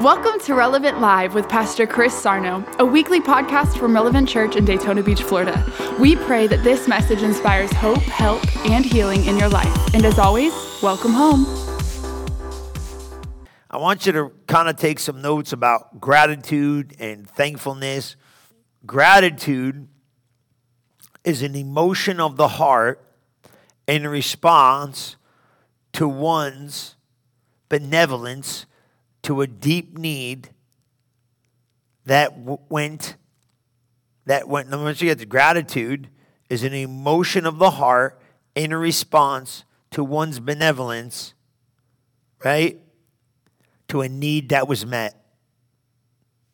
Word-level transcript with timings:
Welcome 0.00 0.40
to 0.40 0.54
Relevant 0.54 1.00
Live 1.00 1.34
with 1.34 1.48
Pastor 1.48 1.86
Chris 1.86 2.12
Sarno, 2.12 2.66
a 2.80 2.84
weekly 2.84 3.20
podcast 3.20 3.78
from 3.78 3.94
Relevant 3.94 4.28
Church 4.28 4.56
in 4.56 4.64
Daytona 4.64 5.04
Beach, 5.04 5.22
Florida. 5.22 5.64
We 6.00 6.16
pray 6.16 6.48
that 6.48 6.64
this 6.64 6.88
message 6.88 7.22
inspires 7.22 7.72
hope, 7.74 7.98
help, 7.98 8.44
and 8.66 8.84
healing 8.84 9.24
in 9.24 9.38
your 9.38 9.48
life. 9.48 9.94
And 9.94 10.04
as 10.04 10.18
always, 10.18 10.52
welcome 10.82 11.12
home. 11.12 11.46
I 13.70 13.76
want 13.76 14.04
you 14.04 14.10
to 14.14 14.32
kind 14.48 14.68
of 14.68 14.74
take 14.74 14.98
some 14.98 15.22
notes 15.22 15.52
about 15.52 16.00
gratitude 16.00 16.96
and 16.98 17.30
thankfulness. 17.30 18.16
Gratitude 18.84 19.86
is 21.22 21.40
an 21.40 21.54
emotion 21.54 22.18
of 22.18 22.36
the 22.36 22.48
heart 22.48 23.00
in 23.86 24.08
response 24.08 25.14
to 25.92 26.08
one's 26.08 26.96
benevolence 27.68 28.66
to 29.24 29.42
a 29.42 29.46
deep 29.46 29.98
need 29.98 30.50
that 32.06 32.30
w- 32.38 32.58
went 32.68 33.16
that 34.26 34.48
went 34.48 34.70
once 34.70 35.02
you 35.02 35.08
get 35.08 35.18
to 35.18 35.26
gratitude 35.26 36.08
is 36.48 36.62
an 36.62 36.72
emotion 36.72 37.44
of 37.44 37.58
the 37.58 37.72
heart 37.72 38.18
in 38.54 38.74
response 38.74 39.64
to 39.90 40.02
one's 40.02 40.40
benevolence 40.40 41.34
right? 42.44 42.78
To 43.88 44.02
a 44.02 44.08
need 44.08 44.50
that 44.50 44.68
was 44.68 44.86
met. 44.86 45.20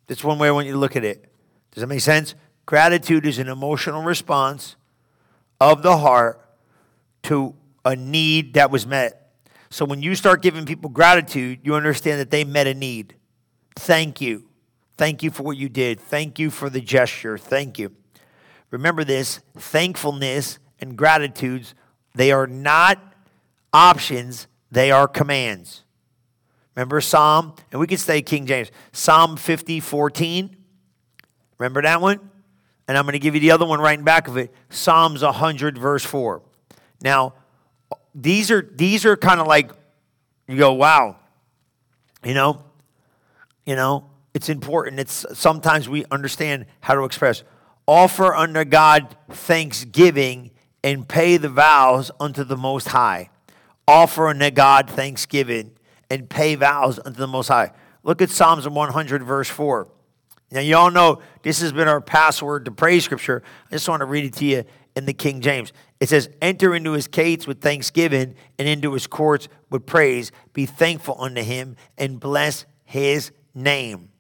That's 0.07 0.25
one 0.25 0.39
way 0.39 0.49
i 0.49 0.51
want 0.51 0.67
you 0.67 0.73
to 0.73 0.79
look 0.79 0.97
at 0.97 1.05
it. 1.05 1.31
Does 1.73 1.83
that 1.83 1.89
make 1.89 2.01
sense? 2.01 2.35
Gratitude 2.65 3.27
is 3.27 3.39
an 3.39 3.49
emotional 3.49 4.03
response 4.03 4.77
of 5.61 5.83
the 5.83 5.99
heart 5.99 6.41
to 7.25 7.55
a 7.85 7.95
need 7.95 8.55
that 8.55 8.71
was 8.71 8.87
met 8.87 9.20
so 9.71 9.85
when 9.85 10.03
you 10.03 10.15
start 10.15 10.43
giving 10.43 10.67
people 10.67 10.91
gratitude, 10.91 11.61
you 11.63 11.75
understand 11.75 12.21
that 12.21 12.31
they 12.31 12.45
met 12.45 12.67
a 12.67 12.75
need. 12.75 13.15
Thank 13.77 14.21
you. 14.21 14.49
Thank 14.97 15.23
you 15.23 15.31
for 15.31 15.45
what 15.45 15.57
you 15.57 15.69
did. 15.69 16.01
Thank 16.01 16.39
you 16.39 16.51
for 16.51 16.69
the 16.69 16.81
gesture. 16.81 17.39
Thank 17.39 17.79
you. 17.79 17.93
Remember 18.71 19.05
this 19.05 19.41
thankfulness 19.57 20.59
and 20.81 20.97
gratitudes, 20.97 21.75
they 22.15 22.33
are 22.33 22.47
not 22.47 23.15
options, 23.73 24.47
they 24.71 24.91
are 24.91 25.07
commands. 25.09 25.85
Remember 26.75 27.01
Psalm, 27.01 27.55
and 27.71 27.81
we 27.81 27.87
can 27.87 27.99
say 27.99 28.23
King 28.23 28.47
James, 28.47 28.71
Psalm 28.93 29.37
50, 29.37 29.81
14. 29.81 30.57
Remember 31.59 31.83
that 31.83 32.01
one? 32.01 32.21
And 32.89 32.97
I'm 32.97 33.05
going 33.05 33.13
to 33.13 33.19
give 33.19 33.35
you 33.35 33.41
the 33.41 33.51
other 33.51 33.67
one 33.67 33.81
right 33.81 33.99
in 33.99 34.05
back 34.05 34.29
of 34.29 34.37
it 34.37 34.53
Psalms 34.69 35.23
100, 35.23 35.79
verse 35.79 36.05
4. 36.05 36.43
Now, 37.03 37.35
these 38.15 38.51
are 38.51 38.69
these 38.75 39.05
are 39.05 39.17
kind 39.17 39.41
of 39.41 39.47
like 39.47 39.71
you 40.49 40.57
go, 40.57 40.73
wow, 40.73 41.17
you 42.25 42.35
know, 42.35 42.63
you 43.65 43.77
know, 43.77 44.11
it's 44.35 44.49
important. 44.49 44.99
It's 44.99 45.25
sometimes 45.33 45.89
we 45.89 46.05
understand 46.11 46.67
how 46.81 46.95
to 46.95 47.05
express. 47.05 47.43
Offer 47.87 48.35
unto 48.35 48.65
God 48.65 49.17
thanksgiving 49.31 50.51
and 50.83 51.07
pay 51.09 51.37
the 51.37 51.49
vows 51.49 52.11
unto 52.21 52.45
the 52.45 52.57
Most 52.57 52.89
High. 52.89 53.31
Offer 53.87 54.29
unto 54.29 54.51
God 54.51 54.89
thanksgiving 54.89 55.73
and 56.09 56.29
pay 56.29 56.55
vows 56.55 56.99
unto 57.05 57.19
the 57.19 57.27
Most 57.27 57.49
High. 57.49 57.73
Look 58.03 58.23
at 58.23 58.31
Psalms 58.31 58.69
100, 58.69 59.23
verse 59.23 59.49
4. 59.49 59.89
Now, 60.53 60.61
you 60.61 60.77
all 60.77 60.91
know 60.91 61.23
this 61.43 61.61
has 61.61 61.73
been 61.73 61.87
our 61.87 62.01
password 62.01 62.65
to 62.65 62.73
praise 62.73 63.05
scripture. 63.05 63.43
I 63.71 63.75
just 63.75 63.89
want 63.89 64.01
to 64.01 64.07
read 64.07 64.25
it 64.25 64.33
to 64.35 64.45
you 64.45 64.65
in 65.01 65.07
the 65.07 65.15
King 65.15 65.41
James. 65.41 65.73
It 65.99 66.09
says, 66.11 66.29
Enter 66.41 66.75
into 66.75 66.93
his 66.93 67.09
gates 67.09 67.47
with 67.47 67.61
thanksgiving 67.61 68.35
and 68.59 68.69
into 68.69 68.93
his 68.93 69.07
courts 69.07 69.49
with 69.71 69.87
praise. 69.87 70.31
Be 70.53 70.67
thankful 70.67 71.17
unto 71.19 71.43
him 71.43 71.75
and 71.97 72.21
bless 72.21 72.67
his 72.85 73.33
name. 73.55 74.11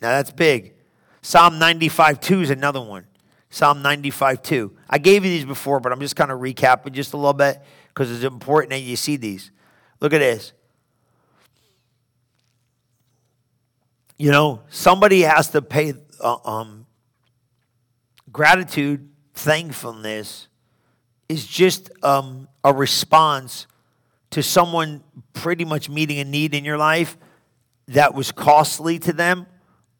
Now 0.00 0.08
that's 0.10 0.32
big. 0.32 0.74
Psalm 1.22 1.58
95 1.58 2.20
2 2.20 2.40
is 2.40 2.50
another 2.50 2.80
one. 2.80 3.06
Psalm 3.50 3.82
95 3.82 4.42
2. 4.42 4.76
I 4.88 4.98
gave 4.98 5.24
you 5.24 5.30
these 5.30 5.44
before, 5.44 5.78
but 5.78 5.92
I'm 5.92 6.00
just 6.00 6.16
kind 6.16 6.32
of 6.32 6.40
recapping 6.40 6.92
just 6.92 7.12
a 7.12 7.16
little 7.16 7.34
bit 7.34 7.62
because 7.88 8.10
it's 8.10 8.24
important 8.24 8.70
that 8.70 8.80
you 8.80 8.96
see 8.96 9.16
these. 9.16 9.50
Look 10.00 10.12
at 10.12 10.18
this. 10.18 10.52
You 14.16 14.30
know, 14.30 14.62
somebody 14.70 15.20
has 15.20 15.50
to 15.50 15.60
pay 15.60 15.94
uh, 16.20 16.36
um, 16.44 16.86
gratitude 18.32 19.08
thankfulness 19.34 20.48
is 21.28 21.46
just 21.46 21.90
um, 22.02 22.48
a 22.62 22.72
response 22.72 23.66
to 24.30 24.42
someone 24.42 25.02
pretty 25.32 25.64
much 25.64 25.88
meeting 25.88 26.18
a 26.18 26.24
need 26.24 26.54
in 26.54 26.64
your 26.64 26.78
life 26.78 27.16
that 27.88 28.14
was 28.14 28.32
costly 28.32 28.98
to 28.98 29.12
them 29.12 29.46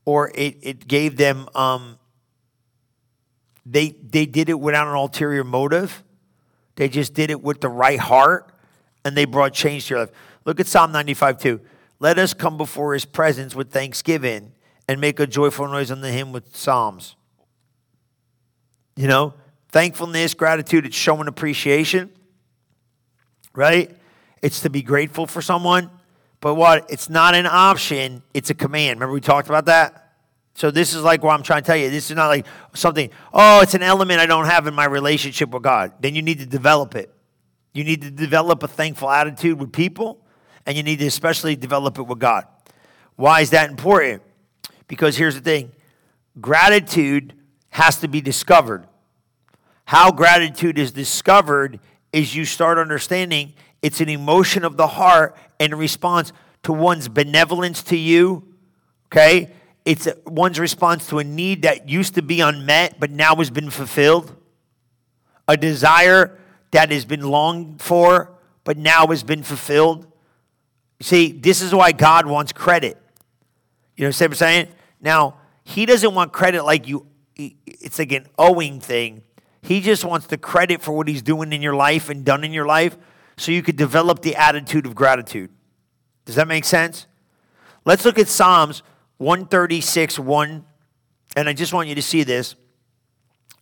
or 0.04 0.30
it, 0.34 0.56
it 0.62 0.88
gave 0.88 1.16
them 1.16 1.48
um, 1.54 1.98
they 3.66 3.90
they 3.90 4.26
did 4.26 4.48
it 4.48 4.58
without 4.60 4.86
an 4.86 4.94
ulterior 4.94 5.44
motive. 5.44 6.02
They 6.76 6.88
just 6.88 7.14
did 7.14 7.30
it 7.30 7.42
with 7.42 7.60
the 7.60 7.68
right 7.68 7.98
heart 7.98 8.52
and 9.04 9.16
they 9.16 9.24
brought 9.24 9.54
change 9.54 9.86
to 9.86 9.94
your 9.94 10.00
life. 10.00 10.10
Look 10.44 10.60
at 10.60 10.66
psalm 10.66 10.92
95 10.92 11.38
2 11.38 11.60
let 12.00 12.18
us 12.18 12.34
come 12.34 12.56
before 12.56 12.92
his 12.92 13.04
presence 13.04 13.54
with 13.54 13.70
thanksgiving 13.70 14.52
and 14.86 15.00
make 15.00 15.18
a 15.20 15.26
joyful 15.26 15.66
noise 15.68 15.90
unto 15.90 16.08
him 16.08 16.32
with 16.32 16.54
psalms 16.54 17.16
you 18.97 19.09
know, 19.09 19.34
thankfulness, 19.71 20.34
gratitude, 20.34 20.87
it's 20.87 20.97
showing 20.97 21.28
appreciation, 21.28 22.10
right? 23.55 23.91
It's 24.43 24.60
to 24.60 24.71
be 24.71 24.82
grateful 24.82 25.27
for 25.27 25.43
someone. 25.43 25.91
But 26.41 26.55
what? 26.55 26.91
It's 26.91 27.09
not 27.09 27.34
an 27.34 27.47
option, 27.47 28.22
it's 28.34 28.50
a 28.50 28.55
command. 28.55 29.00
Remember 29.00 29.15
we 29.15 29.21
talked 29.21 29.49
about 29.49 29.65
that? 29.66 30.12
So 30.55 30.71
this 30.71 30.94
is 30.94 31.03
like 31.03 31.22
what 31.25 31.32
I'm 31.32 31.43
trying 31.43 31.62
to 31.62 31.66
tell 31.66 31.77
you. 31.77 31.91
This 31.91 32.10
is 32.10 32.16
not 32.16 32.28
like 32.28 32.47
something, 32.75 33.10
oh, 33.32 33.60
it's 33.62 33.75
an 33.75 33.82
element 33.82 34.21
I 34.21 34.27
don't 34.27 34.44
have 34.44 34.66
in 34.66 34.75
my 34.75 34.84
relationship 34.84 35.50
with 35.50 35.62
God. 35.62 35.93
Then 36.00 36.15
you 36.15 36.22
need 36.22 36.38
to 36.38 36.47
develop 36.47 36.94
it. 36.94 37.12
You 37.72 37.82
need 37.82 38.03
to 38.03 38.11
develop 38.11 38.62
a 38.62 38.69
thankful 38.69 39.11
attitude 39.11 39.59
with 39.59 39.72
people, 39.72 40.25
and 40.65 40.76
you 40.76 40.84
need 40.84 41.00
to 41.00 41.06
especially 41.06 41.56
develop 41.56 41.99
it 41.99 42.03
with 42.03 42.21
God. 42.21 42.47
Why 43.16 43.41
is 43.41 43.50
that 43.50 43.69
important? 43.69 44.22
Because 44.87 45.16
here's 45.16 45.34
the 45.34 45.41
thing 45.41 45.72
gratitude 46.41 47.32
has 47.74 47.98
to 47.98 48.06
be 48.06 48.20
discovered. 48.20 48.86
How 49.84 50.12
gratitude 50.12 50.78
is 50.78 50.92
discovered 50.92 51.80
is 52.12 52.32
you 52.32 52.44
start 52.44 52.78
understanding 52.78 53.52
it's 53.82 54.00
an 54.00 54.08
emotion 54.08 54.64
of 54.64 54.76
the 54.76 54.86
heart 54.86 55.36
in 55.58 55.74
response 55.74 56.32
to 56.62 56.72
one's 56.72 57.08
benevolence 57.08 57.82
to 57.84 57.96
you. 57.96 58.44
Okay? 59.08 59.50
It's 59.84 60.06
one's 60.24 60.60
response 60.60 61.08
to 61.08 61.18
a 61.18 61.24
need 61.24 61.62
that 61.62 61.88
used 61.88 62.14
to 62.14 62.22
be 62.22 62.40
unmet 62.40 63.00
but 63.00 63.10
now 63.10 63.34
has 63.34 63.50
been 63.50 63.70
fulfilled. 63.70 64.32
A 65.48 65.56
desire 65.56 66.38
that 66.70 66.92
has 66.92 67.04
been 67.04 67.22
longed 67.22 67.82
for 67.82 68.38
but 68.62 68.78
now 68.78 69.08
has 69.08 69.24
been 69.24 69.42
fulfilled. 69.42 70.06
See, 71.00 71.32
this 71.32 71.60
is 71.60 71.74
why 71.74 71.90
God 71.90 72.26
wants 72.26 72.52
credit. 72.52 72.96
You 73.96 74.04
know 74.04 74.10
what 74.10 74.22
I'm 74.22 74.34
saying? 74.34 74.68
Now, 75.00 75.38
He 75.64 75.86
doesn't 75.86 76.14
want 76.14 76.32
credit 76.32 76.64
like 76.64 76.86
you 76.86 77.08
it's 77.36 77.98
like 77.98 78.12
an 78.12 78.26
owing 78.38 78.80
thing. 78.80 79.22
He 79.62 79.80
just 79.80 80.04
wants 80.04 80.26
the 80.26 80.38
credit 80.38 80.82
for 80.82 80.92
what 80.92 81.08
he's 81.08 81.22
doing 81.22 81.52
in 81.52 81.62
your 81.62 81.74
life 81.74 82.10
and 82.10 82.24
done 82.24 82.44
in 82.44 82.52
your 82.52 82.66
life 82.66 82.96
so 83.36 83.50
you 83.50 83.62
could 83.62 83.76
develop 83.76 84.20
the 84.22 84.36
attitude 84.36 84.86
of 84.86 84.94
gratitude. 84.94 85.50
Does 86.24 86.36
that 86.36 86.48
make 86.48 86.64
sense? 86.64 87.06
Let's 87.84 88.04
look 88.04 88.18
at 88.18 88.28
Psalms 88.28 88.82
136 89.18 90.18
1. 90.18 90.64
And 91.36 91.48
I 91.48 91.52
just 91.52 91.72
want 91.72 91.88
you 91.88 91.94
to 91.94 92.02
see 92.02 92.22
this. 92.22 92.54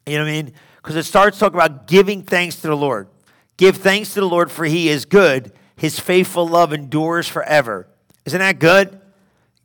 You 0.06 0.18
know 0.18 0.24
what 0.24 0.30
I 0.30 0.32
mean? 0.32 0.52
Because 0.76 0.96
it 0.96 1.04
starts 1.04 1.38
talking 1.38 1.58
about 1.58 1.86
giving 1.86 2.22
thanks 2.22 2.56
to 2.56 2.66
the 2.66 2.76
Lord. 2.76 3.08
Give 3.56 3.76
thanks 3.76 4.14
to 4.14 4.20
the 4.20 4.26
Lord, 4.26 4.50
for 4.50 4.64
he 4.64 4.88
is 4.88 5.04
good. 5.04 5.52
His 5.76 5.98
faithful 5.98 6.46
love 6.46 6.72
endures 6.72 7.28
forever. 7.28 7.88
Isn't 8.24 8.40
that 8.40 8.58
good? 8.58 9.00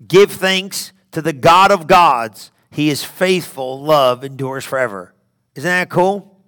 Give 0.08 0.32
thanks 0.32 0.92
to 1.12 1.22
the 1.22 1.34
God 1.34 1.72
of 1.72 1.88
gods 1.88 2.52
he 2.78 2.92
is 2.92 3.04
faithful, 3.04 3.82
love 3.82 4.24
endures 4.24 4.64
forever. 4.64 5.12
Isn't 5.56 5.68
that 5.68 5.90
cool? 5.90 6.40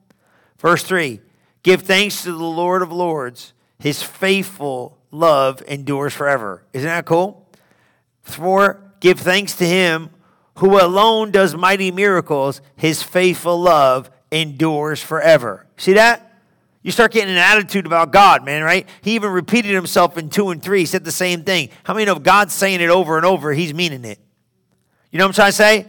Verse 0.60 0.84
3 0.84 1.22
Give 1.64 1.82
thanks 1.82 2.22
to 2.22 2.32
the 2.32 2.38
Lord 2.38 2.84
of 2.84 2.92
Lords, 2.92 3.54
his 3.80 4.04
faithful 4.04 5.00
love 5.10 5.64
endures 5.68 6.14
forever. 6.14 6.64
Isn't 6.72 6.88
that 6.88 7.06
cool? 7.06 7.50
4 8.22 8.80
Give 9.00 9.20
thanks 9.20 9.56
to 9.56 9.66
him 9.66 10.12
who 10.58 10.80
alone 10.80 11.32
does 11.32 11.56
mighty 11.56 11.90
miracles, 11.90 12.62
his 12.76 13.02
faithful 13.02 13.60
love 13.60 14.12
endures 14.32 15.02
forever. 15.02 15.66
See 15.78 15.94
that? 15.94 16.32
You 16.84 16.92
start 16.92 17.12
getting 17.12 17.32
an 17.32 17.38
attitude 17.38 17.88
about 17.88 18.12
God, 18.12 18.46
man, 18.46 18.62
right? 18.62 18.88
He 19.02 19.16
even 19.16 19.32
repeated 19.32 19.74
himself 19.74 20.16
in 20.16 20.30
2 20.30 20.50
and 20.52 20.62
3, 20.62 20.82
he 20.82 20.86
said 20.86 21.04
the 21.04 21.12
same 21.12 21.44
thing. 21.44 21.70
How 21.86 21.96
many 21.96 22.06
know 22.06 22.18
if 22.18 22.22
God's 22.22 22.54
saying 22.54 22.82
it 22.82 22.92
over 22.92 23.18
and 23.18 23.26
over, 23.26 23.52
he's 23.52 23.74
meaning 23.74 24.06
it? 24.06 24.20
You 25.10 25.18
know 25.18 25.26
what 25.26 25.30
I'm 25.30 25.34
trying 25.34 25.52
to 25.54 25.58
say? 25.58 25.88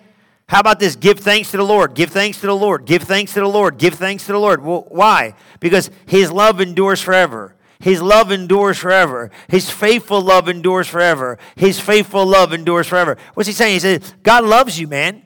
How 0.50 0.58
about 0.58 0.80
this? 0.80 0.96
Give 0.96 1.16
thanks 1.16 1.52
to 1.52 1.58
the 1.58 1.64
Lord. 1.64 1.94
Give 1.94 2.10
thanks 2.10 2.40
to 2.40 2.48
the 2.48 2.56
Lord. 2.56 2.84
Give 2.84 3.04
thanks 3.04 3.34
to 3.34 3.40
the 3.40 3.46
Lord. 3.46 3.78
Give 3.78 3.94
thanks 3.94 4.26
to 4.26 4.32
the 4.32 4.38
Lord. 4.40 4.64
Well, 4.64 4.84
why? 4.88 5.36
Because 5.60 5.90
his 6.06 6.32
love 6.32 6.60
endures 6.60 7.00
forever. 7.00 7.54
His 7.78 8.02
love 8.02 8.32
endures 8.32 8.76
forever. 8.76 9.30
His 9.46 9.70
faithful 9.70 10.20
love 10.20 10.48
endures 10.48 10.88
forever. 10.88 11.38
His 11.54 11.78
faithful 11.78 12.26
love 12.26 12.52
endures 12.52 12.88
forever. 12.88 13.16
What's 13.34 13.46
he 13.46 13.52
saying? 13.52 13.74
He 13.74 13.78
says, 13.78 14.12
God 14.24 14.42
loves 14.42 14.76
you, 14.76 14.88
man. 14.88 15.22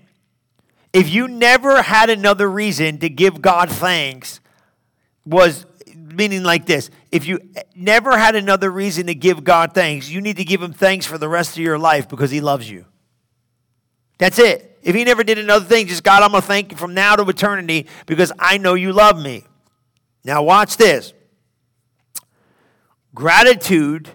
If 0.92 1.08
you 1.08 1.26
never 1.26 1.80
had 1.80 2.10
another 2.10 2.50
reason 2.50 2.98
to 2.98 3.08
give 3.08 3.40
God 3.40 3.70
thanks, 3.70 4.40
was 5.24 5.64
meaning 5.96 6.42
like 6.42 6.66
this 6.66 6.90
if 7.10 7.26
you 7.26 7.40
never 7.74 8.18
had 8.18 8.36
another 8.36 8.70
reason 8.70 9.06
to 9.06 9.14
give 9.14 9.42
God 9.42 9.72
thanks, 9.72 10.10
you 10.10 10.20
need 10.20 10.36
to 10.36 10.44
give 10.44 10.60
him 10.60 10.74
thanks 10.74 11.06
for 11.06 11.16
the 11.16 11.30
rest 11.30 11.52
of 11.52 11.62
your 11.62 11.78
life 11.78 12.10
because 12.10 12.30
he 12.30 12.42
loves 12.42 12.70
you. 12.70 12.84
That's 14.18 14.38
it. 14.38 14.72
If 14.84 14.94
he 14.94 15.02
never 15.02 15.24
did 15.24 15.38
another 15.38 15.64
thing, 15.64 15.86
just 15.86 16.04
God, 16.04 16.22
I'm 16.22 16.30
going 16.30 16.42
to 16.42 16.46
thank 16.46 16.70
you 16.70 16.76
from 16.76 16.92
now 16.92 17.16
to 17.16 17.26
eternity 17.26 17.86
because 18.04 18.30
I 18.38 18.58
know 18.58 18.74
you 18.74 18.92
love 18.92 19.20
me. 19.20 19.44
Now, 20.24 20.42
watch 20.42 20.76
this. 20.76 21.14
Gratitude 23.14 24.10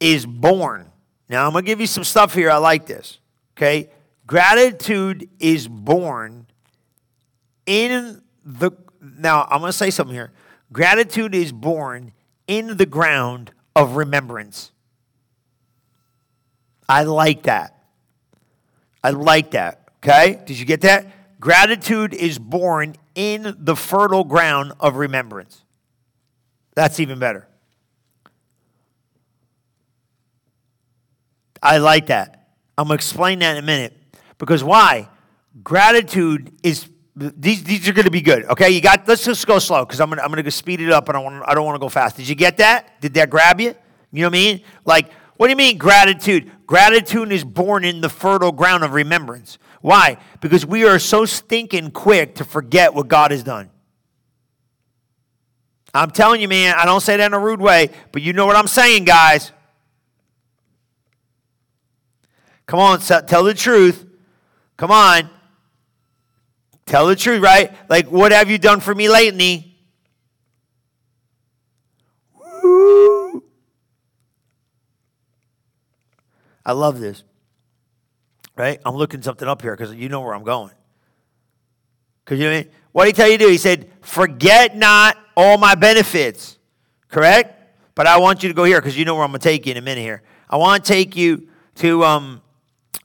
is 0.00 0.24
born. 0.24 0.90
Now, 1.28 1.46
I'm 1.46 1.52
going 1.52 1.64
to 1.64 1.66
give 1.66 1.80
you 1.80 1.86
some 1.86 2.04
stuff 2.04 2.32
here. 2.32 2.50
I 2.50 2.56
like 2.56 2.86
this. 2.86 3.18
Okay? 3.56 3.90
Gratitude 4.26 5.28
is 5.38 5.68
born 5.68 6.46
in 7.66 8.22
the. 8.44 8.70
Now, 9.00 9.46
I'm 9.50 9.60
going 9.60 9.72
to 9.72 9.76
say 9.76 9.90
something 9.90 10.14
here. 10.14 10.32
Gratitude 10.72 11.34
is 11.34 11.52
born 11.52 12.12
in 12.46 12.78
the 12.78 12.86
ground 12.86 13.52
of 13.76 13.96
remembrance. 13.96 14.72
I 16.88 17.02
like 17.02 17.42
that. 17.42 17.78
I 19.04 19.10
like 19.10 19.50
that. 19.50 19.81
Okay? 20.02 20.40
Did 20.46 20.58
you 20.58 20.64
get 20.64 20.80
that? 20.82 21.06
Gratitude 21.40 22.14
is 22.14 22.38
born 22.38 22.96
in 23.14 23.56
the 23.58 23.76
fertile 23.76 24.24
ground 24.24 24.72
of 24.80 24.96
remembrance. 24.96 25.62
That's 26.74 27.00
even 27.00 27.18
better. 27.18 27.46
I 31.62 31.78
like 31.78 32.06
that. 32.06 32.48
I'm 32.76 32.86
going 32.86 32.98
to 32.98 33.00
explain 33.00 33.38
that 33.40 33.56
in 33.56 33.62
a 33.62 33.66
minute. 33.66 33.96
Because 34.38 34.64
why? 34.64 35.08
Gratitude 35.62 36.52
is 36.62 36.88
these, 37.14 37.62
these 37.62 37.88
are 37.88 37.92
going 37.92 38.06
to 38.06 38.10
be 38.10 38.22
good. 38.22 38.44
Okay, 38.46 38.70
you 38.70 38.80
got. 38.80 39.06
Let's 39.06 39.24
just 39.24 39.46
go 39.46 39.58
slow 39.58 39.84
because 39.84 40.00
I'm 40.00 40.08
gonna 40.08 40.22
I'm 40.22 40.30
gonna 40.30 40.42
go 40.42 40.48
speed 40.48 40.80
it 40.80 40.90
up 40.90 41.08
and 41.08 41.16
I 41.16 41.20
want 41.20 41.44
I 41.46 41.54
don't 41.54 41.66
want 41.66 41.76
to 41.76 41.78
go 41.78 41.90
fast. 41.90 42.16
Did 42.16 42.26
you 42.26 42.34
get 42.34 42.56
that? 42.56 43.00
Did 43.02 43.12
that 43.14 43.28
grab 43.28 43.60
you? 43.60 43.74
You 44.12 44.22
know 44.22 44.28
what 44.28 44.30
I 44.30 44.32
mean? 44.32 44.62
Like, 44.86 45.12
what 45.36 45.46
do 45.46 45.50
you 45.50 45.56
mean 45.56 45.76
gratitude? 45.76 46.50
Gratitude 46.72 47.32
is 47.32 47.44
born 47.44 47.84
in 47.84 48.00
the 48.00 48.08
fertile 48.08 48.50
ground 48.50 48.82
of 48.82 48.94
remembrance. 48.94 49.58
Why? 49.82 50.16
Because 50.40 50.64
we 50.64 50.86
are 50.86 50.98
so 50.98 51.26
stinking 51.26 51.90
quick 51.90 52.36
to 52.36 52.46
forget 52.46 52.94
what 52.94 53.08
God 53.08 53.30
has 53.30 53.42
done. 53.42 53.68
I'm 55.92 56.10
telling 56.10 56.40
you, 56.40 56.48
man. 56.48 56.74
I 56.74 56.86
don't 56.86 57.02
say 57.02 57.18
that 57.18 57.26
in 57.26 57.34
a 57.34 57.38
rude 57.38 57.60
way, 57.60 57.90
but 58.10 58.22
you 58.22 58.32
know 58.32 58.46
what 58.46 58.56
I'm 58.56 58.68
saying, 58.68 59.04
guys. 59.04 59.52
Come 62.64 62.80
on, 62.80 63.00
tell 63.00 63.44
the 63.44 63.52
truth. 63.52 64.06
Come 64.78 64.90
on. 64.90 65.28
Tell 66.86 67.06
the 67.06 67.16
truth, 67.16 67.42
right? 67.42 67.70
Like, 67.90 68.10
what 68.10 68.32
have 68.32 68.50
you 68.50 68.56
done 68.56 68.80
for 68.80 68.94
me 68.94 69.10
lately? 69.10 69.71
I 76.64 76.72
love 76.72 77.00
this. 77.00 77.24
Right? 78.56 78.80
I'm 78.84 78.94
looking 78.94 79.22
something 79.22 79.48
up 79.48 79.62
here 79.62 79.74
because 79.74 79.94
you 79.94 80.08
know 80.08 80.20
where 80.20 80.34
I'm 80.34 80.44
going. 80.44 80.72
Because 82.24 82.38
you 82.38 82.44
know 82.44 82.52
what, 82.52 82.58
I 82.58 82.62
mean? 82.62 82.72
what 82.92 83.04
did 83.04 83.16
he 83.16 83.22
tell 83.22 83.30
you 83.30 83.38
to 83.38 83.44
do? 83.44 83.50
He 83.50 83.58
said, 83.58 83.90
Forget 84.02 84.76
not 84.76 85.16
all 85.36 85.58
my 85.58 85.74
benefits. 85.74 86.58
Correct? 87.08 87.58
But 87.94 88.06
I 88.06 88.18
want 88.18 88.42
you 88.42 88.48
to 88.48 88.54
go 88.54 88.64
here 88.64 88.80
because 88.80 88.96
you 88.96 89.04
know 89.04 89.14
where 89.14 89.24
I'm 89.24 89.30
going 89.30 89.40
to 89.40 89.48
take 89.48 89.66
you 89.66 89.72
in 89.72 89.76
a 89.76 89.82
minute 89.82 90.00
here. 90.00 90.22
I 90.48 90.56
want 90.56 90.84
to 90.84 90.92
take 90.92 91.16
you 91.16 91.48
to 91.76 92.04
um, 92.04 92.42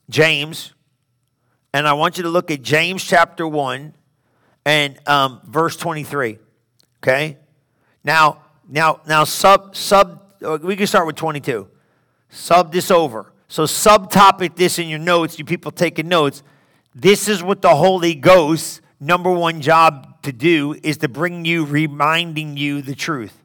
James, 0.10 0.74
and 1.74 1.88
I 1.88 1.94
want 1.94 2.18
you 2.18 2.24
to 2.24 2.30
look 2.30 2.52
at 2.52 2.62
James 2.62 3.04
chapter 3.04 3.48
1 3.48 3.94
and 4.66 5.08
um, 5.08 5.42
verse 5.46 5.78
23. 5.78 6.40
Okay? 7.04 7.38
Now, 8.04 8.44
now, 8.70 9.02
now, 9.08 9.24
sub, 9.24 9.76
sub, 9.76 10.34
we 10.62 10.76
can 10.76 10.88
start 10.88 11.06
with 11.06 11.16
22. 11.16 11.68
Sub 12.30 12.72
this 12.72 12.92
over. 12.92 13.32
So, 13.48 13.64
subtopic 13.64 14.56
this 14.56 14.78
in 14.80 14.88
your 14.90 15.00
notes, 15.00 15.40
you 15.40 15.46
people 15.46 15.72
taking 15.72 16.08
notes. 16.08 16.44
This 16.94 17.28
is 17.28 17.42
what 17.42 17.62
the 17.62 17.76
Holy 17.76 18.16
Ghost, 18.16 18.82
number 19.00 19.32
one 19.32 19.62
job 19.62 20.22
to 20.24 20.32
do, 20.32 20.76
is 20.84 20.98
to 20.98 21.08
bring 21.08 21.46
you, 21.46 21.64
reminding 21.64 22.58
you 22.58 22.82
the 22.82 22.96
truth. 22.96 23.38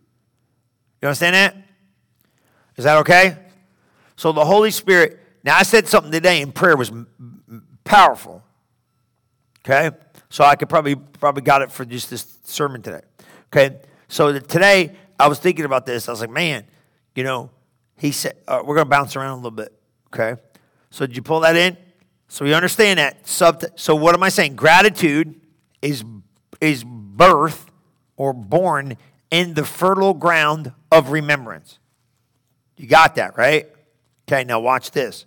You 1.01 1.09
understand 1.09 1.35
that? 1.35 1.57
Is 2.77 2.85
that 2.85 2.99
okay? 2.99 3.37
So, 4.17 4.33
the 4.33 4.45
Holy 4.45 4.71
Spirit, 4.71 5.21
now 5.45 5.57
I 5.57 5.63
said 5.63 5.87
something 5.87 6.13
today 6.13 6.41
in 6.41 6.53
prayer 6.53 6.77
was 6.77 6.91
powerful. 7.85 8.43
Okay? 9.65 9.91
So 10.29 10.45
I 10.45 10.57
could 10.57 10.69
probably 10.69 10.97
probably 10.97 11.43
got 11.43 11.63
it 11.63 11.71
for 11.71 11.85
just 11.85 12.11
this 12.11 12.39
sermon 12.45 12.83
today. 12.83 13.03
Okay? 13.53 13.79
So 14.09 14.39
today 14.39 14.97
I 15.19 15.29
was 15.29 15.39
thinking 15.39 15.65
about 15.65 15.87
this. 15.87 16.09
I 16.09 16.13
was 16.13 16.21
like, 16.21 16.31
man, 16.31 16.65
you 17.15 17.23
know, 17.23 17.51
he 17.97 18.13
said 18.13 18.37
uh, 18.49 18.63
we're 18.65 18.75
going 18.75 18.87
to 18.87 18.91
bounce 18.91 19.15
around 19.15 19.33
a 19.33 19.37
little 19.37 19.51
bit. 19.51 19.73
Okay? 20.13 20.41
So 20.91 21.07
did 21.07 21.17
you 21.17 21.23
pull 21.23 21.41
that 21.41 21.57
in? 21.57 21.77
So 22.29 22.45
we 22.45 22.55
understand 22.55 22.99
that. 22.99 23.27
So 23.27 23.95
what 23.95 24.15
am 24.15 24.23
I 24.23 24.29
saying? 24.29 24.57
Gratitude 24.57 25.41
is 25.81 26.05
is 26.61 26.85
birth 26.85 27.67
or 28.17 28.33
born 28.33 28.97
in 29.31 29.55
the 29.55 29.65
fertile 29.65 30.15
ground 30.15 30.73
of 30.91 31.11
remembrance. 31.11 31.79
You 32.77 32.87
got 32.87 33.17
that, 33.17 33.37
right? 33.37 33.69
Okay, 34.29 34.45
now 34.45 34.61
watch 34.61 34.93
this. 34.93 35.27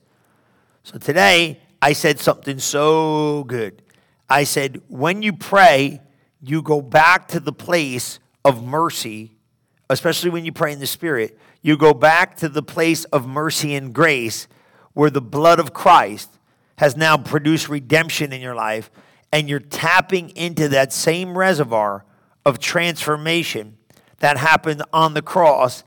So 0.84 0.98
today 0.98 1.60
I 1.81 1.94
said 1.94 2.20
something 2.20 2.58
so 2.60 3.44
good. 3.44 3.81
I 4.30 4.46
said, 4.46 4.81
when 4.88 5.22
you 5.22 5.34
pray, 5.34 6.02
you 6.42 6.62
go 6.62 6.81
back 6.81 7.28
to 7.30 7.40
the 7.40 7.54
place 7.54 8.20
of 8.44 8.64
mercy, 8.64 9.38
especially 9.90 10.30
when 10.30 10.46
you 10.46 10.52
pray 10.52 10.72
in 10.72 10.80
the 10.80 10.88
Spirit. 10.88 11.38
You 11.62 11.78
go 11.78 11.94
back 11.94 12.38
to 12.38 12.50
the 12.50 12.64
place 12.64 13.04
of 13.06 13.28
mercy 13.28 13.76
and 13.76 13.94
grace 13.94 14.48
where 14.95 15.12
the 15.12 15.21
blood 15.21 15.59
of 15.59 15.74
Christ 15.74 16.31
has 16.77 16.97
now 16.97 17.18
produced 17.18 17.69
redemption 17.69 18.33
in 18.33 18.42
your 18.42 18.56
life, 18.56 18.89
and 19.31 19.47
you're 19.47 19.59
tapping 19.59 20.30
into 20.31 20.68
that 20.69 20.92
same 20.92 21.38
reservoir 21.38 22.03
of 22.45 22.57
transformation 22.59 23.77
that 24.19 24.38
happened 24.38 24.81
on 24.92 25.13
the 25.13 25.21
cross 25.21 25.83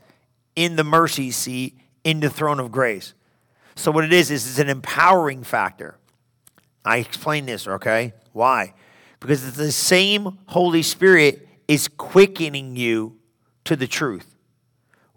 in 0.55 0.75
the 0.75 0.83
mercy 0.83 1.31
seat 1.31 1.77
in 2.03 2.19
the 2.19 2.29
throne 2.29 2.59
of 2.59 2.71
grace. 2.71 3.13
So, 3.75 3.91
what 3.91 4.03
it 4.03 4.13
is, 4.13 4.29
is 4.29 4.47
it's 4.47 4.59
an 4.59 4.69
empowering 4.69 5.43
factor. 5.43 5.97
I 6.85 6.97
explain 6.97 7.45
this, 7.45 7.67
okay? 7.67 8.13
Why? 8.31 8.73
Because 9.19 9.45
it's 9.45 9.57
the 9.57 9.71
same 9.71 10.37
Holy 10.47 10.83
Spirit 10.83 11.47
is 11.67 11.87
quickening 11.87 12.75
you 12.75 13.17
to 13.65 13.75
the 13.75 13.87
truth. 13.87 14.35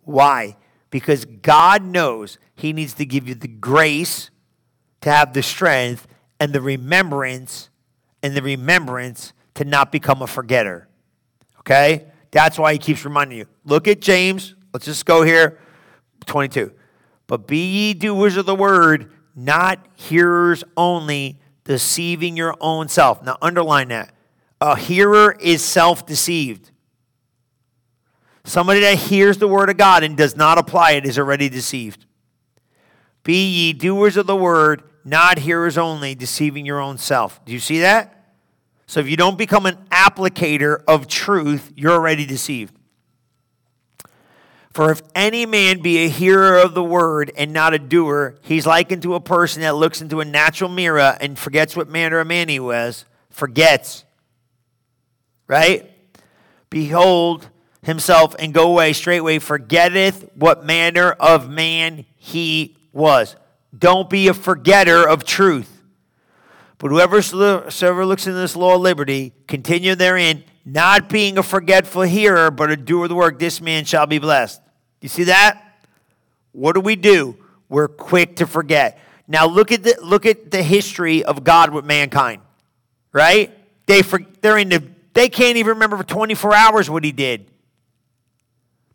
Why? 0.04 0.56
Because 0.92 1.24
God 1.24 1.82
knows 1.82 2.38
He 2.54 2.72
needs 2.72 2.94
to 2.94 3.04
give 3.04 3.26
you 3.26 3.34
the 3.34 3.48
grace 3.48 4.30
to 5.00 5.10
have 5.10 5.32
the 5.32 5.42
strength 5.42 6.06
and 6.38 6.52
the 6.52 6.60
remembrance 6.60 7.70
and 8.22 8.36
the 8.36 8.42
remembrance 8.42 9.32
to 9.54 9.64
not 9.64 9.90
become 9.90 10.22
a 10.22 10.26
forgetter. 10.28 10.88
Okay? 11.60 12.04
That's 12.30 12.58
why 12.58 12.74
He 12.74 12.78
keeps 12.78 13.04
reminding 13.04 13.38
you. 13.38 13.46
Look 13.64 13.88
at 13.88 14.00
James. 14.00 14.54
Let's 14.72 14.84
just 14.84 15.06
go 15.06 15.22
here. 15.22 15.58
22. 16.26 16.72
But 17.26 17.46
be 17.46 17.66
ye 17.66 17.94
doers 17.94 18.36
of 18.36 18.44
the 18.44 18.54
word, 18.54 19.10
not 19.34 19.86
hearers 19.94 20.62
only, 20.76 21.40
deceiving 21.64 22.36
your 22.36 22.54
own 22.60 22.88
self. 22.88 23.22
Now, 23.22 23.38
underline 23.40 23.88
that. 23.88 24.14
A 24.60 24.76
hearer 24.76 25.34
is 25.40 25.64
self 25.64 26.04
deceived. 26.04 26.70
Somebody 28.44 28.80
that 28.80 28.98
hears 28.98 29.38
the 29.38 29.48
word 29.48 29.70
of 29.70 29.76
God 29.76 30.02
and 30.02 30.16
does 30.16 30.36
not 30.36 30.58
apply 30.58 30.92
it 30.92 31.06
is 31.06 31.18
already 31.18 31.48
deceived. 31.48 32.06
Be 33.22 33.46
ye 33.46 33.72
doers 33.72 34.16
of 34.16 34.26
the 34.26 34.36
word, 34.36 34.82
not 35.04 35.38
hearers 35.38 35.78
only, 35.78 36.14
deceiving 36.14 36.66
your 36.66 36.80
own 36.80 36.98
self. 36.98 37.44
Do 37.44 37.52
you 37.52 37.60
see 37.60 37.80
that? 37.80 38.34
So 38.86 39.00
if 39.00 39.08
you 39.08 39.16
don't 39.16 39.38
become 39.38 39.64
an 39.66 39.78
applicator 39.90 40.82
of 40.88 41.06
truth, 41.06 41.72
you're 41.76 41.92
already 41.92 42.26
deceived. 42.26 42.74
For 44.72 44.90
if 44.90 45.02
any 45.14 45.46
man 45.46 45.80
be 45.80 45.98
a 45.98 46.08
hearer 46.08 46.56
of 46.58 46.74
the 46.74 46.82
word 46.82 47.30
and 47.36 47.52
not 47.52 47.74
a 47.74 47.78
doer, 47.78 48.38
he's 48.40 48.66
likened 48.66 49.02
to 49.02 49.14
a 49.14 49.20
person 49.20 49.62
that 49.62 49.76
looks 49.76 50.00
into 50.00 50.20
a 50.20 50.24
natural 50.24 50.70
mirror 50.70 51.16
and 51.20 51.38
forgets 51.38 51.76
what 51.76 51.88
manner 51.88 52.18
of 52.18 52.26
man 52.26 52.48
he 52.48 52.58
was. 52.58 53.04
Forgets. 53.30 54.04
Right? 55.46 55.90
Behold 56.70 57.48
himself 57.82 58.34
and 58.38 58.54
go 58.54 58.70
away 58.70 58.92
straightway, 58.92 59.38
forgetteth 59.38 60.30
what 60.34 60.64
manner 60.64 61.12
of 61.12 61.50
man 61.50 62.04
he 62.16 62.76
was. 62.92 63.36
Don't 63.76 64.08
be 64.08 64.28
a 64.28 64.34
forgetter 64.34 65.08
of 65.08 65.24
truth. 65.24 65.82
But 66.78 66.90
whoever 66.90 67.16
looks 67.16 68.26
into 68.26 68.38
this 68.38 68.56
law 68.56 68.74
of 68.74 68.80
liberty, 68.80 69.32
continue 69.46 69.94
therein, 69.94 70.44
not 70.64 71.08
being 71.08 71.38
a 71.38 71.42
forgetful 71.42 72.02
hearer, 72.02 72.50
but 72.50 72.70
a 72.70 72.76
doer 72.76 73.04
of 73.04 73.08
the 73.08 73.14
work, 73.14 73.38
this 73.38 73.60
man 73.60 73.84
shall 73.84 74.06
be 74.06 74.18
blessed. 74.18 74.60
You 75.00 75.08
see 75.08 75.24
that? 75.24 75.62
What 76.52 76.74
do 76.74 76.80
we 76.80 76.96
do? 76.96 77.36
We're 77.68 77.88
quick 77.88 78.36
to 78.36 78.46
forget. 78.46 78.98
Now 79.26 79.46
look 79.46 79.72
at 79.72 79.82
the 79.82 79.96
look 80.02 80.26
at 80.26 80.50
the 80.50 80.62
history 80.62 81.24
of 81.24 81.42
God 81.42 81.70
with 81.70 81.84
mankind. 81.84 82.42
Right? 83.12 83.56
They 83.86 84.02
for, 84.02 84.20
they're 84.40 84.58
in 84.58 84.68
the 84.68 84.82
they 85.14 85.28
can't 85.28 85.56
even 85.56 85.74
remember 85.74 85.96
for 85.96 86.04
24 86.04 86.54
hours 86.54 86.90
what 86.90 87.04
he 87.04 87.12
did. 87.12 87.46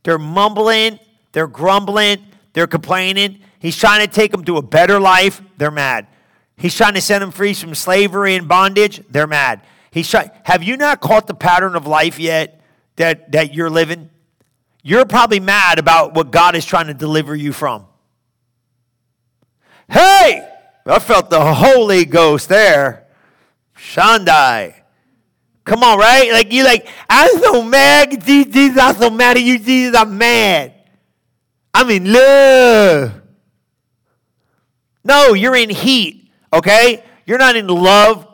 They're 0.07 0.17
mumbling, 0.17 1.01
they're 1.33 1.49
grumbling, 1.49 2.23
they're 2.53 2.65
complaining. 2.65 3.41
He's 3.59 3.75
trying 3.75 4.07
to 4.07 4.07
take 4.07 4.31
them 4.31 4.45
to 4.45 4.55
a 4.55 4.61
better 4.61 5.01
life. 5.01 5.41
They're 5.57 5.69
mad. 5.69 6.07
He's 6.55 6.73
trying 6.73 6.93
to 6.93 7.01
set 7.01 7.19
them 7.19 7.29
free 7.29 7.53
from 7.53 7.75
slavery 7.75 8.35
and 8.35 8.47
bondage. 8.47 9.03
They're 9.09 9.27
mad. 9.27 9.59
He's 9.91 10.09
trying. 10.09 10.31
Have 10.43 10.63
you 10.63 10.77
not 10.77 11.01
caught 11.01 11.27
the 11.27 11.33
pattern 11.33 11.75
of 11.75 11.87
life 11.87 12.19
yet 12.19 12.61
that, 12.95 13.33
that 13.33 13.53
you're 13.53 13.69
living? 13.69 14.09
You're 14.81 15.03
probably 15.03 15.41
mad 15.41 15.77
about 15.77 16.13
what 16.13 16.31
God 16.31 16.55
is 16.55 16.63
trying 16.63 16.87
to 16.87 16.93
deliver 16.93 17.35
you 17.35 17.51
from. 17.51 17.85
Hey, 19.91 20.49
I 20.85 20.99
felt 20.99 21.29
the 21.29 21.53
Holy 21.53 22.05
Ghost 22.05 22.47
there. 22.47 23.07
Shandai. 23.75 24.73
Come 25.67 25.83
on, 25.83 25.99
right? 25.99 26.31
Like 26.31 26.53
you 26.53 26.63
like, 26.63 26.87
I'm 27.09 27.29
so 27.41 27.61
mad. 27.61 28.25
Jesus, 28.25 28.81
I'm 28.81 28.95
so 28.95 29.09
mad 29.09 29.35
at 29.35 29.43
you, 29.43 29.59
Jesus. 29.59 29.97
I'm 29.97 30.17
mad. 30.17 30.73
I'm 31.73 31.89
in 31.89 32.11
love. 32.11 33.21
No, 35.03 35.33
you're 35.33 35.57
in 35.57 35.69
heat, 35.69 36.31
okay? 36.53 37.03
You're 37.25 37.37
not 37.37 37.57
in 37.57 37.67
love. 37.67 38.25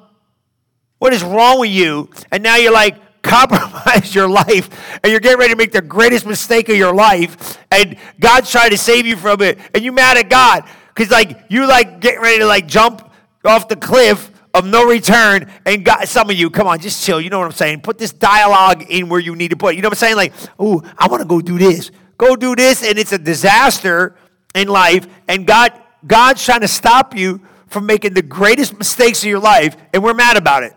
What 0.99 1.11
is 1.11 1.23
wrong 1.23 1.59
with 1.59 1.71
you? 1.71 2.07
And 2.31 2.43
now 2.43 2.57
you're 2.57 2.71
like, 2.71 2.97
compromise 3.23 4.13
your 4.13 4.27
life 4.27 4.99
and 5.01 5.09
you're 5.09 5.21
getting 5.21 5.39
ready 5.39 5.53
to 5.53 5.57
make 5.57 5.71
the 5.71 5.81
greatest 5.81 6.25
mistake 6.25 6.67
of 6.67 6.75
your 6.75 6.93
life 6.93 7.57
and 7.71 7.95
God's 8.19 8.51
trying 8.51 8.71
to 8.71 8.77
save 8.77 9.05
you 9.05 9.15
from 9.15 9.41
it 9.41 9.57
and 9.73 9.81
you 9.81 9.93
mad 9.93 10.17
at 10.17 10.29
God 10.29 10.65
because 10.89 11.09
like 11.09 11.45
you 11.47 11.65
like 11.65 12.01
getting 12.01 12.19
ready 12.19 12.39
to 12.39 12.45
like 12.45 12.67
jump 12.67 13.09
off 13.45 13.69
the 13.69 13.77
cliff 13.77 14.29
of 14.53 14.65
no 14.65 14.85
return. 14.85 15.51
And 15.65 15.83
God, 15.83 16.07
some 16.07 16.29
of 16.29 16.35
you, 16.35 16.49
come 16.49 16.67
on, 16.67 16.79
just 16.79 17.03
chill. 17.03 17.19
You 17.19 17.29
know 17.29 17.39
what 17.39 17.45
I'm 17.45 17.51
saying? 17.51 17.81
Put 17.81 17.97
this 17.97 18.13
dialogue 18.13 18.85
in 18.89 19.09
where 19.09 19.19
you 19.19 19.35
need 19.35 19.49
to 19.49 19.57
put. 19.57 19.73
It. 19.73 19.77
You 19.77 19.81
know 19.81 19.87
what 19.87 19.97
I'm 19.97 19.99
saying? 19.99 20.15
Like, 20.15 20.33
oh, 20.59 20.81
I 20.97 21.07
want 21.07 21.21
to 21.21 21.27
go 21.27 21.41
do 21.41 21.57
this. 21.57 21.91
Go 22.17 22.35
do 22.35 22.55
this, 22.55 22.83
and 22.83 22.97
it's 22.99 23.11
a 23.11 23.17
disaster 23.17 24.15
in 24.53 24.67
life. 24.67 25.07
And 25.27 25.47
God, 25.47 25.73
God's 26.05 26.43
trying 26.43 26.61
to 26.61 26.67
stop 26.67 27.15
you 27.15 27.41
from 27.67 27.85
making 27.85 28.13
the 28.13 28.21
greatest 28.21 28.77
mistakes 28.77 29.23
of 29.23 29.29
your 29.29 29.39
life, 29.39 29.75
and 29.93 30.03
we're 30.03 30.13
mad 30.13 30.37
about 30.37 30.63
it. 30.63 30.73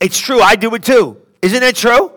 It's 0.00 0.18
true. 0.18 0.40
I 0.40 0.56
do 0.56 0.74
it 0.74 0.82
too. 0.82 1.16
Isn't 1.40 1.62
it 1.62 1.76
true? 1.76 2.12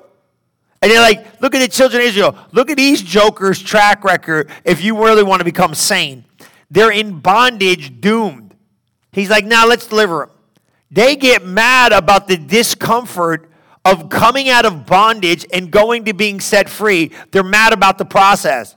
And 0.81 0.91
they're 0.91 0.99
like, 0.99 1.41
look 1.41 1.55
at 1.55 1.59
the 1.59 1.67
children 1.67 2.01
of 2.01 2.07
Israel. 2.07 2.35
Look 2.51 2.69
at 2.69 2.75
these 2.75 3.01
jokers' 3.01 3.61
track 3.61 4.03
record 4.03 4.49
if 4.65 4.83
you 4.83 5.01
really 5.01 5.23
want 5.23 5.39
to 5.39 5.45
become 5.45 5.75
sane. 5.75 6.25
They're 6.71 6.91
in 6.91 7.19
bondage, 7.19 8.01
doomed. 8.01 8.55
He's 9.11 9.29
like, 9.29 9.45
now 9.45 9.67
let's 9.67 9.87
deliver 9.87 10.25
them. 10.25 10.32
They 10.93 11.15
get 11.15 11.43
mad 11.43 11.91
about 11.91 12.27
the 12.27 12.37
discomfort 12.37 13.49
of 13.83 14.09
coming 14.09 14.49
out 14.49 14.63
of 14.63 14.85
bondage 14.85 15.43
and 15.51 15.71
going 15.71 16.05
to 16.05 16.13
being 16.13 16.39
set 16.39 16.69
free. 16.69 17.11
They're 17.31 17.41
mad 17.43 17.73
about 17.73 17.97
the 17.97 18.05
process. 18.05 18.75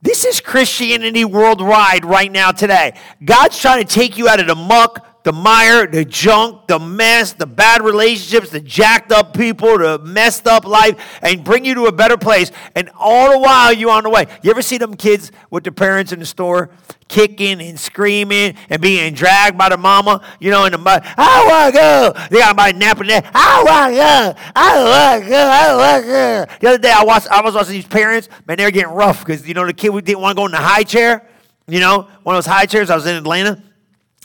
This 0.00 0.24
is 0.24 0.40
Christianity 0.40 1.24
worldwide 1.24 2.04
right 2.04 2.30
now 2.30 2.52
today. 2.52 2.96
God's 3.24 3.58
trying 3.58 3.84
to 3.84 3.92
take 3.92 4.16
you 4.16 4.28
out 4.28 4.38
of 4.38 4.46
the 4.46 4.54
muck, 4.54 5.04
the 5.28 5.32
mire, 5.32 5.86
the 5.86 6.06
junk, 6.06 6.66
the 6.68 6.78
mess, 6.78 7.34
the 7.34 7.44
bad 7.44 7.82
relationships, 7.82 8.48
the 8.48 8.60
jacked 8.60 9.12
up 9.12 9.36
people, 9.36 9.76
the 9.76 9.98
messed 9.98 10.46
up 10.46 10.64
life, 10.64 10.98
and 11.20 11.44
bring 11.44 11.66
you 11.66 11.74
to 11.74 11.84
a 11.84 11.92
better 11.92 12.16
place. 12.16 12.50
And 12.74 12.88
all 12.98 13.32
the 13.32 13.38
while 13.38 13.70
you're 13.70 13.90
on 13.90 14.04
the 14.04 14.08
way. 14.08 14.24
You 14.40 14.50
ever 14.50 14.62
see 14.62 14.78
them 14.78 14.94
kids 14.94 15.30
with 15.50 15.64
their 15.64 15.72
parents 15.72 16.12
in 16.12 16.18
the 16.18 16.24
store 16.24 16.70
kicking 17.08 17.60
and 17.60 17.78
screaming 17.78 18.54
and 18.70 18.80
being 18.80 19.12
dragged 19.12 19.58
by 19.58 19.68
the 19.68 19.76
mama, 19.76 20.26
you 20.40 20.50
know, 20.50 20.64
in 20.64 20.72
the 20.72 20.78
mud? 20.78 21.02
I 21.04 21.46
want 21.46 21.74
to 21.74 21.78
go. 21.78 22.26
They 22.30 22.38
got 22.38 22.56
my 22.56 22.70
napping 22.70 23.08
there. 23.08 23.30
I 23.34 23.62
want 23.66 23.92
to 23.92 23.96
go. 23.98 24.50
I 24.56 24.82
want 24.82 25.24
to 25.24 25.28
go. 25.28 25.36
I 25.36 25.76
want 25.76 26.04
to 26.04 26.08
go. 26.08 26.46
The 26.58 26.68
other 26.68 26.78
day 26.78 26.92
I 26.96 27.04
watched, 27.04 27.28
I 27.28 27.42
was 27.42 27.54
watching 27.54 27.74
these 27.74 27.86
parents, 27.86 28.30
man, 28.46 28.56
they 28.56 28.64
were 28.64 28.70
getting 28.70 28.94
rough 28.94 29.26
because, 29.26 29.46
you 29.46 29.52
know, 29.52 29.66
the 29.66 29.74
kid 29.74 29.90
we 29.90 30.00
didn't 30.00 30.22
want 30.22 30.38
to 30.38 30.40
go 30.40 30.46
in 30.46 30.52
the 30.52 30.56
high 30.56 30.84
chair. 30.84 31.28
You 31.66 31.80
know, 31.80 32.08
one 32.22 32.34
of 32.34 32.42
those 32.42 32.50
high 32.50 32.64
chairs. 32.64 32.88
I 32.88 32.94
was 32.94 33.04
in 33.04 33.14
Atlanta. 33.14 33.62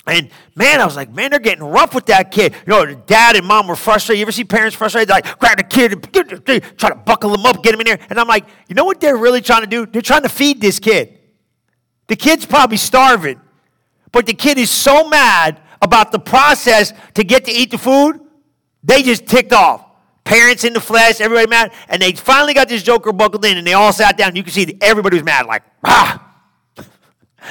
And 0.06 0.30
man, 0.56 0.82
I 0.82 0.86
was 0.86 0.98
like, 0.98 1.14
man, 1.14 1.32
they're 1.32 1.40
getting 1.40 1.64
rough 1.64 1.96
with 1.96 2.08
that 2.08 2.32
kid. 2.32 2.54
You 2.68 2.74
know, 2.74 2.94
dad 2.94 3.38
and 3.38 3.46
mom 3.46 3.68
were 3.68 3.76
frustrated. 3.76 4.20
You 4.20 4.24
ever 4.24 4.34
see 4.34 4.44
parents 4.44 4.76
frustrated? 4.76 5.08
They're 5.08 5.22
like, 5.22 5.40
grab 5.40 5.58
the 5.58 5.64
kid 5.64 5.94
and 5.94 6.78
try 6.78 6.90
to 6.90 6.96
buckle 6.96 7.34
him 7.34 7.46
up, 7.46 7.64
get 7.64 7.74
him 7.74 7.80
in 7.80 7.86
there. 7.86 8.00
And 8.10 8.20
I'm 8.20 8.28
like, 8.28 8.46
you 8.68 8.76
know 8.76 8.84
what 8.84 9.00
they're 9.00 9.16
really 9.16 9.40
trying 9.40 9.62
to 9.62 9.68
do? 9.68 9.86
They're 9.86 10.02
trying 10.02 10.24
to 10.24 10.30
feed 10.30 10.60
this 10.60 10.80
kid. 10.80 11.20
The 12.08 12.18
kid's 12.18 12.46
probably 12.46 12.78
starving, 12.78 13.40
but 14.12 14.26
the 14.26 14.34
kid 14.34 14.58
is 14.58 14.70
so 14.70 15.08
mad 15.08 15.62
about 15.82 16.12
the 16.12 16.20
process 16.20 16.92
to 17.14 17.24
get 17.24 17.46
to 17.46 17.52
eat 17.52 17.72
the 17.72 17.78
food, 17.78 18.20
they 18.84 19.04
just 19.04 19.26
ticked 19.26 19.54
off. 19.54 19.86
Parents 20.26 20.64
in 20.66 20.74
the 20.74 20.82
flesh, 20.82 21.22
everybody 21.22 21.48
mad. 21.48 21.74
And 21.88 22.02
they 22.02 22.12
finally 22.14 22.54
got 22.54 22.68
this 22.68 22.84
joker 22.84 23.14
buckled 23.14 23.46
in, 23.46 23.58
and 23.58 23.66
they 23.66 23.74
all 23.74 23.94
sat 23.94 24.18
down. 24.18 24.36
You 24.36 24.44
can 24.44 24.52
see 24.52 24.78
everybody 24.82 25.18
was 25.18 25.24
mad, 25.24 25.46
like, 25.46 25.64
ah. 25.84 26.33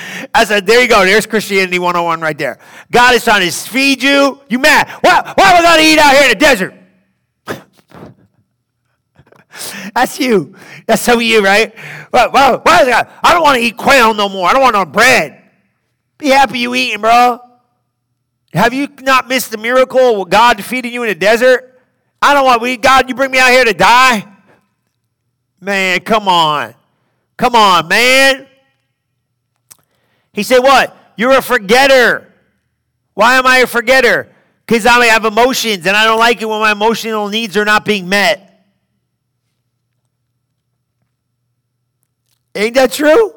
I 0.35 0.45
said, 0.45 0.67
there 0.67 0.83
you 0.83 0.89
go. 0.89 1.05
There's 1.05 1.27
Christianity 1.27 1.79
101 1.79 2.21
right 2.21 2.37
there. 2.37 2.59
God 2.91 3.15
is 3.15 3.25
trying 3.25 3.49
to 3.49 3.53
feed 3.53 4.03
you. 4.03 4.41
You 4.49 4.59
mad? 4.59 4.89
Why, 5.01 5.33
why 5.37 5.53
am 5.53 5.65
I 5.65 5.69
going 5.69 5.79
to 5.79 5.85
eat 5.85 5.99
out 5.99 6.15
here 6.15 6.23
in 6.25 6.29
the 6.31 6.35
desert? 6.35 6.75
That's 9.95 10.19
you. 10.19 10.55
That's 10.87 11.03
some 11.03 11.19
of 11.19 11.23
you, 11.23 11.43
right? 11.45 11.75
Why, 12.11 12.27
why, 12.29 12.57
why 12.57 12.81
is 12.81 12.87
that? 12.87 13.13
I 13.23 13.33
don't 13.33 13.43
want 13.43 13.59
to 13.59 13.63
eat 13.63 13.77
quail 13.77 14.15
no 14.15 14.29
more. 14.29 14.49
I 14.49 14.53
don't 14.53 14.63
want 14.63 14.75
no 14.75 14.85
bread. 14.85 15.43
Be 16.19 16.29
happy 16.29 16.61
you 16.61 16.75
eating, 16.75 17.01
bro. 17.01 17.41
Have 18.55 18.75
you 18.75 18.89
not 19.01 19.29
missed 19.29 19.51
the 19.51 19.59
miracle 19.59 20.23
of 20.23 20.31
God 20.31 20.63
feeding 20.63 20.93
you 20.93 21.03
in 21.03 21.09
the 21.09 21.15
desert? 21.15 21.81
I 22.21 22.35
don't 22.35 22.45
want 22.45 22.63
eat. 22.67 22.83
God, 22.83 23.09
you 23.09 23.15
bring 23.15 23.31
me 23.31 23.39
out 23.39 23.51
here 23.51 23.65
to 23.65 23.73
die? 23.73 24.29
Man, 25.61 26.01
come 26.01 26.29
on. 26.29 26.75
Come 27.37 27.57
on, 27.57 27.89
man. 27.89 28.47
He 30.33 30.43
said, 30.43 30.61
What? 30.61 30.97
You're 31.17 31.33
a 31.33 31.43
forgetter. 31.43 32.33
Why 33.15 33.37
am 33.37 33.47
I 33.47 33.59
a 33.59 33.67
forgetter? 33.67 34.33
Because 34.67 34.87
I 34.87 35.05
have 35.07 35.25
emotions 35.25 35.87
and 35.87 35.97
I 35.97 36.05
don't 36.05 36.19
like 36.19 36.41
it 36.41 36.49
when 36.49 36.61
my 36.61 36.73
emotional 36.73 37.29
needs 37.29 37.57
are 37.57 37.65
not 37.65 37.85
being 37.85 38.09
met. 38.09 38.49
Ain't 42.55 42.75
that 42.75 42.93
true? 42.93 43.35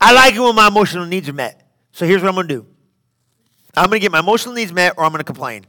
I 0.00 0.12
like 0.12 0.34
it 0.34 0.40
when 0.40 0.54
my 0.54 0.68
emotional 0.68 1.06
needs 1.06 1.28
are 1.28 1.32
met. 1.32 1.68
So 1.92 2.06
here's 2.06 2.22
what 2.22 2.28
I'm 2.28 2.34
going 2.34 2.48
to 2.48 2.54
do 2.54 2.66
I'm 3.76 3.86
going 3.86 4.00
to 4.00 4.04
get 4.04 4.12
my 4.12 4.20
emotional 4.20 4.54
needs 4.54 4.72
met 4.72 4.94
or 4.96 5.04
I'm 5.04 5.10
going 5.10 5.20
to 5.20 5.24
complain. 5.24 5.66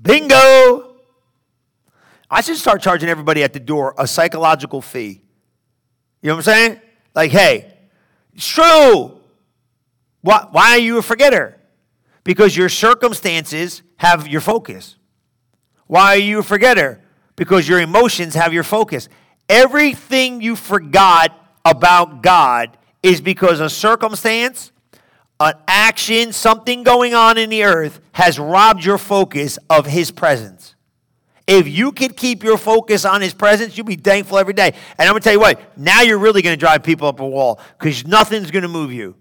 Bingo! 0.00 0.96
I 2.30 2.40
should 2.40 2.56
start 2.56 2.80
charging 2.80 3.08
everybody 3.08 3.42
at 3.42 3.52
the 3.52 3.60
door 3.60 3.94
a 3.98 4.06
psychological 4.06 4.80
fee. 4.80 5.22
You 6.22 6.28
know 6.28 6.36
what 6.36 6.48
I'm 6.48 6.54
saying? 6.54 6.80
Like, 7.14 7.30
hey, 7.30 7.71
it's 8.34 8.46
true. 8.46 9.18
Why, 10.20 10.46
why 10.50 10.70
are 10.70 10.78
you 10.78 10.98
a 10.98 11.02
forgetter? 11.02 11.58
Because 12.24 12.56
your 12.56 12.68
circumstances 12.68 13.82
have 13.96 14.28
your 14.28 14.40
focus. 14.40 14.96
Why 15.86 16.14
are 16.14 16.20
you 16.20 16.38
a 16.38 16.42
forgetter? 16.42 17.00
Because 17.36 17.68
your 17.68 17.80
emotions 17.80 18.34
have 18.34 18.52
your 18.52 18.62
focus. 18.62 19.08
Everything 19.48 20.40
you 20.40 20.56
forgot 20.56 21.38
about 21.64 22.22
God 22.22 22.78
is 23.02 23.20
because 23.20 23.60
a 23.60 23.68
circumstance, 23.68 24.72
an 25.40 25.54
action, 25.66 26.32
something 26.32 26.82
going 26.82 27.14
on 27.14 27.36
in 27.36 27.50
the 27.50 27.64
earth 27.64 28.00
has 28.12 28.38
robbed 28.38 28.84
your 28.84 28.98
focus 28.98 29.58
of 29.68 29.86
His 29.86 30.10
presence. 30.10 30.74
If 31.46 31.66
you 31.66 31.92
can 31.92 32.10
keep 32.10 32.44
your 32.44 32.56
focus 32.56 33.04
on 33.04 33.20
his 33.20 33.34
presence, 33.34 33.76
you'll 33.76 33.86
be 33.86 33.96
thankful 33.96 34.38
every 34.38 34.54
day. 34.54 34.74
And 34.98 35.08
I'm 35.08 35.12
going 35.12 35.20
to 35.20 35.24
tell 35.24 35.32
you 35.32 35.40
what, 35.40 35.76
now 35.76 36.02
you're 36.02 36.18
really 36.18 36.42
going 36.42 36.54
to 36.54 36.60
drive 36.60 36.82
people 36.82 37.08
up 37.08 37.20
a 37.20 37.26
wall 37.26 37.60
because 37.78 38.06
nothing's 38.06 38.50
going 38.50 38.62
to 38.62 38.68
move 38.68 38.92
you. 38.92 39.16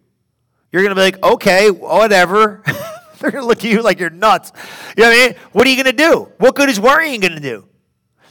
You're 0.71 0.83
going 0.83 0.95
to 0.95 0.95
be 0.95 1.01
like, 1.01 1.23
okay, 1.23 1.71
whatever. 1.71 2.63
They're 3.19 3.31
going 3.31 3.43
to 3.43 3.47
look 3.47 3.59
at 3.59 3.71
you 3.71 3.81
like 3.81 3.99
you're 3.99 4.09
nuts. 4.09 4.51
You 4.97 5.03
know 5.03 5.09
what 5.09 5.17
I 5.17 5.27
mean? 5.27 5.35
What 5.51 5.67
are 5.67 5.69
you 5.69 5.83
going 5.83 5.95
to 5.95 6.03
do? 6.03 6.31
What 6.37 6.55
good 6.55 6.69
is 6.69 6.79
worrying 6.79 7.19
going 7.21 7.33
to 7.33 7.39
do? 7.39 7.67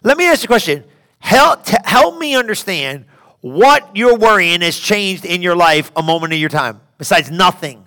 Let 0.03 0.17
me 0.17 0.27
ask 0.27 0.43
you 0.43 0.47
a 0.47 0.49
question. 0.49 0.85
Help, 1.19 1.65
t- 1.65 1.77
help 1.85 2.19
me 2.19 2.35
understand 2.35 3.05
what 3.41 3.95
your 3.97 4.17
worrying 4.17 4.63
has 4.63 4.79
changed 4.79 5.25
in 5.25 5.43
your 5.43 5.57
life 5.57 5.93
a 5.97 6.03
moment 6.03 6.33
of 6.33 6.39
your 6.39 6.49
time, 6.49 6.81
besides 6.99 7.31
nothing. 7.31 7.87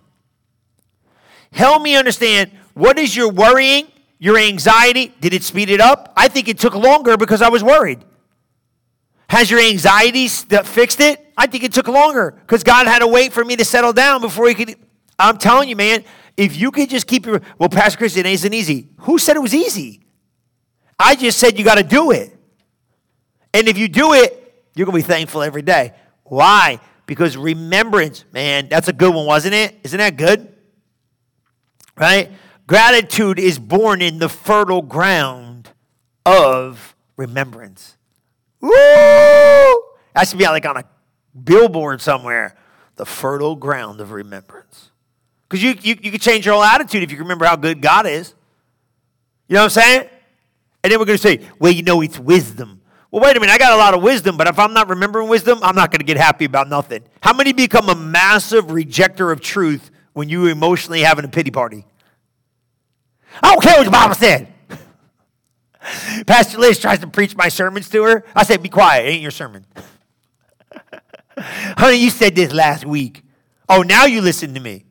Help 1.51 1.81
me 1.81 1.95
understand 1.95 2.51
what 2.73 2.97
is 2.97 3.15
your 3.15 3.29
worrying 3.29 3.87
your 4.23 4.37
anxiety, 4.37 5.13
did 5.19 5.33
it 5.33 5.43
speed 5.43 5.69
it 5.69 5.81
up? 5.81 6.13
I 6.15 6.29
think 6.29 6.47
it 6.47 6.57
took 6.57 6.75
longer 6.75 7.17
because 7.17 7.41
I 7.41 7.49
was 7.49 7.61
worried. 7.61 8.05
Has 9.27 9.51
your 9.51 9.59
anxiety 9.59 10.29
fixed 10.29 11.01
it? 11.01 11.19
I 11.37 11.45
think 11.45 11.65
it 11.65 11.73
took 11.73 11.89
longer 11.89 12.31
because 12.31 12.63
God 12.63 12.87
had 12.87 12.99
to 12.99 13.07
wait 13.07 13.33
for 13.33 13.43
me 13.43 13.57
to 13.57 13.65
settle 13.65 13.91
down 13.91 14.21
before 14.21 14.47
he 14.47 14.53
could. 14.53 14.75
I'm 15.19 15.37
telling 15.37 15.67
you, 15.67 15.75
man, 15.75 16.05
if 16.37 16.55
you 16.55 16.71
could 16.71 16.89
just 16.89 17.05
keep 17.05 17.25
your. 17.25 17.41
Well, 17.59 17.67
Pastor 17.67 17.97
Chris, 17.97 18.15
it 18.15 18.25
isn't 18.25 18.53
easy. 18.53 18.87
Who 18.99 19.19
said 19.19 19.35
it 19.35 19.41
was 19.41 19.53
easy? 19.53 20.05
I 20.97 21.15
just 21.15 21.37
said 21.37 21.59
you 21.59 21.65
got 21.65 21.75
to 21.75 21.83
do 21.83 22.11
it. 22.11 22.33
And 23.53 23.67
if 23.67 23.77
you 23.77 23.89
do 23.89 24.13
it, 24.13 24.39
You're 24.75 24.85
going 24.85 25.01
to 25.01 25.05
be 25.05 25.13
thankful 25.13 25.43
every 25.43 25.61
day. 25.61 25.93
Why? 26.23 26.79
Because 27.05 27.37
remembrance, 27.37 28.25
man, 28.31 28.69
that's 28.69 28.87
a 28.87 28.93
good 28.93 29.13
one, 29.13 29.25
wasn't 29.25 29.53
it? 29.53 29.75
Isn't 29.83 29.99
that 29.99 30.17
good? 30.17 30.51
Right? 31.95 32.31
Gratitude 32.65 33.39
is 33.39 33.59
born 33.59 34.01
in 34.01 34.19
the 34.19 34.29
fertile 34.29 34.81
ground 34.81 35.69
of 36.25 36.95
remembrance. 37.17 37.97
Woo! 38.61 38.71
That 38.71 40.27
should 40.27 40.39
be 40.39 40.45
like 40.45 40.65
on 40.65 40.77
a 40.77 40.85
billboard 41.43 42.01
somewhere. 42.01 42.55
The 42.95 43.05
fertile 43.05 43.55
ground 43.55 43.99
of 43.99 44.11
remembrance. 44.11 44.91
Because 45.49 45.61
you, 45.63 45.75
you, 45.81 45.97
you 46.01 46.11
can 46.11 46.19
change 46.19 46.45
your 46.45 46.55
whole 46.55 46.63
attitude 46.63 47.03
if 47.03 47.11
you 47.11 47.17
remember 47.17 47.45
how 47.45 47.55
good 47.55 47.81
God 47.81 48.05
is. 48.05 48.33
You 49.47 49.55
know 49.55 49.61
what 49.61 49.77
I'm 49.77 49.81
saying? 49.83 50.09
And 50.83 50.91
then 50.91 50.99
we're 50.99 51.05
going 51.05 51.17
to 51.17 51.21
say, 51.21 51.41
well, 51.59 51.71
you 51.71 51.83
know, 51.83 52.01
it's 52.01 52.17
wisdom. 52.17 52.81
Well, 53.11 53.21
wait 53.21 53.35
a 53.35 53.39
minute, 53.39 53.53
I 53.53 53.57
got 53.57 53.73
a 53.73 53.77
lot 53.77 53.93
of 53.93 54.01
wisdom, 54.01 54.37
but 54.37 54.47
if 54.47 54.57
I'm 54.57 54.73
not 54.73 54.89
remembering 54.89 55.27
wisdom, 55.27 55.59
I'm 55.61 55.75
not 55.75 55.91
going 55.91 55.99
to 55.99 56.05
get 56.05 56.17
happy 56.17 56.45
about 56.45 56.69
nothing. 56.69 57.03
How 57.21 57.33
many 57.33 57.53
become 57.53 57.89
a 57.89 57.95
massive 57.95 58.65
rejecter 58.67 59.31
of 59.31 59.41
truth 59.41 59.91
when 60.13 60.29
you 60.29 60.47
emotionally 60.47 61.01
having 61.01 61.23
a 61.25 61.27
pity 61.27 61.51
party? 61.51 61.85
I 63.41 63.51
don't 63.51 63.61
care 63.61 63.77
what 63.77 63.83
your 63.83 63.91
Bible 63.91 64.15
said. 64.15 64.47
Pastor 66.27 66.57
Liz 66.59 66.79
tries 66.79 66.99
to 66.99 67.07
preach 67.07 67.35
my 67.35 67.49
sermons 67.49 67.89
to 67.89 68.03
her. 68.03 68.25
I 68.35 68.43
say, 68.43 68.57
be 68.57 68.69
quiet, 68.69 69.05
it 69.05 69.09
ain't 69.09 69.21
your 69.21 69.31
sermon. 69.31 69.65
Honey, 71.37 71.97
you 71.97 72.09
said 72.09 72.35
this 72.35 72.53
last 72.53 72.85
week. 72.85 73.23
Oh, 73.67 73.81
now 73.81 74.05
you 74.05 74.21
listen 74.21 74.53
to 74.53 74.59
me. 74.59 74.85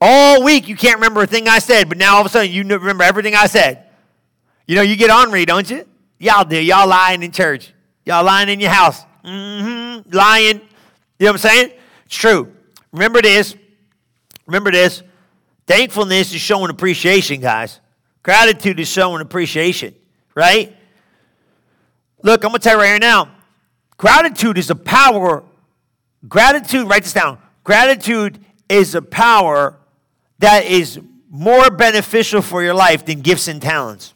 All 0.00 0.44
week 0.44 0.68
you 0.68 0.76
can't 0.76 0.96
remember 0.96 1.22
a 1.22 1.26
thing 1.26 1.48
I 1.48 1.58
said, 1.58 1.88
but 1.88 1.98
now 1.98 2.14
all 2.14 2.20
of 2.20 2.26
a 2.26 2.28
sudden 2.28 2.52
you 2.52 2.62
remember 2.62 3.02
everything 3.02 3.34
I 3.34 3.46
said. 3.46 3.84
You 4.66 4.76
know, 4.76 4.82
you 4.82 4.96
get 4.96 5.10
ornery, 5.10 5.44
don't 5.44 5.68
you? 5.68 5.86
Y'all 6.18 6.44
do. 6.44 6.60
Y'all 6.60 6.86
lying 6.88 7.22
in 7.22 7.32
church. 7.32 7.72
Y'all 8.04 8.24
lying 8.24 8.48
in 8.48 8.60
your 8.60 8.70
house. 8.70 9.04
Mm-hmm. 9.24 10.10
Lying. 10.14 10.56
You 10.56 11.26
know 11.26 11.32
what 11.32 11.32
I'm 11.32 11.38
saying? 11.38 11.72
It's 12.04 12.16
true. 12.16 12.52
Remember 12.92 13.22
this. 13.22 13.56
Remember 14.46 14.70
this. 14.70 15.02
Thankfulness 15.68 16.32
is 16.32 16.40
showing 16.40 16.70
appreciation, 16.70 17.42
guys. 17.42 17.80
Gratitude 18.22 18.80
is 18.80 18.88
showing 18.88 19.20
appreciation, 19.20 19.94
right? 20.34 20.74
Look, 22.22 22.42
I'm 22.42 22.50
going 22.50 22.58
to 22.58 22.64
tell 22.64 22.76
you 22.76 22.80
right 22.80 22.88
here 22.88 22.98
now. 22.98 23.30
Gratitude 23.98 24.56
is 24.56 24.70
a 24.70 24.74
power. 24.74 25.44
Gratitude, 26.26 26.88
write 26.88 27.02
this 27.02 27.12
down. 27.12 27.38
Gratitude 27.64 28.42
is 28.70 28.94
a 28.94 29.02
power 29.02 29.76
that 30.38 30.64
is 30.64 30.98
more 31.28 31.70
beneficial 31.70 32.40
for 32.40 32.62
your 32.62 32.74
life 32.74 33.04
than 33.04 33.20
gifts 33.20 33.46
and 33.46 33.60
talents. 33.60 34.14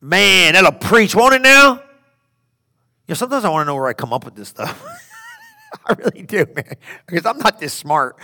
Man, 0.00 0.54
that'll 0.54 0.72
preach, 0.72 1.14
won't 1.14 1.34
it 1.34 1.42
now? 1.42 1.74
You 1.74 1.82
know, 3.10 3.14
sometimes 3.14 3.44
I 3.44 3.50
want 3.50 3.64
to 3.64 3.66
know 3.66 3.76
where 3.76 3.86
I 3.86 3.92
come 3.92 4.12
up 4.12 4.24
with 4.24 4.34
this 4.34 4.48
stuff. 4.48 4.84
I 5.86 5.92
really 5.92 6.22
do, 6.22 6.46
man, 6.52 6.74
because 7.06 7.24
I'm 7.24 7.38
not 7.38 7.60
this 7.60 7.72
smart. 7.72 8.16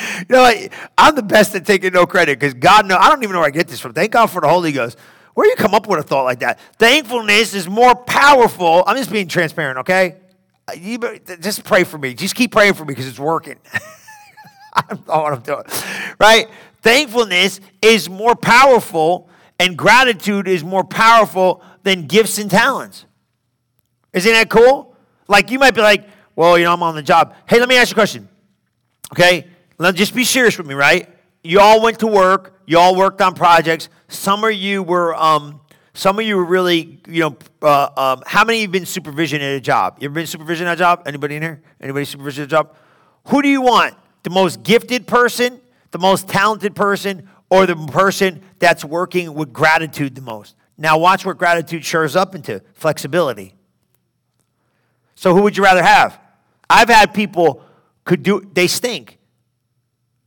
you 0.18 0.24
know, 0.28 0.42
like, 0.42 0.72
I'm 0.96 1.14
the 1.14 1.22
best 1.22 1.54
at 1.54 1.66
taking 1.66 1.92
no 1.92 2.06
credit 2.06 2.38
because 2.38 2.54
God 2.54 2.86
knows. 2.86 2.98
I 3.00 3.08
don't 3.08 3.22
even 3.22 3.32
know 3.32 3.40
where 3.40 3.48
I 3.48 3.50
get 3.50 3.68
this 3.68 3.80
from. 3.80 3.92
Thank 3.92 4.12
God 4.12 4.26
for 4.26 4.40
the 4.40 4.48
Holy 4.48 4.72
Ghost. 4.72 4.98
Where 5.34 5.46
you 5.46 5.56
come 5.56 5.74
up 5.74 5.86
with 5.86 5.98
a 5.98 6.02
thought 6.02 6.24
like 6.24 6.40
that? 6.40 6.60
Thankfulness 6.78 7.54
is 7.54 7.68
more 7.68 7.94
powerful. 7.94 8.84
I'm 8.86 8.96
just 8.96 9.10
being 9.10 9.28
transparent, 9.28 9.78
okay? 9.78 10.16
You 10.76 10.98
just 11.40 11.64
pray 11.64 11.84
for 11.84 11.98
me. 11.98 12.14
Just 12.14 12.34
keep 12.34 12.52
praying 12.52 12.74
for 12.74 12.84
me 12.84 12.88
because 12.88 13.06
it's 13.06 13.18
working. 13.18 13.56
I 14.74 14.82
don't 14.88 15.06
know 15.06 15.22
what 15.22 15.32
I'm 15.32 15.40
doing, 15.40 15.64
right? 16.18 16.48
Thankfulness 16.80 17.60
is 17.80 18.08
more 18.08 18.34
powerful 18.34 19.28
and 19.58 19.76
gratitude 19.76 20.48
is 20.48 20.64
more 20.64 20.82
powerful 20.82 21.62
than 21.82 22.06
gifts 22.06 22.38
and 22.38 22.50
talents. 22.50 23.04
Isn't 24.12 24.32
that 24.32 24.50
cool? 24.50 24.96
Like 25.28 25.50
you 25.50 25.58
might 25.58 25.74
be 25.74 25.82
like, 25.82 26.08
well, 26.34 26.58
you 26.58 26.64
know, 26.64 26.72
I'm 26.72 26.82
on 26.82 26.94
the 26.94 27.02
job. 27.02 27.34
Hey, 27.46 27.60
let 27.60 27.68
me 27.68 27.76
ask 27.76 27.90
you 27.90 27.94
a 27.94 27.96
question. 27.96 28.28
Okay? 29.12 29.46
Let 29.78 29.94
just 29.94 30.14
be 30.14 30.24
serious 30.24 30.58
with 30.58 30.66
me, 30.66 30.74
right? 30.74 31.08
You 31.42 31.60
all 31.60 31.82
went 31.82 31.98
to 32.00 32.06
work, 32.06 32.60
you 32.66 32.78
all 32.78 32.94
worked 32.94 33.20
on 33.20 33.34
projects. 33.34 33.88
Some 34.08 34.44
of 34.44 34.52
you 34.52 34.82
were 34.82 35.14
um, 35.14 35.60
some 35.94 36.18
of 36.18 36.24
you 36.24 36.36
were 36.36 36.44
really, 36.44 37.00
you 37.06 37.20
know, 37.20 37.36
uh, 37.60 37.90
um, 37.96 38.22
how 38.26 38.44
many 38.44 38.58
of 38.58 38.62
you 38.62 38.66
have 38.68 38.72
been 38.72 38.86
supervision 38.86 39.42
at 39.42 39.54
a 39.54 39.60
job? 39.60 39.98
You 40.00 40.06
ever 40.06 40.14
been 40.14 40.26
supervision 40.26 40.66
at 40.66 40.74
a 40.74 40.76
job? 40.76 41.02
Anybody 41.04 41.36
in 41.36 41.42
here? 41.42 41.62
Anybody 41.80 42.06
supervision 42.06 42.44
at 42.44 42.46
a 42.46 42.50
job? 42.50 42.74
Who 43.28 43.42
do 43.42 43.48
you 43.48 43.60
want? 43.60 43.94
The 44.22 44.30
most 44.30 44.62
gifted 44.62 45.06
person, 45.06 45.60
the 45.90 45.98
most 45.98 46.28
talented 46.28 46.74
person, 46.74 47.28
or 47.50 47.66
the 47.66 47.76
person 47.76 48.40
that's 48.58 48.84
working 48.84 49.34
with 49.34 49.52
gratitude 49.52 50.14
the 50.14 50.22
most. 50.22 50.56
Now, 50.78 50.96
watch 50.96 51.26
what 51.26 51.36
gratitude 51.36 51.84
shows 51.84 52.16
up 52.16 52.34
into 52.34 52.62
flexibility. 52.72 53.54
So, 55.14 55.34
who 55.34 55.42
would 55.42 55.56
you 55.56 55.62
rather 55.62 55.82
have? 55.82 56.18
I've 56.70 56.88
had 56.88 57.12
people 57.12 57.62
could 58.04 58.22
do, 58.22 58.48
they 58.54 58.66
stink. 58.66 59.18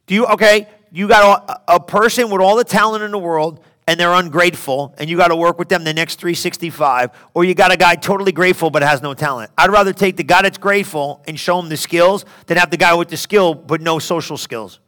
Do 0.05 0.13
you, 0.13 0.25
okay, 0.27 0.67
you 0.91 1.07
got 1.07 1.61
a, 1.67 1.75
a 1.75 1.79
person 1.79 2.29
with 2.29 2.41
all 2.41 2.55
the 2.55 2.63
talent 2.63 3.03
in 3.03 3.11
the 3.11 3.17
world 3.17 3.63
and 3.87 3.99
they're 3.99 4.13
ungrateful 4.13 4.95
and 4.97 5.09
you 5.09 5.17
got 5.17 5.27
to 5.27 5.35
work 5.35 5.59
with 5.59 5.69
them 5.69 5.83
the 5.83 5.93
next 5.93 6.19
365 6.19 7.11
or 7.33 7.43
you 7.43 7.53
got 7.53 7.71
a 7.71 7.77
guy 7.77 7.95
totally 7.95 8.31
grateful 8.31 8.71
but 8.71 8.81
has 8.81 8.99
no 9.03 9.13
talent 9.13 9.51
i'd 9.59 9.69
rather 9.69 9.93
take 9.93 10.17
the 10.17 10.23
guy 10.23 10.41
that's 10.41 10.57
grateful 10.57 11.21
and 11.27 11.39
show 11.39 11.59
him 11.59 11.69
the 11.69 11.77
skills 11.77 12.25
than 12.47 12.57
have 12.57 12.71
the 12.71 12.77
guy 12.77 12.95
with 12.95 13.09
the 13.09 13.17
skill 13.17 13.53
but 13.53 13.81
no 13.81 13.99
social 13.99 14.37
skills 14.37 14.79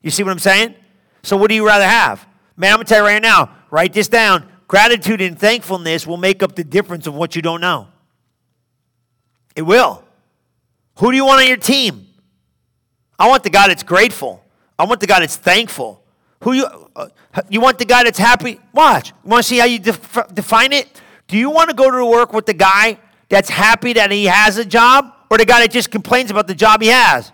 you 0.00 0.12
see 0.12 0.22
what 0.22 0.30
i'm 0.30 0.38
saying 0.38 0.76
so, 1.22 1.36
what 1.36 1.48
do 1.48 1.54
you 1.54 1.66
rather 1.66 1.86
have? 1.86 2.26
Man, 2.56 2.72
I'm 2.72 2.76
going 2.78 2.86
to 2.86 2.94
tell 2.94 3.02
you 3.02 3.08
right 3.08 3.22
now, 3.22 3.54
write 3.70 3.92
this 3.92 4.08
down. 4.08 4.48
Gratitude 4.66 5.20
and 5.20 5.38
thankfulness 5.38 6.06
will 6.06 6.16
make 6.16 6.42
up 6.42 6.54
the 6.54 6.64
difference 6.64 7.06
of 7.06 7.14
what 7.14 7.36
you 7.36 7.42
don't 7.42 7.60
know. 7.60 7.88
It 9.56 9.62
will. 9.62 10.04
Who 10.98 11.10
do 11.10 11.16
you 11.16 11.24
want 11.24 11.42
on 11.42 11.48
your 11.48 11.56
team? 11.56 12.07
I 13.18 13.28
want 13.28 13.42
the 13.42 13.50
guy 13.50 13.68
that's 13.68 13.82
grateful. 13.82 14.44
I 14.78 14.84
want 14.84 15.00
the 15.00 15.06
guy 15.06 15.20
that's 15.20 15.36
thankful. 15.36 16.02
Who 16.44 16.52
you 16.52 16.66
uh, 16.94 17.08
you 17.48 17.60
want 17.60 17.78
the 17.78 17.84
guy 17.84 18.04
that's 18.04 18.18
happy? 18.18 18.60
Watch. 18.72 19.10
You 19.24 19.30
want 19.30 19.42
to 19.42 19.48
see 19.48 19.58
how 19.58 19.64
you 19.64 19.78
def- 19.78 20.34
define 20.34 20.72
it? 20.72 21.00
Do 21.26 21.36
you 21.36 21.50
want 21.50 21.68
to 21.70 21.76
go 21.76 21.90
to 21.90 22.06
work 22.06 22.32
with 22.32 22.46
the 22.46 22.54
guy 22.54 22.98
that's 23.28 23.50
happy 23.50 23.92
that 23.94 24.10
he 24.10 24.26
has 24.26 24.56
a 24.56 24.64
job 24.64 25.12
or 25.30 25.36
the 25.36 25.44
guy 25.44 25.60
that 25.60 25.70
just 25.70 25.90
complains 25.90 26.30
about 26.30 26.46
the 26.46 26.54
job 26.54 26.80
he 26.80 26.88
has? 26.88 27.32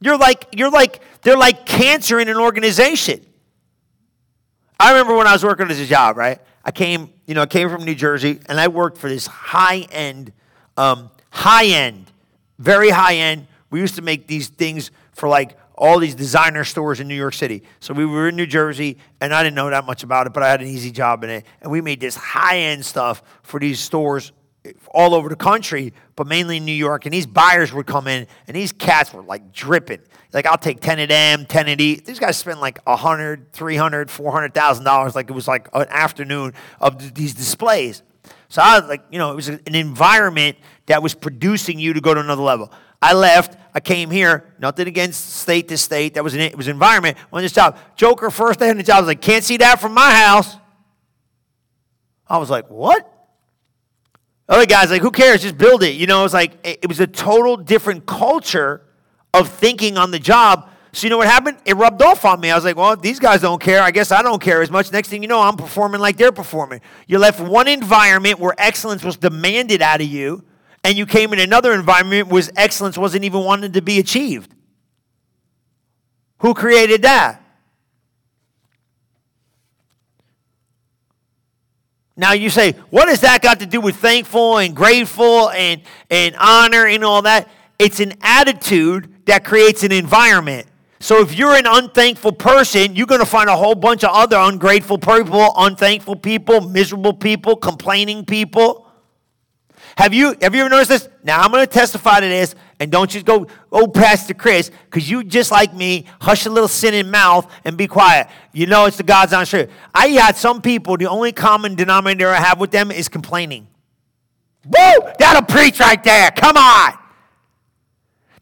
You're 0.00 0.18
like, 0.18 0.46
you're 0.52 0.70
like, 0.70 1.00
they're 1.22 1.36
like 1.36 1.64
cancer 1.64 2.18
in 2.20 2.28
an 2.28 2.36
organization. 2.36 3.24
I 4.78 4.90
remember 4.90 5.14
when 5.16 5.26
I 5.26 5.32
was 5.32 5.44
working 5.44 5.70
as 5.70 5.80
a 5.80 5.86
job, 5.86 6.16
right? 6.16 6.40
I 6.64 6.72
came, 6.72 7.10
you 7.26 7.34
know, 7.34 7.42
I 7.42 7.46
came 7.46 7.70
from 7.70 7.84
New 7.84 7.94
Jersey 7.94 8.40
and 8.46 8.58
I 8.60 8.68
worked 8.68 8.98
for 8.98 9.08
this 9.08 9.26
high 9.26 9.86
end, 9.90 10.32
um, 10.76 11.10
high 11.30 11.66
end, 11.66 12.03
very 12.58 12.90
high 12.90 13.16
end. 13.16 13.46
We 13.70 13.80
used 13.80 13.96
to 13.96 14.02
make 14.02 14.26
these 14.26 14.48
things 14.48 14.90
for 15.12 15.28
like 15.28 15.56
all 15.76 15.98
these 15.98 16.14
designer 16.14 16.64
stores 16.64 17.00
in 17.00 17.08
New 17.08 17.16
York 17.16 17.34
City. 17.34 17.62
So 17.80 17.94
we 17.94 18.06
were 18.06 18.28
in 18.28 18.36
New 18.36 18.46
Jersey, 18.46 18.98
and 19.20 19.34
I 19.34 19.42
didn't 19.42 19.56
know 19.56 19.70
that 19.70 19.84
much 19.84 20.02
about 20.02 20.26
it, 20.26 20.32
but 20.32 20.42
I 20.42 20.50
had 20.50 20.60
an 20.60 20.68
easy 20.68 20.90
job 20.90 21.24
in 21.24 21.30
it. 21.30 21.46
And 21.60 21.70
we 21.70 21.80
made 21.80 22.00
this 22.00 22.14
high 22.14 22.58
end 22.58 22.84
stuff 22.84 23.22
for 23.42 23.58
these 23.58 23.80
stores 23.80 24.32
all 24.92 25.14
over 25.14 25.28
the 25.28 25.36
country, 25.36 25.92
but 26.16 26.26
mainly 26.26 26.56
in 26.58 26.64
New 26.64 26.72
York. 26.72 27.04
And 27.04 27.12
these 27.12 27.26
buyers 27.26 27.72
would 27.72 27.86
come 27.86 28.06
in, 28.06 28.26
and 28.46 28.56
these 28.56 28.72
cats 28.72 29.12
were 29.12 29.22
like 29.22 29.52
dripping. 29.52 30.00
Like, 30.32 30.46
I'll 30.46 30.58
take 30.58 30.80
10 30.80 30.98
of 31.00 31.08
them, 31.08 31.46
10 31.46 31.68
of 31.68 31.78
these. 31.78 32.02
These 32.02 32.18
guys 32.18 32.36
spend 32.36 32.60
like 32.60 32.84
100, 32.86 33.52
300, 33.52 34.10
400,000 34.10 34.84
dollars. 34.84 35.14
Like 35.14 35.28
it 35.28 35.32
was 35.32 35.48
like 35.48 35.68
an 35.72 35.86
afternoon 35.90 36.54
of 36.80 37.14
these 37.14 37.34
displays. 37.34 38.02
So 38.54 38.62
I 38.62 38.78
was 38.78 38.88
like, 38.88 39.02
you 39.10 39.18
know, 39.18 39.32
it 39.32 39.34
was 39.34 39.48
an 39.48 39.74
environment 39.74 40.56
that 40.86 41.02
was 41.02 41.12
producing 41.12 41.80
you 41.80 41.92
to 41.92 42.00
go 42.00 42.14
to 42.14 42.20
another 42.20 42.44
level. 42.44 42.70
I 43.02 43.12
left. 43.12 43.58
I 43.74 43.80
came 43.80 44.12
here. 44.12 44.54
Nothing 44.60 44.86
against 44.86 45.28
state 45.40 45.66
to 45.70 45.76
state. 45.76 46.14
That 46.14 46.22
was 46.22 46.34
an 46.34 46.40
it 46.40 46.56
was 46.56 46.68
environment. 46.68 47.18
On 47.32 47.42
this 47.42 47.50
job, 47.50 47.76
Joker 47.96 48.30
first 48.30 48.60
day 48.60 48.70
on 48.70 48.76
the 48.76 48.84
job 48.84 48.98
I 48.98 49.00
was 49.00 49.08
like, 49.08 49.20
can't 49.20 49.42
see 49.42 49.56
that 49.56 49.80
from 49.80 49.92
my 49.92 50.08
house. 50.14 50.56
I 52.28 52.38
was 52.38 52.48
like, 52.48 52.70
what? 52.70 53.12
Other 54.48 54.66
guys 54.66 54.88
like, 54.88 55.02
who 55.02 55.10
cares? 55.10 55.42
Just 55.42 55.58
build 55.58 55.82
it. 55.82 55.96
You 55.96 56.06
know, 56.06 56.20
it 56.20 56.22
was 56.22 56.34
like 56.34 56.52
it 56.62 56.86
was 56.86 57.00
a 57.00 57.08
total 57.08 57.56
different 57.56 58.06
culture 58.06 58.82
of 59.32 59.48
thinking 59.48 59.98
on 59.98 60.12
the 60.12 60.20
job. 60.20 60.70
So 60.94 61.06
you 61.06 61.10
know 61.10 61.18
what 61.18 61.26
happened? 61.26 61.56
It 61.64 61.74
rubbed 61.74 62.00
off 62.02 62.24
on 62.24 62.38
me. 62.38 62.52
I 62.52 62.54
was 62.54 62.64
like, 62.64 62.76
well, 62.76 62.94
these 62.94 63.18
guys 63.18 63.40
don't 63.40 63.60
care, 63.60 63.82
I 63.82 63.90
guess 63.90 64.12
I 64.12 64.22
don't 64.22 64.40
care 64.40 64.62
as 64.62 64.70
much. 64.70 64.92
Next 64.92 65.08
thing 65.08 65.22
you 65.22 65.28
know, 65.28 65.40
I'm 65.40 65.56
performing 65.56 66.00
like 66.00 66.16
they're 66.16 66.30
performing. 66.30 66.82
You 67.08 67.18
left 67.18 67.40
one 67.40 67.66
environment 67.66 68.38
where 68.38 68.54
excellence 68.58 69.02
was 69.02 69.16
demanded 69.16 69.82
out 69.82 70.00
of 70.00 70.06
you, 70.06 70.44
and 70.84 70.96
you 70.96 71.04
came 71.04 71.32
in 71.32 71.40
another 71.40 71.72
environment 71.72 72.28
where 72.28 72.44
excellence 72.56 72.96
wasn't 72.96 73.24
even 73.24 73.42
wanted 73.42 73.72
to 73.72 73.82
be 73.82 73.98
achieved. 73.98 74.54
Who 76.38 76.54
created 76.54 77.02
that? 77.02 77.42
Now 82.16 82.34
you 82.34 82.50
say, 82.50 82.72
what 82.90 83.08
has 83.08 83.22
that 83.22 83.42
got 83.42 83.58
to 83.58 83.66
do 83.66 83.80
with 83.80 83.96
thankful 83.96 84.58
and 84.58 84.76
grateful 84.76 85.50
and, 85.50 85.82
and 86.08 86.36
honor 86.38 86.86
and 86.86 87.02
all 87.02 87.22
that? 87.22 87.48
It's 87.80 87.98
an 87.98 88.12
attitude 88.20 89.26
that 89.26 89.44
creates 89.44 89.82
an 89.82 89.90
environment. 89.90 90.68
So 91.04 91.20
if 91.20 91.34
you're 91.34 91.54
an 91.54 91.66
unthankful 91.66 92.32
person, 92.32 92.96
you're 92.96 93.06
going 93.06 93.20
to 93.20 93.26
find 93.26 93.50
a 93.50 93.56
whole 93.56 93.74
bunch 93.74 94.04
of 94.04 94.10
other 94.10 94.38
ungrateful 94.38 94.96
people, 94.96 95.52
unthankful 95.54 96.16
people, 96.16 96.62
miserable 96.62 97.12
people, 97.12 97.56
complaining 97.56 98.24
people. 98.24 98.90
Have 99.98 100.14
you 100.14 100.34
have 100.40 100.54
you 100.54 100.62
ever 100.62 100.70
noticed 100.70 100.88
this? 100.88 101.08
Now 101.22 101.42
I'm 101.42 101.50
going 101.50 101.62
to 101.62 101.70
testify 101.70 102.20
to 102.20 102.26
this, 102.26 102.54
and 102.80 102.90
don't 102.90 103.10
just 103.10 103.26
go, 103.26 103.48
oh, 103.70 103.86
Pastor 103.86 104.32
Chris, 104.32 104.70
because 104.86 105.10
you 105.10 105.22
just 105.22 105.50
like 105.50 105.74
me, 105.74 106.06
hush 106.22 106.46
a 106.46 106.50
little 106.50 106.68
sin 106.68 106.94
in 106.94 107.10
mouth 107.10 107.52
and 107.66 107.76
be 107.76 107.86
quiet. 107.86 108.28
You 108.54 108.64
know 108.64 108.86
it's 108.86 108.96
the 108.96 109.02
God's 109.02 109.34
honest 109.34 109.50
truth. 109.50 109.70
I 109.94 110.06
had 110.06 110.36
some 110.36 110.62
people, 110.62 110.96
the 110.96 111.10
only 111.10 111.32
common 111.32 111.74
denominator 111.74 112.30
I 112.30 112.40
have 112.40 112.58
with 112.58 112.70
them 112.70 112.90
is 112.90 113.10
complaining. 113.10 113.66
Woo! 114.64 115.10
That'll 115.18 115.42
preach 115.42 115.80
right 115.80 116.02
there. 116.02 116.30
Come 116.30 116.56
on. 116.56 117.03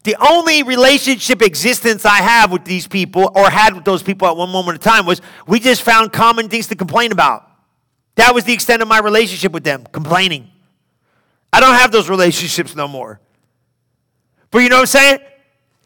The 0.03 0.17
only 0.19 0.63
relationship 0.63 1.41
existence 1.41 2.05
I 2.05 2.17
have 2.17 2.51
with 2.51 2.65
these 2.65 2.87
people 2.87 3.31
or 3.35 3.49
had 3.49 3.73
with 3.73 3.85
those 3.85 4.03
people 4.03 4.27
at 4.27 4.35
one 4.35 4.49
moment 4.49 4.75
in 4.75 4.81
time 4.81 5.05
was 5.05 5.21
we 5.47 5.59
just 5.59 5.81
found 5.81 6.11
common 6.11 6.49
things 6.49 6.67
to 6.67 6.75
complain 6.75 7.13
about. 7.13 7.49
That 8.15 8.35
was 8.35 8.43
the 8.43 8.53
extent 8.53 8.81
of 8.81 8.87
my 8.87 8.99
relationship 8.99 9.53
with 9.53 9.63
them, 9.63 9.85
complaining. 9.91 10.49
I 11.53 11.59
don't 11.61 11.75
have 11.75 11.91
those 11.91 12.09
relationships 12.09 12.75
no 12.75 12.87
more. 12.87 13.21
But 14.51 14.59
you 14.59 14.69
know 14.69 14.75
what 14.75 14.81
I'm 14.81 14.87
saying? 14.87 15.19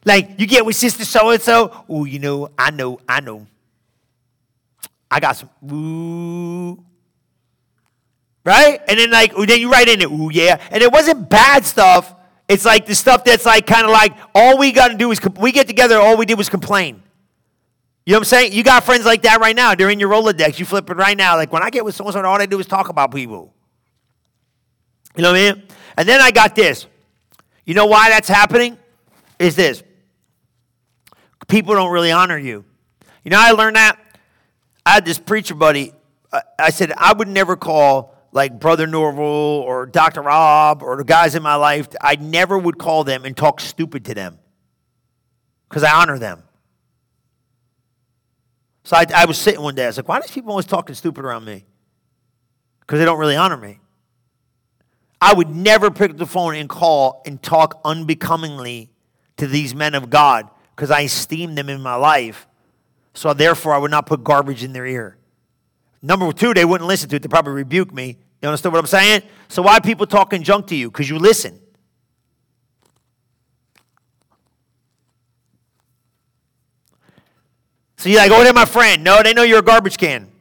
Like 0.03 0.39
you 0.39 0.47
get 0.47 0.65
with 0.65 0.75
sister 0.75 1.05
so 1.05 1.29
and 1.29 1.41
so, 1.41 1.85
oh, 1.87 2.05
you 2.05 2.19
know, 2.19 2.49
I 2.57 2.71
know, 2.71 2.99
I 3.07 3.21
know. 3.21 3.45
I 5.11 5.19
got 5.19 5.37
some 5.37 5.49
ooh. 5.71 6.83
Right? 8.43 8.81
And 8.87 8.97
then 8.97 9.11
like 9.11 9.35
then 9.35 9.59
you 9.59 9.71
write 9.71 9.89
in 9.89 10.01
it, 10.01 10.09
ooh 10.09 10.31
yeah. 10.31 10.59
And 10.71 10.81
it 10.81 10.91
wasn't 10.91 11.29
bad 11.29 11.65
stuff. 11.65 12.15
It's 12.47 12.63
like 12.65 12.85
the 12.85 12.95
stuff 12.95 13.23
that's 13.23 13.45
like 13.45 13.67
kind 13.67 13.85
of 13.85 13.91
like 13.91 14.13
all 14.33 14.57
we 14.57 14.71
got 14.71 14.89
to 14.89 14.95
do 14.95 15.11
is 15.11 15.19
we 15.37 15.51
get 15.51 15.67
together. 15.67 15.97
All 15.99 16.15
we 16.17 16.25
did 16.25 16.37
was 16.37 16.49
complain. 16.49 17.03
You 18.05 18.13
know 18.13 18.19
what 18.19 18.21
I'm 18.21 18.25
saying? 18.25 18.53
You 18.53 18.63
got 18.63 18.85
friends 18.85 19.05
like 19.05 19.23
that 19.23 19.41
right 19.41 19.55
now. 19.55 19.75
They're 19.75 19.89
in 19.89 19.99
your 19.99 20.09
Rolodex. 20.09 20.59
You 20.59 20.65
flip 20.65 20.89
it 20.89 20.95
right 20.95 21.17
now. 21.17 21.35
Like 21.35 21.51
when 21.51 21.61
I 21.61 21.69
get 21.69 21.83
with 21.83 21.93
someone, 21.95 22.25
all 22.25 22.37
they 22.37 22.47
do 22.47 22.59
is 22.59 22.65
talk 22.65 22.87
about 22.87 23.13
people. 23.13 23.53
You 25.17 25.23
know 25.23 25.31
what 25.33 25.41
I 25.41 25.53
mean? 25.53 25.63
And 25.97 26.07
then 26.07 26.21
I 26.21 26.31
got 26.31 26.55
this. 26.55 26.85
You 27.65 27.73
know 27.73 27.87
why 27.87 28.09
that's 28.09 28.29
happening? 28.29 28.77
Is 29.39 29.55
this 29.55 29.83
people 31.47 31.73
don't 31.75 31.91
really 31.91 32.11
honor 32.11 32.37
you. 32.37 32.65
You 33.23 33.31
know, 33.31 33.39
I 33.39 33.51
learned 33.51 33.75
that. 33.75 33.99
I 34.85 34.91
had 34.91 35.05
this 35.05 35.19
preacher 35.19 35.55
buddy. 35.55 35.93
I 36.59 36.69
said 36.69 36.93
I 36.97 37.13
would 37.13 37.27
never 37.27 37.55
call 37.55 38.16
like 38.31 38.59
Brother 38.59 38.87
Norvel 38.87 39.19
or 39.19 39.85
Dr. 39.85 40.21
Rob 40.21 40.83
or 40.83 40.97
the 40.97 41.03
guys 41.03 41.35
in 41.35 41.43
my 41.43 41.55
life, 41.55 41.87
I 42.01 42.15
never 42.15 42.57
would 42.57 42.77
call 42.77 43.03
them 43.03 43.25
and 43.25 43.35
talk 43.35 43.59
stupid 43.59 44.05
to 44.05 44.13
them 44.13 44.39
because 45.69 45.83
I 45.83 45.91
honor 45.91 46.19
them. 46.19 46.43
So 48.83 48.95
I, 48.95 49.05
I, 49.13 49.25
was 49.25 49.37
sitting 49.37 49.61
one 49.61 49.75
day, 49.75 49.83
I 49.83 49.87
was 49.87 49.97
like, 49.97 50.07
why 50.07 50.21
do 50.21 50.27
people 50.29 50.51
always 50.51 50.65
talking 50.65 50.95
stupid 50.95 51.25
around 51.25 51.43
me? 51.43 51.65
Because 52.79 52.99
they 52.99 53.05
don't 53.05 53.19
really 53.19 53.35
honor 53.35 53.57
me. 53.57 53.79
I 55.19 55.33
would 55.33 55.49
never 55.49 55.91
pick 55.91 56.11
up 56.11 56.17
the 56.17 56.25
phone 56.25 56.55
and 56.55 56.69
call 56.69 57.21
and 57.25 57.41
talk 57.41 57.81
unbecomingly 57.83 58.91
to 59.37 59.47
these 59.47 59.75
men 59.75 59.93
of 59.95 60.09
God 60.09 60.49
because 60.75 60.91
I 60.91 61.01
esteem 61.01 61.55
them 61.55 61.69
in 61.69 61.81
my 61.81 61.95
life. 61.95 62.47
So 63.13 63.33
therefore, 63.33 63.73
I 63.73 63.77
would 63.79 63.91
not 63.91 64.05
put 64.05 64.23
garbage 64.23 64.63
in 64.63 64.73
their 64.73 64.85
ear. 64.85 65.17
Number 66.01 66.31
two, 66.31 66.53
they 66.53 66.65
wouldn't 66.65 66.87
listen 66.87 67.09
to 67.09 67.15
it. 67.15 67.21
They 67.21 67.27
probably 67.27 67.53
rebuke 67.53 67.93
me. 67.93 68.17
You 68.41 68.49
understand 68.49 68.73
what 68.73 68.79
I'm 68.79 68.87
saying? 68.87 69.23
So 69.47 69.61
why 69.63 69.79
people 69.79 70.05
talking 70.05 70.43
junk 70.43 70.67
to 70.67 70.75
you? 70.75 70.91
Because 70.91 71.09
you 71.09 71.17
listen. 71.17 71.59
So 77.97 78.09
you're 78.09 78.19
like, 78.19 78.31
oh, 78.31 78.43
they're 78.43 78.53
my 78.53 78.65
friend. 78.65 79.03
No, 79.03 79.23
they 79.23 79.33
know 79.33 79.41
you're 79.41 79.59
a 79.59 79.63
garbage 79.63 79.97
can. 79.97 80.31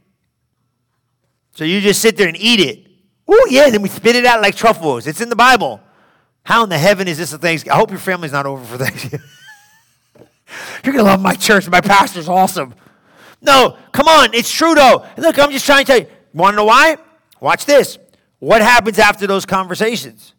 So 1.54 1.64
you 1.64 1.80
just 1.80 2.02
sit 2.02 2.18
there 2.18 2.28
and 2.28 2.36
eat 2.36 2.60
it. 2.60 2.86
Oh, 3.26 3.48
yeah, 3.50 3.70
then 3.70 3.80
we 3.80 3.88
spit 3.88 4.14
it 4.14 4.26
out 4.26 4.42
like 4.42 4.54
truffles. 4.54 5.06
It's 5.06 5.22
in 5.22 5.30
the 5.30 5.36
Bible. 5.36 5.80
How 6.44 6.62
in 6.62 6.68
the 6.68 6.78
heaven 6.78 7.08
is 7.08 7.16
this 7.18 7.32
a 7.32 7.38
Thanksgiving? 7.38 7.72
I 7.72 7.76
hope 7.78 7.90
your 7.90 7.98
family's 7.98 8.32
not 8.32 8.44
over 8.44 8.62
for 8.62 8.76
Thanksgiving. 8.76 9.26
you're 10.84 10.92
going 10.92 10.98
to 10.98 11.02
love 11.02 11.20
my 11.20 11.34
church. 11.34 11.68
My 11.68 11.80
pastor's 11.80 12.28
awesome. 12.28 12.74
No, 13.40 13.76
come 13.92 14.08
on, 14.08 14.34
it's 14.34 14.50
true 14.50 14.74
though. 14.74 15.06
Look, 15.16 15.38
I'm 15.38 15.50
just 15.50 15.66
trying 15.66 15.84
to 15.84 15.92
tell 15.92 16.00
you. 16.00 16.06
Want 16.32 16.54
to 16.54 16.56
know 16.56 16.64
why? 16.64 16.98
Watch 17.40 17.64
this. 17.64 17.98
What 18.38 18.60
happens 18.60 18.98
after 18.98 19.26
those 19.26 19.46
conversations? 19.46 20.34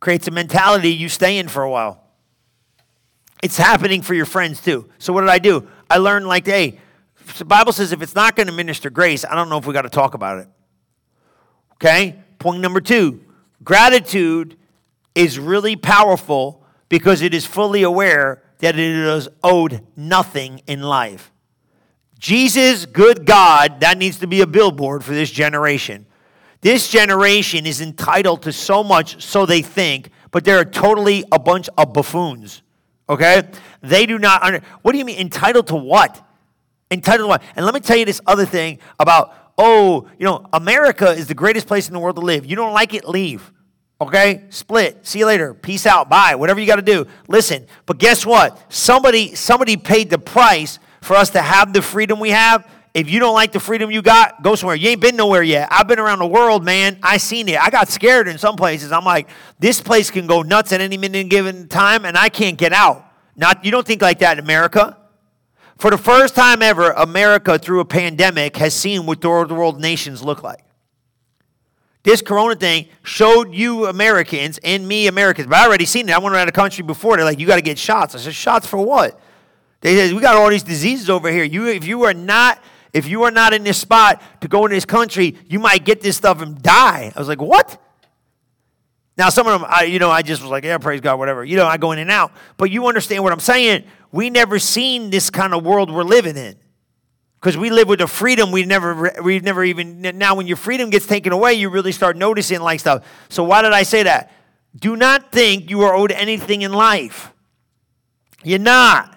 Creates 0.00 0.28
a 0.28 0.30
mentality 0.30 0.90
you 0.90 1.08
stay 1.08 1.38
in 1.38 1.48
for 1.48 1.62
a 1.62 1.70
while. 1.70 2.00
It's 3.42 3.56
happening 3.56 4.02
for 4.02 4.14
your 4.14 4.26
friends 4.26 4.60
too. 4.62 4.88
So 4.98 5.12
what 5.12 5.22
did 5.22 5.30
I 5.30 5.38
do? 5.38 5.68
I 5.90 5.98
learned 5.98 6.26
like, 6.26 6.46
hey, 6.46 6.78
the 7.38 7.44
Bible 7.44 7.72
says 7.72 7.92
if 7.92 8.02
it's 8.02 8.14
not 8.14 8.36
going 8.36 8.46
to 8.46 8.52
minister 8.52 8.90
grace, 8.90 9.24
I 9.24 9.34
don't 9.34 9.48
know 9.48 9.58
if 9.58 9.66
we 9.66 9.72
got 9.72 9.82
to 9.82 9.90
talk 9.90 10.14
about 10.14 10.38
it. 10.38 10.48
Okay? 11.74 12.22
Point 12.38 12.60
number 12.60 12.80
two 12.80 13.22
gratitude 13.62 14.56
is 15.14 15.38
really 15.38 15.76
powerful 15.76 16.64
because 16.88 17.22
it 17.22 17.34
is 17.34 17.46
fully 17.46 17.82
aware 17.82 18.42
that 18.58 18.78
it 18.78 18.96
is 18.96 19.28
owed 19.42 19.86
nothing 19.96 20.60
in 20.66 20.82
life. 20.82 21.32
Jesus, 22.24 22.86
good 22.86 23.26
God, 23.26 23.80
that 23.80 23.98
needs 23.98 24.20
to 24.20 24.26
be 24.26 24.40
a 24.40 24.46
billboard 24.46 25.04
for 25.04 25.12
this 25.12 25.30
generation. 25.30 26.06
This 26.62 26.88
generation 26.88 27.66
is 27.66 27.82
entitled 27.82 28.44
to 28.44 28.52
so 28.54 28.82
much, 28.82 29.22
so 29.22 29.44
they 29.44 29.60
think, 29.60 30.08
but 30.30 30.42
they're 30.42 30.64
totally 30.64 31.24
a 31.30 31.38
bunch 31.38 31.68
of 31.76 31.92
buffoons. 31.92 32.62
Okay? 33.10 33.42
They 33.82 34.06
do 34.06 34.18
not 34.18 34.42
under. 34.42 34.62
What 34.80 34.92
do 34.92 34.98
you 34.98 35.04
mean 35.04 35.18
entitled 35.18 35.66
to 35.66 35.76
what? 35.76 36.26
Entitled 36.90 37.26
to 37.26 37.28
what? 37.28 37.42
And 37.56 37.66
let 37.66 37.74
me 37.74 37.80
tell 37.80 37.98
you 37.98 38.06
this 38.06 38.22
other 38.26 38.46
thing 38.46 38.78
about, 38.98 39.34
oh, 39.58 40.08
you 40.18 40.24
know, 40.24 40.46
America 40.54 41.10
is 41.10 41.26
the 41.26 41.34
greatest 41.34 41.66
place 41.66 41.88
in 41.88 41.92
the 41.92 42.00
world 42.00 42.16
to 42.16 42.22
live. 42.22 42.46
You 42.46 42.56
don't 42.56 42.72
like 42.72 42.94
it, 42.94 43.06
leave. 43.06 43.52
Okay? 44.00 44.44
Split. 44.48 45.06
See 45.06 45.18
you 45.18 45.26
later. 45.26 45.52
Peace 45.52 45.84
out. 45.84 46.08
Bye. 46.08 46.36
Whatever 46.36 46.58
you 46.58 46.66
got 46.66 46.76
to 46.76 46.82
do. 46.82 47.06
Listen. 47.28 47.66
But 47.84 47.98
guess 47.98 48.24
what? 48.24 48.72
Somebody 48.72 49.34
somebody 49.34 49.76
paid 49.76 50.08
the 50.08 50.18
price 50.18 50.78
for 51.04 51.14
us 51.14 51.30
to 51.30 51.42
have 51.42 51.72
the 51.72 51.82
freedom 51.82 52.18
we 52.18 52.30
have. 52.30 52.66
If 52.94 53.10
you 53.10 53.18
don't 53.18 53.34
like 53.34 53.52
the 53.52 53.60
freedom 53.60 53.90
you 53.90 54.02
got, 54.02 54.42
go 54.42 54.54
somewhere. 54.54 54.76
You 54.76 54.90
ain't 54.90 55.00
been 55.00 55.16
nowhere 55.16 55.42
yet. 55.42 55.68
I've 55.70 55.88
been 55.88 55.98
around 55.98 56.20
the 56.20 56.26
world, 56.26 56.64
man. 56.64 56.98
I 57.02 57.16
seen 57.16 57.48
it. 57.48 57.58
I 57.58 57.68
got 57.70 57.88
scared 57.88 58.28
in 58.28 58.38
some 58.38 58.56
places. 58.56 58.92
I'm 58.92 59.04
like, 59.04 59.28
this 59.58 59.80
place 59.80 60.10
can 60.10 60.26
go 60.26 60.42
nuts 60.42 60.72
at 60.72 60.80
any 60.80 60.96
minute 60.96 61.28
given 61.28 61.66
time, 61.66 62.04
and 62.04 62.16
I 62.16 62.28
can't 62.28 62.56
get 62.56 62.72
out. 62.72 63.04
Not 63.36 63.64
you 63.64 63.72
don't 63.72 63.86
think 63.86 64.00
like 64.00 64.20
that 64.20 64.38
in 64.38 64.44
America. 64.44 64.96
For 65.76 65.90
the 65.90 65.98
first 65.98 66.36
time 66.36 66.62
ever, 66.62 66.92
America 66.92 67.58
through 67.58 67.80
a 67.80 67.84
pandemic 67.84 68.56
has 68.58 68.74
seen 68.74 69.06
what 69.06 69.20
third 69.20 69.50
world 69.50 69.80
nations 69.80 70.22
look 70.22 70.44
like. 70.44 70.64
This 72.04 72.22
corona 72.22 72.54
thing 72.54 72.86
showed 73.02 73.52
you 73.52 73.86
Americans 73.86 74.58
and 74.62 74.86
me 74.86 75.08
Americans, 75.08 75.48
but 75.48 75.56
I 75.56 75.66
already 75.66 75.86
seen 75.86 76.08
it. 76.08 76.14
I 76.14 76.18
went 76.18 76.34
around 76.34 76.46
the 76.46 76.52
country 76.52 76.84
before. 76.84 77.16
They're 77.16 77.24
like, 77.24 77.40
you 77.40 77.46
got 77.46 77.56
to 77.56 77.62
get 77.62 77.78
shots. 77.78 78.14
I 78.14 78.18
said, 78.18 78.34
shots 78.34 78.66
for 78.66 78.78
what? 78.78 79.18
They 79.84 79.96
said, 79.96 80.14
we 80.14 80.22
got 80.22 80.34
all 80.34 80.48
these 80.48 80.62
diseases 80.62 81.10
over 81.10 81.30
here. 81.30 81.44
You, 81.44 81.66
if 81.66 81.86
you 81.86 82.04
are 82.04 82.14
not, 82.14 82.58
if 82.94 83.06
you 83.06 83.24
are 83.24 83.30
not 83.30 83.52
in 83.52 83.64
this 83.64 83.76
spot 83.76 84.22
to 84.40 84.48
go 84.48 84.64
in 84.64 84.72
this 84.72 84.86
country, 84.86 85.36
you 85.46 85.58
might 85.58 85.84
get 85.84 86.00
this 86.00 86.16
stuff 86.16 86.40
and 86.40 86.60
die. 86.62 87.12
I 87.14 87.18
was 87.18 87.28
like, 87.28 87.42
what? 87.42 87.78
Now, 89.18 89.28
some 89.28 89.46
of 89.46 89.60
them, 89.60 89.70
I, 89.70 89.82
you 89.84 89.98
know, 89.98 90.10
I 90.10 90.22
just 90.22 90.40
was 90.40 90.50
like, 90.50 90.64
yeah, 90.64 90.78
praise 90.78 91.02
God, 91.02 91.18
whatever. 91.18 91.44
You 91.44 91.58
know, 91.58 91.66
I 91.66 91.76
go 91.76 91.92
in 91.92 91.98
and 91.98 92.10
out. 92.10 92.32
But 92.56 92.70
you 92.70 92.86
understand 92.86 93.22
what 93.22 93.34
I'm 93.34 93.40
saying? 93.40 93.84
We 94.10 94.30
never 94.30 94.58
seen 94.58 95.10
this 95.10 95.28
kind 95.28 95.52
of 95.52 95.66
world 95.66 95.90
we're 95.90 96.02
living 96.02 96.38
in. 96.38 96.56
Because 97.38 97.58
we 97.58 97.68
live 97.68 97.86
with 97.86 98.00
a 98.00 98.06
freedom 98.06 98.52
we 98.52 98.64
never, 98.64 99.12
we've 99.22 99.42
never 99.42 99.62
even, 99.62 100.00
now 100.00 100.34
when 100.34 100.46
your 100.46 100.56
freedom 100.56 100.88
gets 100.88 101.06
taken 101.06 101.30
away, 101.30 101.52
you 101.52 101.68
really 101.68 101.92
start 101.92 102.16
noticing 102.16 102.60
like 102.60 102.80
stuff. 102.80 103.04
So 103.28 103.44
why 103.44 103.60
did 103.60 103.74
I 103.74 103.82
say 103.82 104.04
that? 104.04 104.32
Do 104.74 104.96
not 104.96 105.30
think 105.30 105.68
you 105.68 105.82
are 105.82 105.94
owed 105.94 106.10
anything 106.10 106.62
in 106.62 106.72
life. 106.72 107.34
You're 108.42 108.60
not. 108.60 109.13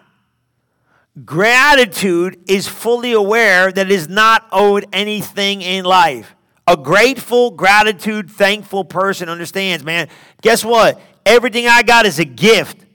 Gratitude 1.26 2.40
is 2.48 2.68
fully 2.68 3.14
aware 3.14 3.72
that 3.72 3.88
it 3.88 3.92
is 3.92 4.08
not 4.08 4.48
owed 4.52 4.86
anything 4.94 5.62
in 5.62 5.84
life. 5.84 6.36
A 6.68 6.78
grateful, 6.78 7.52
gratitude, 7.52 8.30
thankful 8.30 8.84
person 8.84 9.30
understands, 9.30 9.84
man. 9.84 10.10
Guess 10.42 10.66
what? 10.66 11.02
Everything 11.26 11.68
I 11.68 11.82
got 11.82 12.06
is 12.06 12.20
a 12.20 12.26
gift. 12.26 12.86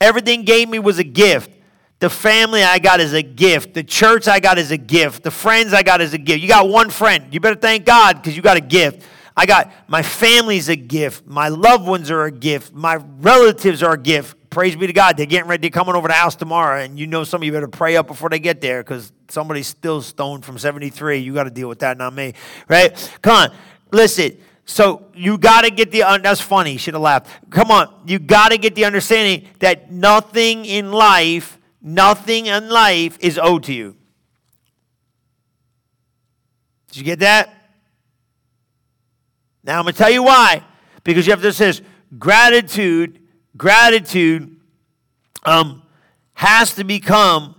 Everything 0.00 0.44
gave 0.44 0.68
me 0.68 0.78
was 0.78 0.98
a 0.98 1.04
gift. 1.04 1.50
The 1.98 2.10
family 2.10 2.62
I 2.62 2.78
got 2.78 3.00
is 3.00 3.14
a 3.14 3.22
gift. 3.22 3.74
The 3.74 3.82
church 3.82 4.28
I 4.28 4.40
got 4.40 4.58
is 4.58 4.70
a 4.70 4.76
gift. 4.76 5.22
The 5.22 5.30
friends 5.30 5.72
I 5.72 5.82
got 5.82 6.00
is 6.00 6.12
a 6.12 6.18
gift. 6.18 6.40
You 6.40 6.48
got 6.48 6.68
one 6.68 6.90
friend. 6.90 7.32
You 7.32 7.40
better 7.40 7.56
thank 7.56 7.86
God 7.86 8.16
because 8.16 8.36
you 8.36 8.42
got 8.42 8.56
a 8.56 8.60
gift. 8.62 9.06
I 9.36 9.46
got 9.46 9.70
my 9.86 10.02
family's 10.02 10.68
a 10.68 10.76
gift. 10.76 11.26
My 11.26 11.48
loved 11.48 11.86
ones 11.86 12.10
are 12.10 12.24
a 12.24 12.30
gift. 12.30 12.74
My 12.74 12.96
relatives 12.96 13.82
are 13.82 13.94
a 13.94 13.98
gift. 13.98 14.35
Praise 14.56 14.74
be 14.74 14.86
to 14.86 14.94
God. 14.94 15.18
They're 15.18 15.26
getting 15.26 15.50
ready. 15.50 15.60
They're 15.60 15.70
coming 15.70 15.94
over 15.94 16.08
the 16.08 16.14
house 16.14 16.34
tomorrow. 16.34 16.80
And 16.80 16.98
you 16.98 17.06
know 17.06 17.24
some 17.24 17.42
of 17.42 17.44
you 17.44 17.52
better 17.52 17.68
pray 17.68 17.98
up 17.98 18.06
before 18.06 18.30
they 18.30 18.38
get 18.38 18.62
there 18.62 18.82
because 18.82 19.12
somebody's 19.28 19.66
still 19.66 20.00
stoned 20.00 20.46
from 20.46 20.56
73. 20.56 21.18
You 21.18 21.34
got 21.34 21.44
to 21.44 21.50
deal 21.50 21.68
with 21.68 21.80
that, 21.80 21.98
not 21.98 22.14
me. 22.14 22.32
Right? 22.66 23.12
Come 23.20 23.50
on. 23.50 23.56
Listen. 23.92 24.38
So 24.64 25.08
you 25.14 25.36
got 25.36 25.64
to 25.64 25.70
get 25.70 25.90
the, 25.90 26.04
uh, 26.04 26.16
that's 26.16 26.40
funny. 26.40 26.78
Should 26.78 26.94
have 26.94 27.02
laughed. 27.02 27.28
Come 27.50 27.70
on. 27.70 27.92
You 28.06 28.18
got 28.18 28.48
to 28.48 28.56
get 28.56 28.74
the 28.74 28.86
understanding 28.86 29.46
that 29.58 29.92
nothing 29.92 30.64
in 30.64 30.90
life 30.90 31.58
nothing 31.82 32.46
in 32.46 32.68
life 32.70 33.18
is 33.20 33.38
owed 33.38 33.64
to 33.64 33.74
you. 33.74 33.94
Did 36.88 36.96
you 36.96 37.04
get 37.04 37.18
that? 37.18 37.70
Now 39.62 39.80
I'm 39.80 39.86
to 39.86 39.92
tell 39.92 40.10
you 40.10 40.22
why. 40.22 40.64
Because 41.04 41.26
you 41.26 41.32
have 41.32 41.42
to 41.42 41.52
says 41.52 41.82
gratitude, 42.18 43.20
gratitude 43.56 44.56
um, 45.44 45.82
has 46.34 46.74
to 46.74 46.84
become 46.84 47.54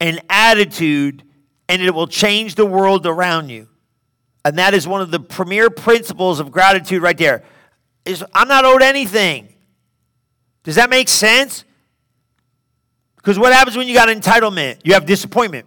an 0.00 0.20
attitude 0.28 1.22
and 1.68 1.82
it 1.82 1.94
will 1.94 2.06
change 2.06 2.54
the 2.54 2.66
world 2.66 3.06
around 3.06 3.48
you. 3.48 3.68
And 4.44 4.58
that 4.58 4.74
is 4.74 4.86
one 4.86 5.00
of 5.00 5.10
the 5.10 5.20
premier 5.20 5.70
principles 5.70 6.38
of 6.38 6.52
gratitude 6.52 7.02
right 7.02 7.16
there. 7.16 7.42
Is 8.04 8.22
I'm 8.34 8.48
not 8.48 8.64
owed 8.64 8.82
anything. 8.82 9.54
Does 10.62 10.74
that 10.74 10.90
make 10.90 11.08
sense? 11.08 11.64
Because 13.16 13.38
what 13.38 13.54
happens 13.54 13.76
when 13.76 13.88
you 13.88 13.94
got 13.94 14.08
entitlement? 14.08 14.80
You 14.84 14.92
have 14.92 15.06
disappointment. 15.06 15.66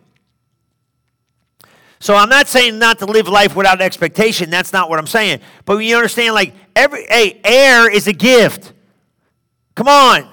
So 1.99 2.15
I'm 2.15 2.29
not 2.29 2.47
saying 2.47 2.77
not 2.77 2.99
to 2.99 3.05
live 3.05 3.27
life 3.27 3.55
without 3.55 3.81
expectation. 3.81 4.51
That's 4.51 4.71
not 4.71 4.89
what 4.89 4.99
I'm 4.99 5.07
saying. 5.07 5.39
But 5.65 5.77
you 5.79 5.95
understand, 5.95 6.35
like 6.35 6.53
every 6.75 7.05
hey, 7.07 7.41
air 7.43 7.91
is 7.91 8.07
a 8.07 8.13
gift. 8.13 8.73
Come 9.77 9.87
on. 9.87 10.27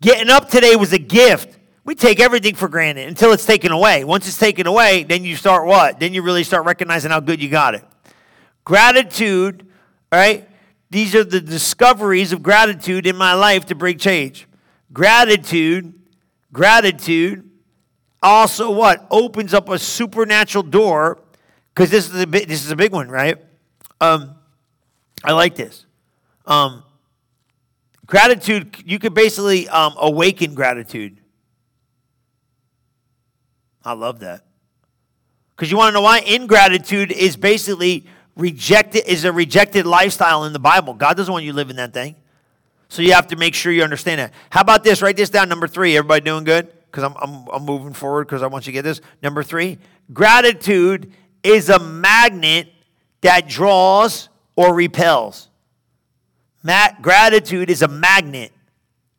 Getting 0.00 0.30
up 0.30 0.48
today 0.48 0.76
was 0.76 0.92
a 0.92 0.98
gift. 0.98 1.58
We 1.84 1.96
take 1.96 2.20
everything 2.20 2.54
for 2.54 2.68
granted 2.68 3.08
until 3.08 3.32
it's 3.32 3.44
taken 3.44 3.72
away. 3.72 4.04
Once 4.04 4.28
it's 4.28 4.38
taken 4.38 4.68
away, 4.68 5.02
then 5.02 5.24
you 5.24 5.34
start 5.34 5.66
what? 5.66 5.98
Then 5.98 6.14
you 6.14 6.22
really 6.22 6.44
start 6.44 6.64
recognizing 6.64 7.10
how 7.10 7.18
good 7.18 7.42
you 7.42 7.48
got 7.48 7.74
it. 7.74 7.84
Gratitude, 8.64 9.66
all 10.12 10.20
right? 10.20 10.48
These 10.88 11.16
are 11.16 11.24
the 11.24 11.40
discoveries 11.40 12.32
of 12.32 12.44
gratitude 12.44 13.08
in 13.08 13.16
my 13.16 13.34
life 13.34 13.66
to 13.66 13.74
bring 13.74 13.98
change. 13.98 14.46
Gratitude, 14.92 15.92
gratitude 16.52 17.50
also 18.22 18.70
what? 18.70 19.04
Opens 19.10 19.52
up 19.52 19.68
a 19.68 19.80
supernatural 19.80 20.62
door 20.62 21.20
because 21.74 21.90
this 21.90 22.08
is 22.08 22.20
a 22.20 22.26
big, 22.26 22.46
this 22.46 22.64
is 22.64 22.70
a 22.70 22.76
big 22.76 22.92
one, 22.92 23.08
right? 23.08 23.36
Um, 24.00 24.36
I 25.24 25.32
like 25.32 25.56
this. 25.56 25.86
Um, 26.46 26.84
gratitude, 28.06 28.82
you 28.84 28.98
could 28.98 29.14
basically 29.14 29.68
um, 29.68 29.94
awaken 29.98 30.54
gratitude. 30.54 31.20
I 33.84 33.92
love 33.92 34.20
that. 34.20 34.44
Because 35.54 35.70
you 35.70 35.76
want 35.76 35.90
to 35.90 35.94
know 35.94 36.02
why? 36.02 36.18
Ingratitude 36.20 37.12
is 37.12 37.36
basically 37.36 38.04
rejected, 38.36 39.04
is 39.06 39.24
a 39.24 39.32
rejected 39.32 39.86
lifestyle 39.86 40.44
in 40.44 40.52
the 40.52 40.58
Bible. 40.58 40.92
God 40.92 41.16
doesn't 41.16 41.32
want 41.32 41.44
you 41.44 41.52
living 41.52 41.76
that 41.76 41.94
thing. 41.94 42.16
So 42.88 43.02
you 43.02 43.12
have 43.14 43.28
to 43.28 43.36
make 43.36 43.54
sure 43.54 43.72
you 43.72 43.82
understand 43.82 44.20
that. 44.20 44.34
How 44.50 44.60
about 44.60 44.84
this? 44.84 45.02
Write 45.02 45.16
this 45.16 45.30
down, 45.30 45.48
number 45.48 45.66
three. 45.66 45.96
Everybody 45.96 46.24
doing 46.24 46.44
good? 46.44 46.72
Because 46.90 47.04
I'm, 47.04 47.14
I'm, 47.20 47.48
I'm 47.48 47.64
moving 47.64 47.92
forward 47.92 48.26
because 48.26 48.42
I 48.42 48.46
want 48.46 48.66
you 48.66 48.72
to 48.72 48.74
get 48.74 48.82
this. 48.82 49.00
Number 49.22 49.42
three, 49.42 49.78
gratitude 50.12 51.12
is 51.42 51.68
a 51.68 51.78
magnet 51.78 52.68
that 53.22 53.48
draws 53.48 54.28
or 54.54 54.74
repels. 54.74 55.48
Matt, 56.66 57.00
gratitude 57.00 57.70
is 57.70 57.82
a 57.82 57.86
magnet. 57.86 58.50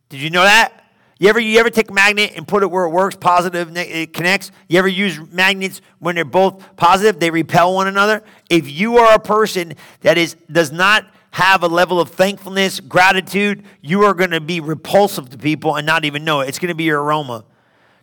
Did 0.10 0.19
you 0.19 0.29
know 0.29 0.43
that? 0.43 0.83
You 1.17 1.29
ever, 1.29 1.39
you 1.39 1.57
ever 1.62 1.69
take 1.69 1.89
a 1.89 1.93
magnet 1.93 2.33
and 2.36 2.45
put 2.45 2.62
it 2.62 2.69
where 2.69 2.83
it 2.83 2.89
works, 2.89 3.15
positive, 3.15 3.71
it 3.77 4.12
connects? 4.12 4.51
You 4.67 4.79
ever 4.79 4.89
use 4.89 5.17
magnets 5.31 5.79
when 5.99 6.15
they're 6.15 6.25
both 6.25 6.75
positive, 6.75 7.21
they 7.21 7.29
repel 7.29 7.73
one 7.73 7.88
another? 7.88 8.21
If 8.49 8.69
you 8.69 8.97
are 8.97 9.15
a 9.15 9.19
person 9.19 9.75
that 10.01 10.17
is, 10.17 10.36
does 10.51 10.73
not 10.73 11.05
have 11.31 11.63
a 11.63 11.69
level 11.69 12.01
of 12.01 12.10
thankfulness, 12.10 12.81
gratitude, 12.81 13.63
you 13.79 14.03
are 14.03 14.13
going 14.13 14.31
to 14.31 14.41
be 14.41 14.60
repulsive 14.60 15.29
to 15.29 15.38
people 15.38 15.77
and 15.77 15.88
not 15.88 16.03
even 16.03 16.25
know 16.25 16.41
it. 16.41 16.49
It's 16.49 16.60
going 16.60 16.67
to 16.67 16.75
be 16.75 16.83
your 16.83 17.01
aroma. 17.01 17.45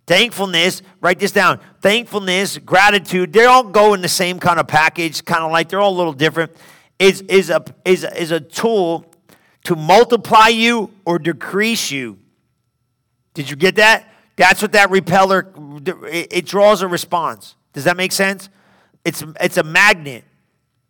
Thankfulness, 0.06 0.80
write 1.02 1.18
this 1.18 1.32
down. 1.32 1.60
Thankfulness, 1.82 2.56
gratitude, 2.56 3.34
they 3.34 3.44
all 3.44 3.64
go 3.64 3.92
in 3.92 4.00
the 4.00 4.08
same 4.08 4.40
kind 4.40 4.58
of 4.58 4.66
package, 4.66 5.22
kind 5.22 5.44
of 5.44 5.52
like 5.52 5.68
they're 5.68 5.80
all 5.80 5.92
a 5.92 5.98
little 5.98 6.14
different. 6.14 6.50
Is, 6.98 7.20
is, 7.22 7.50
a, 7.50 7.62
is, 7.84 8.04
is 8.04 8.30
a 8.30 8.40
tool 8.40 9.10
to 9.64 9.76
multiply 9.76 10.48
you 10.48 10.90
or 11.04 11.18
decrease 11.18 11.90
you. 11.90 12.18
Did 13.34 13.50
you 13.50 13.56
get 13.56 13.76
that? 13.76 14.08
That's 14.36 14.62
what 14.62 14.72
that 14.72 14.90
repeller, 14.90 15.52
it 15.84 16.46
draws 16.46 16.82
a 16.82 16.88
response. 16.88 17.56
Does 17.72 17.84
that 17.84 17.96
make 17.96 18.12
sense? 18.12 18.48
It's, 19.04 19.22
it's 19.40 19.56
a 19.56 19.62
magnet, 19.62 20.24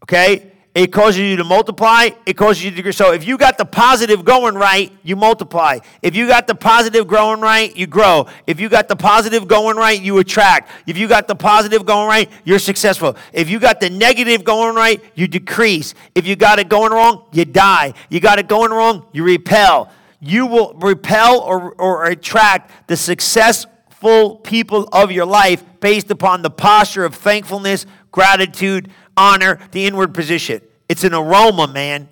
okay? 0.05 0.53
It 0.75 0.93
causes 0.93 1.21
you 1.21 1.37
to 1.37 1.45
multiply. 1.45 2.09
It 2.27 2.35
causes 2.35 2.65
you 2.65 2.73
to 2.73 2.83
grow. 2.83 2.91
So 2.91 3.13
if 3.13 3.25
you 3.25 3.39
got 3.39 3.59
the 3.59 3.65
positive 3.65 4.25
going 4.25 4.57
right, 4.57 4.93
you 5.05 5.15
multiply. 5.15 5.79
If 6.03 6.17
you 6.17 6.27
got 6.27 6.49
the 6.49 6.57
positive 6.57 7.07
growing 7.07 7.41
right, 7.41 7.75
you 7.77 7.87
grow. 7.87 8.27
If 8.49 8.59
you 8.59 8.69
got 8.69 8.89
the 8.89 8.97
positive 8.97 9.47
going 9.47 9.77
right, 9.77 10.01
you 10.01 10.19
attract. 10.19 10.71
If 10.89 10.99
you 10.99 11.07
got 11.07 11.29
the 11.29 11.37
positive 11.37 11.87
going 11.87 12.09
right, 12.09 12.29
you're 12.43 12.59
successful. 12.59 13.17
If 13.33 13.49
you 13.49 13.61
got 13.61 13.79
the 13.79 13.89
negative 13.89 14.43
going 14.43 14.75
right, 14.75 15.01
you 15.15 15.29
decrease. 15.29 15.95
If 16.17 16.27
you 16.27 16.35
got 16.35 16.59
it 16.59 16.69
going 16.69 16.93
wrong, 16.93 17.25
you 17.31 17.45
die. 17.45 17.95
You 18.11 18.19
got 18.19 18.41
it 18.41 18.49
going 18.49 18.73
wrong, 18.73 19.07
you 19.13 19.23
repel 19.23 19.91
you 20.25 20.47
will 20.47 20.73
repel 20.81 21.41
or, 21.41 21.73
or 21.73 22.07
attract 22.07 22.89
the 22.89 22.97
successful 22.97 24.37
people 24.37 24.89
of 24.91 25.13
your 25.13 25.27
life 25.27 25.63
based 25.81 26.11
upon 26.11 26.41
the 26.41 26.51
posture 26.51 27.05
of 27.05 27.15
thankfulness, 27.15 27.85
gratitude, 28.11 28.91
honor, 29.17 29.59
the 29.73 29.87
inward 29.87 30.15
position. 30.15 30.61
It's 30.89 31.05
an 31.05 31.15
aroma, 31.15 31.69
man. 31.69 32.09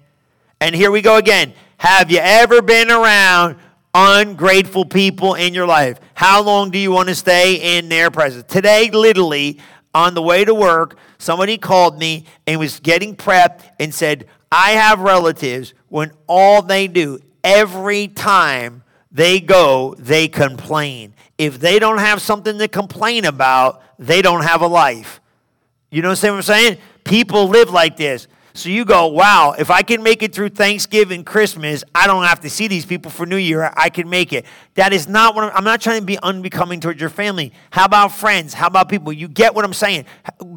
And 0.61 0.75
here 0.75 0.91
we 0.91 1.03
go 1.03 1.17
again. 1.17 1.53
Have 1.79 2.11
you 2.11 2.19
ever 2.19 2.63
been 2.63 2.91
around 2.91 3.57
ungrateful 3.95 4.85
people 4.85 5.35
in 5.35 5.55
your 5.55 5.67
life? 5.67 5.99
How 6.15 6.43
long 6.43 6.71
do 6.71 6.79
you 6.79 6.91
want 6.91 7.09
to 7.09 7.15
stay 7.15 7.77
in 7.77 7.89
their 7.89 8.11
presence? 8.11 8.45
Today, 8.47 8.91
literally, 8.91 9.59
on 9.95 10.15
the 10.15 10.23
way 10.23 10.45
to 10.45 10.55
work, 10.55 10.97
somebody 11.19 11.59
called 11.59 11.99
me 11.99 12.25
and 12.47 12.59
was 12.59 12.81
getting 12.81 13.17
prepped 13.17 13.63
and 13.79 13.95
said, 13.95 14.27
I 14.51 14.73
have 14.73 15.01
relatives 15.01 15.75
when 15.89 16.13
all 16.27 16.63
they 16.63 16.87
do 16.87 17.19
every 17.43 18.09
time 18.09 18.83
they 19.11 19.41
go, 19.41 19.95
they 19.99 20.29
complain. 20.29 21.15
If 21.37 21.59
they 21.59 21.79
don't 21.79 21.99
have 21.99 22.23
something 22.23 22.59
to 22.59 22.69
complain 22.69 23.25
about, 23.25 23.83
they 23.99 24.23
don't 24.23 24.43
have 24.43 24.63
a 24.63 24.67
life. 24.67 25.21
You 25.91 26.01
know 26.01 26.09
what 26.09 26.25
I'm 26.25 26.43
saying? 26.43 26.79
People 27.05 27.49
live 27.49 27.71
like 27.71 27.97
this. 27.97 28.29
So 28.55 28.69
you 28.69 28.85
go, 28.85 29.07
wow, 29.07 29.55
if 29.59 29.71
I 29.71 29.81
can 29.81 30.03
make 30.03 30.23
it 30.23 30.35
through 30.35 30.51
Thanksgiving, 30.51 31.25
Christmas, 31.25 31.83
I 31.95 32.07
don't 32.07 32.25
have 32.25 32.41
to 32.41 32.51
see 32.51 32.69
these 32.69 32.85
people 32.85 33.11
for 33.11 33.25
New 33.25 33.39
Year. 33.39 33.73
I 33.77 33.89
can 33.89 34.11
make 34.11 34.35
it. 34.35 34.45
That 34.75 34.93
is 34.93 35.09
not 35.09 35.35
what 35.35 35.45
I'm, 35.45 35.57
I'm 35.57 35.65
not 35.65 35.81
trying 35.81 36.01
to 36.01 36.05
be 36.05 36.19
unbecoming 36.23 36.81
towards 36.81 37.01
your 37.01 37.09
family. 37.09 37.55
How 37.71 37.87
about 37.87 38.13
friends? 38.13 38.53
How 38.53 38.67
about 38.67 38.91
people? 38.91 39.11
You 39.11 39.29
get 39.29 39.55
what 39.55 39.65
I'm 39.65 39.73
saying. 39.73 40.05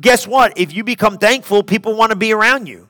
Guess 0.02 0.28
what? 0.28 0.58
If 0.58 0.74
you 0.74 0.84
become 0.84 1.18
thankful, 1.18 1.64
people 1.64 1.96
want 1.96 2.10
to 2.10 2.18
be 2.18 2.34
around 2.34 2.68
you. 2.68 2.90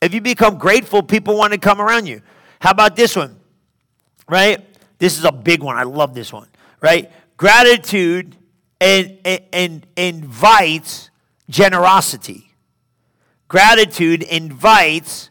If 0.00 0.14
you 0.14 0.22
become 0.22 0.56
grateful, 0.56 1.02
people 1.02 1.36
want 1.36 1.52
to 1.52 1.58
come 1.58 1.78
around 1.78 2.06
you. 2.06 2.22
How 2.60 2.70
about 2.70 2.96
this 2.96 3.14
one? 3.14 3.38
Right? 4.26 4.64
This 4.98 5.18
is 5.18 5.26
a 5.26 5.32
big 5.32 5.62
one. 5.62 5.76
I 5.76 5.82
love 5.82 6.14
this 6.14 6.32
one. 6.32 6.48
Right? 6.80 7.12
Gratitude 7.36 8.36
and, 8.80 9.18
and, 9.26 9.42
and 9.52 9.86
invites 9.96 11.10
generosity. 11.50 12.49
Gratitude 13.50 14.22
invites 14.22 15.28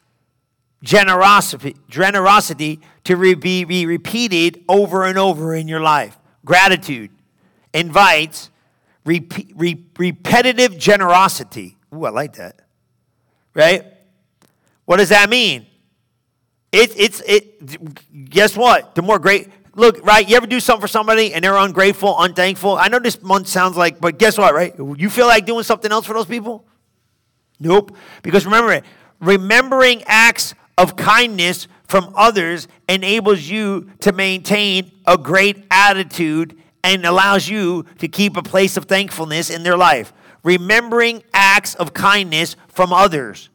generosity, 0.83 1.77
generosity 1.89 2.81
to 3.05 3.15
re, 3.15 3.33
be, 3.33 3.63
be 3.63 3.85
repeated 3.85 4.61
over 4.67 5.05
and 5.05 5.17
over 5.17 5.55
in 5.55 5.69
your 5.69 5.79
life. 5.79 6.19
Gratitude 6.43 7.11
invites 7.73 8.49
re, 9.05 9.25
repetitive 9.97 10.77
generosity. 10.77 11.77
Ooh, 11.95 12.03
I 12.03 12.09
like 12.09 12.33
that. 12.33 12.59
Right? 13.53 13.85
What 14.83 14.97
does 14.97 15.09
that 15.09 15.29
mean? 15.29 15.65
It, 16.73 16.99
it's 16.99 17.21
it. 17.21 18.29
Guess 18.29 18.57
what? 18.57 18.95
The 18.95 19.01
more 19.01 19.17
great. 19.17 19.47
Look, 19.75 20.05
right? 20.05 20.27
You 20.27 20.35
ever 20.35 20.45
do 20.45 20.59
something 20.59 20.81
for 20.81 20.89
somebody 20.89 21.33
and 21.33 21.41
they're 21.41 21.55
ungrateful, 21.55 22.19
unthankful? 22.19 22.75
I 22.75 22.89
know 22.89 22.99
this 22.99 23.21
month 23.21 23.47
sounds 23.47 23.77
like, 23.77 24.01
but 24.01 24.19
guess 24.19 24.37
what? 24.37 24.53
Right? 24.53 24.75
You 24.77 25.09
feel 25.09 25.27
like 25.27 25.45
doing 25.45 25.63
something 25.63 25.89
else 25.89 26.05
for 26.05 26.13
those 26.13 26.25
people? 26.25 26.65
Nope. 27.59 27.95
Because 28.23 28.45
remember, 28.45 28.81
remembering 29.19 30.03
acts 30.05 30.53
of 30.77 30.95
kindness 30.95 31.67
from 31.87 32.13
others 32.15 32.67
enables 32.87 33.41
you 33.41 33.89
to 33.99 34.11
maintain 34.11 34.91
a 35.05 35.17
great 35.17 35.65
attitude 35.69 36.57
and 36.83 37.05
allows 37.05 37.49
you 37.49 37.85
to 37.97 38.07
keep 38.07 38.37
a 38.37 38.43
place 38.43 38.77
of 38.77 38.85
thankfulness 38.85 39.49
in 39.49 39.63
their 39.63 39.75
life. 39.75 40.13
Remembering 40.43 41.23
acts 41.33 41.75
of 41.75 41.93
kindness 41.93 42.55
from 42.69 42.93
others. 42.93 43.49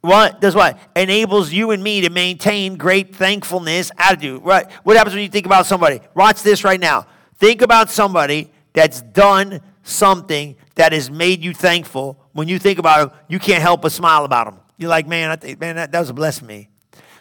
What? 0.00 0.40
Does 0.40 0.54
what? 0.54 0.78
Enables 0.96 1.52
you 1.52 1.70
and 1.70 1.82
me 1.82 2.00
to 2.00 2.10
maintain 2.10 2.76
great 2.76 3.14
thankfulness 3.14 3.90
attitude. 3.98 4.42
Right. 4.42 4.70
What 4.82 4.96
happens 4.96 5.14
when 5.14 5.22
you 5.22 5.28
think 5.28 5.46
about 5.46 5.66
somebody? 5.66 6.00
Watch 6.14 6.42
this 6.42 6.64
right 6.64 6.80
now. 6.80 7.06
Think 7.36 7.62
about 7.62 7.90
somebody 7.90 8.50
that's 8.72 9.02
done 9.02 9.60
something 9.82 10.56
that 10.74 10.92
has 10.92 11.10
made 11.10 11.42
you 11.42 11.54
thankful 11.54 12.18
when 12.36 12.48
you 12.48 12.58
think 12.58 12.78
about 12.78 13.10
them 13.10 13.18
you 13.28 13.38
can't 13.38 13.62
help 13.62 13.82
but 13.82 13.92
smile 13.92 14.24
about 14.24 14.46
them 14.46 14.60
you're 14.78 14.90
like 14.90 15.06
man 15.06 15.30
I 15.30 15.36
think, 15.36 15.60
man 15.60 15.76
that, 15.76 15.92
that 15.92 16.00
was 16.00 16.10
a 16.10 16.14
blessing 16.14 16.46
me 16.46 16.68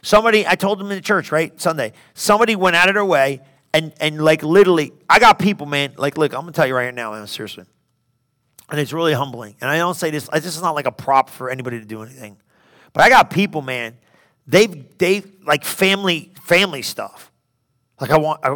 somebody 0.01 0.45
i 0.47 0.55
told 0.55 0.79
them 0.79 0.91
in 0.91 0.97
the 0.97 1.01
church 1.01 1.31
right 1.31 1.59
sunday 1.59 1.93
somebody 2.13 2.55
went 2.55 2.75
out 2.75 2.89
of 2.89 2.95
their 2.95 3.05
way 3.05 3.41
and 3.75 3.93
and 3.99 4.23
like 4.23 4.41
literally, 4.41 4.93
I 5.09 5.19
got 5.19 5.37
people, 5.37 5.65
man. 5.65 5.93
Like, 5.97 6.17
look, 6.17 6.33
I'm 6.33 6.41
gonna 6.41 6.53
tell 6.53 6.65
you 6.65 6.73
right 6.73 6.93
now, 6.93 7.11
man, 7.11 7.27
seriously, 7.27 7.65
and 8.69 8.79
it's 8.79 8.93
really 8.93 9.13
humbling. 9.13 9.55
And 9.59 9.69
I 9.69 9.77
don't 9.77 9.95
say 9.95 10.11
this. 10.11 10.29
This 10.29 10.45
is 10.45 10.61
not 10.61 10.75
like 10.75 10.87
a 10.87 10.93
prop 10.93 11.29
for 11.29 11.49
anybody 11.49 11.79
to 11.79 11.85
do 11.85 12.01
anything, 12.01 12.37
but 12.93 13.03
I 13.03 13.09
got 13.09 13.29
people, 13.29 13.61
man. 13.61 13.97
They've 14.47 14.97
they 14.97 15.23
like 15.45 15.65
family 15.65 16.31
family 16.43 16.83
stuff. 16.83 17.31
Like 17.99 18.11
I 18.11 18.17
want, 18.17 18.39
I, 18.43 18.55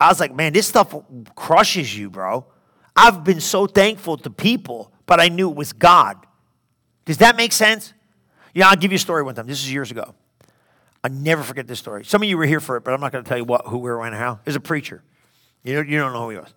I 0.00 0.08
was 0.08 0.18
like, 0.18 0.34
man, 0.34 0.52
this 0.52 0.66
stuff 0.66 0.94
crushes 1.36 1.96
you, 1.96 2.10
bro. 2.10 2.46
I've 2.96 3.24
been 3.24 3.40
so 3.40 3.66
thankful 3.66 4.16
to 4.18 4.30
people, 4.30 4.90
but 5.04 5.20
I 5.20 5.28
knew 5.28 5.50
it 5.50 5.56
was 5.56 5.72
God. 5.72 6.16
Does 7.04 7.18
that 7.18 7.36
make 7.36 7.52
sense? 7.52 7.92
Yeah, 8.54 8.68
I'll 8.68 8.76
give 8.76 8.90
you 8.90 8.96
a 8.96 8.98
story 8.98 9.22
one 9.22 9.34
time. 9.34 9.46
This 9.46 9.60
is 9.60 9.70
years 9.70 9.90
ago. 9.90 10.14
I 11.04 11.08
never 11.08 11.42
forget 11.42 11.66
this 11.66 11.78
story. 11.78 12.04
Some 12.04 12.22
of 12.22 12.28
you 12.28 12.36
were 12.36 12.46
here 12.46 12.58
for 12.58 12.76
it, 12.76 12.84
but 12.84 12.94
I'm 12.94 13.00
not 13.00 13.12
going 13.12 13.22
to 13.22 13.28
tell 13.28 13.38
you 13.38 13.44
what, 13.44 13.66
who, 13.66 13.78
where, 13.78 13.98
when, 13.98 14.12
how. 14.12 14.40
There's 14.44 14.56
a 14.56 14.60
preacher. 14.60 15.02
You 15.62 15.76
don't, 15.76 15.88
you 15.88 15.98
don't 15.98 16.12
know 16.12 16.22
who 16.22 16.30
he 16.30 16.36
was. 16.38 16.52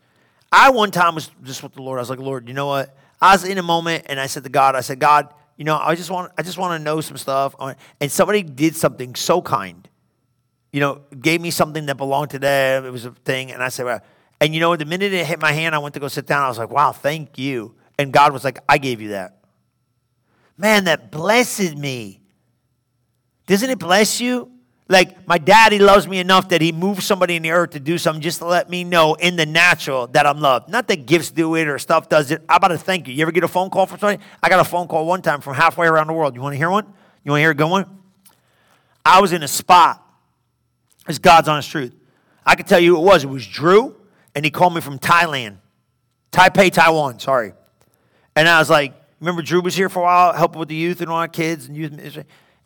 I 0.51 0.71
one 0.71 0.91
time 0.91 1.13
was 1.13 1.29
just 1.43 1.61
with 1.61 1.73
the 1.73 1.81
Lord. 1.81 1.99
I 1.99 2.01
was 2.01 2.09
like, 2.09 2.19
Lord, 2.19 2.47
you 2.47 2.53
know 2.53 2.67
what? 2.67 2.97
I 3.21 3.33
was 3.33 3.43
in 3.43 3.57
a 3.57 3.63
moment, 3.63 4.05
and 4.07 4.19
I 4.19 4.27
said 4.27 4.43
to 4.43 4.49
God, 4.49 4.75
I 4.75 4.81
said, 4.81 4.99
God, 4.99 5.33
you 5.57 5.65
know, 5.65 5.77
I 5.77 5.93
just 5.95 6.09
want, 6.09 6.31
I 6.37 6.41
just 6.41 6.57
want 6.57 6.79
to 6.79 6.83
know 6.83 7.01
some 7.01 7.17
stuff. 7.17 7.53
Uh, 7.59 7.73
and 7.99 8.11
somebody 8.11 8.41
did 8.43 8.75
something 8.75 9.13
so 9.13 9.41
kind. 9.41 9.87
You 10.71 10.79
know, 10.79 11.01
gave 11.19 11.41
me 11.41 11.51
something 11.51 11.85
that 11.87 11.97
belonged 11.97 12.29
to 12.31 12.39
them. 12.39 12.85
It 12.85 12.91
was 12.91 13.05
a 13.05 13.11
thing, 13.11 13.51
and 13.51 13.61
I 13.61 13.69
said, 13.69 13.85
well, 13.85 14.01
and 14.41 14.53
you 14.53 14.59
know, 14.59 14.75
the 14.75 14.85
minute 14.85 15.13
it 15.13 15.25
hit 15.25 15.39
my 15.39 15.51
hand, 15.51 15.75
I 15.75 15.79
went 15.79 15.93
to 15.95 15.99
go 15.99 16.07
sit 16.07 16.25
down. 16.25 16.43
I 16.43 16.47
was 16.47 16.57
like, 16.57 16.69
wow, 16.69 16.91
thank 16.91 17.37
you. 17.37 17.75
And 17.97 18.13
God 18.13 18.31
was 18.31 18.43
like, 18.43 18.59
I 18.67 18.77
gave 18.77 19.01
you 19.01 19.09
that. 19.09 19.39
Man, 20.57 20.85
that 20.85 21.11
blessed 21.11 21.75
me. 21.75 22.21
Doesn't 23.47 23.69
it 23.69 23.79
bless 23.79 24.21
you? 24.21 24.51
Like, 24.87 25.27
my 25.27 25.37
daddy 25.37 25.77
loves 25.77 26.07
me 26.07 26.19
enough 26.19 26.49
that 26.49 26.61
he 26.61 26.71
moved 26.71 27.03
somebody 27.03 27.35
in 27.35 27.43
the 27.43 27.51
earth 27.51 27.71
to 27.71 27.79
do 27.79 27.97
something 27.97 28.21
just 28.21 28.39
to 28.39 28.45
let 28.45 28.69
me 28.69 28.83
know 28.83 29.13
in 29.13 29.35
the 29.35 29.45
natural 29.45 30.07
that 30.07 30.25
I'm 30.25 30.39
loved. 30.39 30.69
Not 30.69 30.87
that 30.87 31.05
gifts 31.05 31.29
do 31.29 31.55
it 31.55 31.67
or 31.67 31.77
stuff 31.77 32.09
does 32.09 32.31
it. 32.31 32.41
I 32.49 32.55
about 32.55 32.69
to 32.69 32.77
thank 32.77 33.07
you. 33.07 33.13
You 33.13 33.21
ever 33.21 33.31
get 33.31 33.43
a 33.43 33.47
phone 33.47 33.69
call 33.69 33.85
from 33.85 33.99
somebody? 33.99 34.23
I 34.41 34.49
got 34.49 34.59
a 34.59 34.63
phone 34.63 34.87
call 34.87 35.05
one 35.05 35.21
time 35.21 35.41
from 35.41 35.53
halfway 35.53 35.85
around 35.85 36.07
the 36.07 36.13
world. 36.13 36.33
You 36.33 36.41
want 36.41 36.53
to 36.53 36.57
hear 36.57 36.71
one? 36.71 36.85
You 37.23 37.31
want 37.31 37.39
to 37.39 37.43
hear 37.43 37.51
a 37.51 37.55
good 37.55 37.69
one? 37.69 37.85
I 39.05 39.21
was 39.21 39.31
in 39.31 39.43
a 39.43 39.47
spot. 39.47 40.03
It's 41.07 41.19
God's 41.19 41.47
honest 41.47 41.69
truth. 41.69 41.93
I 42.45 42.55
can 42.55 42.65
tell 42.65 42.79
you 42.79 42.97
it 42.97 43.01
was. 43.01 43.23
It 43.23 43.27
was 43.27 43.45
Drew 43.45 43.95
and 44.35 44.45
he 44.45 44.51
called 44.51 44.73
me 44.73 44.81
from 44.81 44.99
Thailand, 44.99 45.57
Taipei, 46.31 46.71
Taiwan, 46.71 47.19
sorry. 47.19 47.53
And 48.35 48.47
I 48.47 48.59
was 48.59 48.69
like, 48.69 48.93
remember 49.19 49.41
Drew 49.41 49.61
was 49.61 49.75
here 49.75 49.89
for 49.89 49.99
a 49.99 50.03
while, 50.03 50.33
helping 50.33 50.59
with 50.59 50.69
the 50.69 50.75
youth 50.75 51.01
and 51.01 51.09
all 51.09 51.17
our 51.17 51.27
kids 51.27 51.67
and 51.67 51.75
youth. 51.75 51.91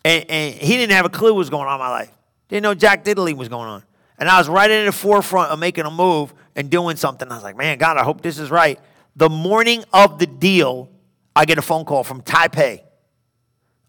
And, 0.06 0.30
and 0.30 0.54
he 0.54 0.78
didn't 0.78 0.96
have 0.96 1.06
a 1.06 1.10
clue 1.10 1.30
what 1.30 1.38
was 1.38 1.50
going 1.50 1.68
on 1.68 1.76
in 1.76 1.80
my 1.80 1.90
life. 1.90 2.12
Didn't 2.50 2.64
know 2.64 2.76
Jack 2.76 3.04
Diddley 3.04 3.36
was 3.36 3.50
going 3.50 3.68
on. 3.68 3.84
And 4.20 4.30
I 4.30 4.38
was 4.38 4.48
right 4.48 4.70
in 4.70 4.86
the 4.86 4.92
forefront 4.92 5.52
of 5.52 5.60
making 5.60 5.86
a 5.86 5.92
move 5.92 6.34
and 6.56 6.70
doing 6.70 6.96
something. 6.98 7.32
I 7.32 7.36
was 7.36 7.44
like, 7.44 7.58
man, 7.58 7.78
God, 7.78 7.98
I 7.98 8.04
hope 8.04 8.22
this 8.22 8.38
is 8.38 8.52
right. 8.52 8.80
The 9.16 9.30
morning 9.30 9.84
of 9.92 10.20
the 10.20 10.28
deal, 10.28 10.90
I 11.36 11.46
get 11.46 11.58
a 11.58 11.62
phone 11.62 11.86
call 11.86 12.04
from 12.04 12.22
Taipei. 12.22 12.82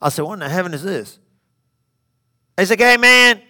I 0.01 0.09
said, 0.09 0.23
what 0.23 0.35
in 0.35 0.39
the 0.41 0.49
heaven 0.49 0.73
is 0.73 0.83
this? 0.83 1.19
He's 2.59 2.71
like, 2.71 2.79
hey, 2.79 2.97
man, 2.97 3.41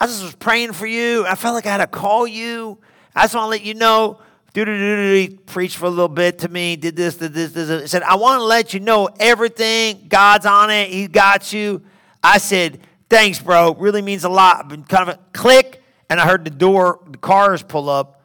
I 0.00 0.06
just 0.06 0.22
was 0.22 0.34
praying 0.34 0.72
for 0.72 0.86
you. 0.86 1.26
I 1.26 1.34
felt 1.34 1.54
like 1.54 1.66
I 1.66 1.70
had 1.70 1.78
to 1.78 1.86
call 1.86 2.26
you. 2.26 2.78
I 3.14 3.22
just 3.22 3.34
want 3.34 3.46
to 3.46 3.50
let 3.50 3.62
you 3.62 3.74
know. 3.74 4.20
He 4.54 5.38
preached 5.46 5.76
for 5.76 5.86
a 5.86 5.90
little 5.90 6.08
bit 6.08 6.38
to 6.40 6.48
me, 6.48 6.76
did 6.76 6.94
this, 6.94 7.16
did 7.16 7.32
this, 7.34 7.52
did 7.52 7.66
this. 7.66 7.82
He 7.82 7.88
said, 7.88 8.04
I 8.04 8.14
want 8.14 8.40
to 8.40 8.44
let 8.44 8.72
you 8.72 8.80
know 8.80 9.08
everything. 9.18 10.06
God's 10.08 10.46
on 10.46 10.70
it. 10.70 10.90
He 10.90 11.08
got 11.08 11.52
you. 11.52 11.82
I 12.22 12.38
said, 12.38 12.80
thanks, 13.10 13.40
bro. 13.40 13.74
Really 13.74 14.00
means 14.00 14.22
a 14.22 14.28
lot. 14.28 14.60
I've 14.60 14.68
been 14.68 14.84
kind 14.84 15.08
of 15.08 15.16
a 15.16 15.18
click, 15.32 15.82
and 16.08 16.20
I 16.20 16.26
heard 16.26 16.44
the 16.44 16.50
door, 16.50 17.00
the 17.10 17.18
cars 17.18 17.62
pull 17.62 17.88
up 17.88 18.22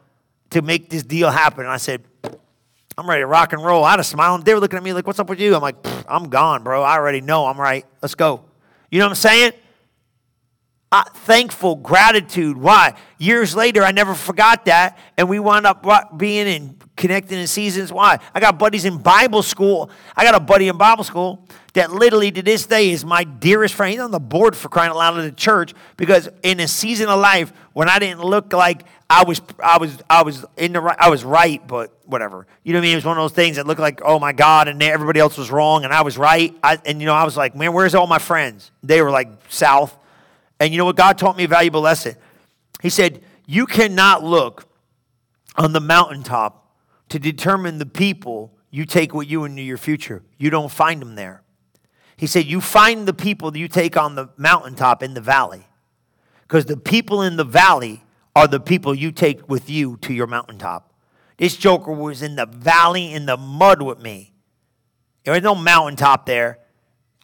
to 0.50 0.62
make 0.62 0.88
this 0.88 1.02
deal 1.02 1.30
happen. 1.30 1.64
And 1.64 1.72
I 1.72 1.78
said, 1.78 2.04
I'm 2.96 3.08
ready 3.08 3.22
to 3.22 3.26
rock 3.26 3.52
and 3.52 3.64
roll. 3.64 3.82
I 3.82 3.92
had 3.92 4.00
a 4.00 4.04
smile. 4.04 4.38
They 4.38 4.54
were 4.54 4.60
looking 4.60 4.76
at 4.76 4.82
me 4.82 4.92
like, 4.92 5.06
what's 5.06 5.18
up 5.18 5.28
with 5.28 5.40
you? 5.40 5.56
I'm 5.56 5.62
like, 5.62 5.76
I'm 6.08 6.28
gone, 6.28 6.62
bro. 6.62 6.82
I 6.82 6.94
already 6.94 7.20
know 7.20 7.46
I'm 7.46 7.58
right. 7.58 7.86
Let's 8.02 8.14
go. 8.14 8.44
You 8.90 8.98
know 8.98 9.06
what 9.06 9.10
I'm 9.10 9.16
saying? 9.16 9.52
Uh, 10.92 11.04
thankful, 11.04 11.76
gratitude. 11.76 12.56
Why? 12.56 12.94
Years 13.18 13.54
later, 13.54 13.82
I 13.82 13.92
never 13.92 14.14
forgot 14.14 14.64
that, 14.64 14.98
and 15.16 15.28
we 15.28 15.38
wound 15.38 15.66
up 15.66 16.18
being 16.18 16.46
in 16.46 16.76
connecting 16.96 17.38
in 17.38 17.46
seasons. 17.46 17.92
Why? 17.92 18.18
I 18.34 18.40
got 18.40 18.58
buddies 18.58 18.84
in 18.84 18.98
Bible 18.98 19.42
school. 19.42 19.90
I 20.16 20.24
got 20.24 20.34
a 20.34 20.40
buddy 20.40 20.68
in 20.68 20.76
Bible 20.76 21.04
school 21.04 21.46
that 21.74 21.92
literally 21.92 22.30
to 22.32 22.42
this 22.42 22.66
day 22.66 22.90
is 22.90 23.04
my 23.04 23.24
dearest 23.24 23.74
friend. 23.74 23.92
He's 23.92 24.00
on 24.00 24.10
the 24.10 24.20
board 24.20 24.56
for 24.56 24.68
crying 24.68 24.90
out 24.90 24.96
loud 24.96 25.16
of 25.16 25.24
the 25.24 25.32
church 25.32 25.72
because 25.96 26.28
in 26.42 26.60
a 26.60 26.68
season 26.68 27.08
of 27.08 27.20
life 27.20 27.52
when 27.72 27.88
I 27.88 27.98
didn't 27.98 28.22
look 28.22 28.52
like 28.52 28.84
I 29.08 29.24
was, 29.24 29.40
I 29.62 29.78
was, 29.78 30.02
I 30.10 30.22
was 30.22 30.44
in 30.56 30.72
the 30.72 30.80
right, 30.80 30.96
I 30.98 31.08
was 31.08 31.24
right, 31.24 31.66
but 31.66 31.96
whatever. 32.04 32.46
You 32.64 32.72
know 32.72 32.78
what 32.78 32.82
I 32.82 32.86
mean? 32.86 32.92
It 32.92 32.96
was 32.96 33.04
one 33.04 33.16
of 33.16 33.22
those 33.22 33.32
things 33.32 33.56
that 33.56 33.66
looked 33.66 33.80
like, 33.80 34.00
oh 34.04 34.18
my 34.18 34.32
God, 34.32 34.68
and 34.68 34.82
everybody 34.82 35.20
else 35.20 35.38
was 35.38 35.50
wrong, 35.50 35.84
and 35.84 35.92
I 35.92 36.02
was 36.02 36.18
right. 36.18 36.56
I, 36.62 36.78
and 36.84 37.00
you 37.00 37.06
know, 37.06 37.14
I 37.14 37.24
was 37.24 37.36
like, 37.36 37.56
man, 37.56 37.72
where's 37.72 37.94
all 37.94 38.06
my 38.06 38.18
friends? 38.18 38.70
They 38.82 39.00
were 39.02 39.10
like 39.10 39.28
south. 39.48 39.96
And 40.60 40.72
you 40.72 40.78
know 40.78 40.84
what? 40.84 40.96
God 40.96 41.16
taught 41.18 41.36
me 41.36 41.44
a 41.44 41.48
valuable 41.48 41.80
lesson. 41.80 42.14
He 42.82 42.90
said, 42.90 43.22
You 43.46 43.66
cannot 43.66 44.22
look 44.22 44.68
on 45.56 45.72
the 45.72 45.80
mountaintop 45.80 46.76
to 47.08 47.18
determine 47.18 47.78
the 47.78 47.86
people 47.86 48.52
you 48.70 48.84
take 48.84 49.12
with 49.12 49.28
you 49.28 49.44
into 49.44 49.62
your 49.62 49.78
future. 49.78 50.22
You 50.38 50.50
don't 50.50 50.70
find 50.70 51.00
them 51.00 51.16
there. 51.16 51.42
He 52.16 52.26
said, 52.26 52.44
You 52.44 52.60
find 52.60 53.08
the 53.08 53.14
people 53.14 53.50
that 53.50 53.58
you 53.58 53.66
take 53.66 53.96
on 53.96 54.14
the 54.14 54.28
mountaintop 54.36 55.02
in 55.02 55.14
the 55.14 55.20
valley. 55.20 55.66
Because 56.42 56.66
the 56.66 56.76
people 56.76 57.22
in 57.22 57.36
the 57.36 57.44
valley 57.44 58.04
are 58.36 58.46
the 58.46 58.60
people 58.60 58.94
you 58.94 59.12
take 59.12 59.48
with 59.48 59.70
you 59.70 59.96
to 60.02 60.12
your 60.12 60.26
mountaintop. 60.26 60.92
This 61.38 61.56
joker 61.56 61.92
was 61.92 62.22
in 62.22 62.36
the 62.36 62.46
valley 62.46 63.12
in 63.12 63.24
the 63.24 63.36
mud 63.36 63.80
with 63.80 64.00
me. 64.00 64.34
There 65.24 65.32
was 65.32 65.42
no 65.42 65.54
mountaintop 65.54 66.26
there. 66.26 66.58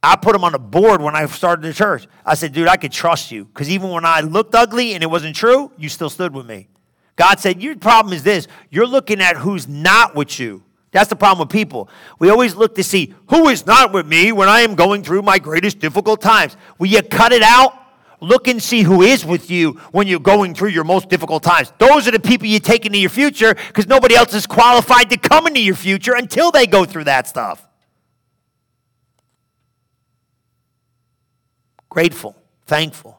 I 0.02 0.16
put 0.16 0.34
him 0.34 0.44
on 0.44 0.52
the 0.52 0.58
board 0.58 1.00
when 1.00 1.16
I 1.16 1.26
started 1.26 1.62
the 1.62 1.72
church. 1.72 2.06
I 2.24 2.34
said, 2.34 2.52
dude, 2.52 2.68
I 2.68 2.76
could 2.76 2.92
trust 2.92 3.32
you. 3.32 3.44
Because 3.44 3.68
even 3.70 3.90
when 3.90 4.04
I 4.04 4.20
looked 4.20 4.54
ugly 4.54 4.94
and 4.94 5.02
it 5.02 5.10
wasn't 5.10 5.34
true, 5.34 5.72
you 5.76 5.88
still 5.88 6.10
stood 6.10 6.32
with 6.34 6.46
me. 6.46 6.68
God 7.16 7.40
said, 7.40 7.62
Your 7.62 7.76
problem 7.76 8.12
is 8.12 8.22
this 8.22 8.46
you're 8.70 8.86
looking 8.86 9.20
at 9.20 9.36
who's 9.36 9.66
not 9.66 10.14
with 10.14 10.38
you. 10.38 10.62
That's 10.92 11.10
the 11.10 11.16
problem 11.16 11.46
with 11.46 11.52
people. 11.52 11.88
We 12.18 12.30
always 12.30 12.54
look 12.54 12.74
to 12.76 12.84
see 12.84 13.14
who 13.28 13.48
is 13.48 13.66
not 13.66 13.92
with 13.92 14.06
me 14.06 14.32
when 14.32 14.48
I 14.48 14.60
am 14.60 14.76
going 14.76 15.02
through 15.02 15.22
my 15.22 15.38
greatest 15.38 15.78
difficult 15.78 16.22
times. 16.22 16.56
Will 16.78 16.86
you 16.86 17.02
cut 17.02 17.32
it 17.32 17.42
out? 17.42 17.74
Look 18.20 18.48
and 18.48 18.62
see 18.62 18.82
who 18.82 19.02
is 19.02 19.26
with 19.26 19.50
you 19.50 19.72
when 19.92 20.06
you're 20.06 20.20
going 20.20 20.54
through 20.54 20.70
your 20.70 20.84
most 20.84 21.10
difficult 21.10 21.42
times. 21.42 21.70
Those 21.78 22.08
are 22.08 22.12
the 22.12 22.20
people 22.20 22.46
you 22.46 22.60
take 22.60 22.86
into 22.86 22.98
your 22.98 23.10
future 23.10 23.54
because 23.54 23.86
nobody 23.86 24.14
else 24.14 24.32
is 24.32 24.46
qualified 24.46 25.10
to 25.10 25.18
come 25.18 25.46
into 25.46 25.60
your 25.60 25.74
future 25.74 26.14
until 26.14 26.50
they 26.50 26.66
go 26.66 26.86
through 26.86 27.04
that 27.04 27.26
stuff. 27.26 27.66
Grateful, 31.96 32.36
thankful. 32.66 33.18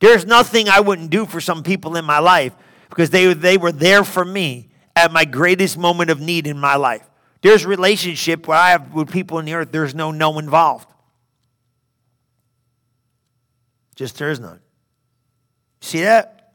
There's 0.00 0.26
nothing 0.26 0.68
I 0.68 0.80
wouldn't 0.80 1.08
do 1.08 1.24
for 1.24 1.40
some 1.40 1.62
people 1.62 1.96
in 1.96 2.04
my 2.04 2.18
life 2.18 2.54
because 2.90 3.08
they, 3.08 3.32
they 3.32 3.56
were 3.56 3.72
there 3.72 4.04
for 4.04 4.22
me 4.22 4.68
at 4.94 5.10
my 5.12 5.24
greatest 5.24 5.78
moment 5.78 6.10
of 6.10 6.20
need 6.20 6.46
in 6.46 6.58
my 6.58 6.76
life. 6.76 7.08
There's 7.40 7.64
relationship 7.64 8.46
where 8.46 8.58
I 8.58 8.72
have 8.72 8.92
with 8.92 9.10
people 9.10 9.38
in 9.38 9.46
the 9.46 9.54
earth, 9.54 9.72
there's 9.72 9.94
no 9.94 10.10
no 10.10 10.38
involved. 10.38 10.90
Just 13.94 14.18
there's 14.18 14.40
none. 14.40 14.60
See 15.80 16.02
that? 16.02 16.52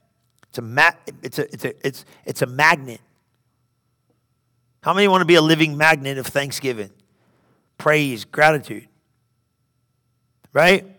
It's 0.50 0.60
a, 0.60 0.62
ma- 0.62 0.92
it's, 1.24 1.40
a, 1.40 1.52
it's, 1.52 1.66
a, 1.66 1.88
it's, 1.88 2.06
it's 2.24 2.42
a 2.44 2.46
magnet. 2.46 3.02
How 4.84 4.94
many 4.94 5.08
want 5.08 5.22
to 5.22 5.26
be 5.26 5.36
a 5.36 5.42
living 5.42 5.76
magnet 5.76 6.20
of 6.20 6.28
thanksgiving, 6.28 6.92
praise, 7.80 8.26
gratitude? 8.26 8.88
Right? 10.54 10.93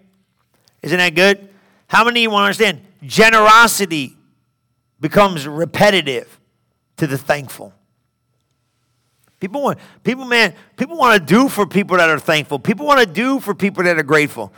Isn't 0.85 0.99
that 0.99 1.15
good? 1.15 1.49
How 1.87 2.05
many 2.05 2.21
of 2.21 2.23
you 2.25 2.31
want 2.31 2.43
to 2.43 2.45
understand? 2.45 2.87
Generosity 3.03 4.19
becomes 5.01 5.49
repetitive 5.49 6.39
to 6.99 7.07
the 7.07 7.17
thankful. 7.17 7.73
People 9.41 9.63
want, 9.63 9.79
people, 10.03 10.27
man, 10.27 10.55
people 10.77 10.99
want 10.99 11.19
to 11.19 11.25
do 11.25 11.49
for 11.49 11.67
people 11.67 11.97
that 11.97 12.11
are 12.11 12.19
thankful. 12.19 12.59
People 12.59 12.85
want 12.85 13.01
to 13.01 13.07
do 13.07 13.41
for 13.41 13.55
people 13.55 13.83
that 13.85 13.99
are 13.99 14.03
grateful. 14.03 14.53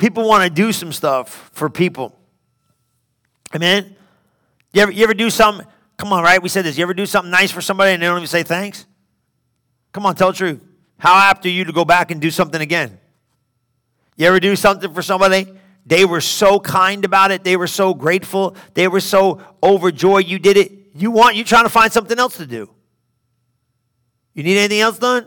People 0.00 0.26
want 0.26 0.42
to 0.42 0.50
do 0.50 0.72
some 0.72 0.92
stuff 0.92 1.48
for 1.52 1.70
people. 1.70 2.16
Amen? 3.54 3.94
You 4.72 4.82
ever, 4.82 4.90
you 4.90 5.04
ever 5.04 5.14
do 5.14 5.30
something? 5.30 5.64
Come 5.96 6.12
on, 6.12 6.24
right? 6.24 6.42
We 6.42 6.48
said 6.48 6.64
this. 6.64 6.76
You 6.76 6.82
ever 6.82 6.94
do 6.94 7.06
something 7.06 7.30
nice 7.30 7.52
for 7.52 7.60
somebody 7.60 7.92
and 7.92 8.02
they 8.02 8.06
don't 8.06 8.16
even 8.16 8.26
say 8.26 8.42
thanks? 8.42 8.84
Come 9.92 10.06
on, 10.06 10.16
tell 10.16 10.32
the 10.32 10.38
truth. 10.38 10.60
How 10.98 11.16
apt 11.16 11.46
are 11.46 11.50
you 11.50 11.64
to 11.64 11.72
go 11.72 11.84
back 11.84 12.10
and 12.10 12.20
do 12.20 12.32
something 12.32 12.60
again? 12.60 12.98
You 14.18 14.26
ever 14.26 14.40
do 14.40 14.56
something 14.56 14.92
for 14.92 15.00
somebody? 15.00 15.46
They 15.86 16.04
were 16.04 16.20
so 16.20 16.60
kind 16.60 17.04
about 17.04 17.30
it. 17.30 17.44
They 17.44 17.56
were 17.56 17.68
so 17.68 17.94
grateful. 17.94 18.56
They 18.74 18.88
were 18.88 19.00
so 19.00 19.40
overjoyed 19.62 20.26
you 20.26 20.38
did 20.38 20.58
it. 20.58 20.72
You 20.94 21.12
want, 21.12 21.36
you 21.36 21.44
trying 21.44 21.64
to 21.64 21.70
find 21.70 21.90
something 21.90 22.18
else 22.18 22.36
to 22.38 22.46
do. 22.46 22.68
You 24.34 24.42
need 24.42 24.58
anything 24.58 24.80
else 24.80 24.98
done? 24.98 25.26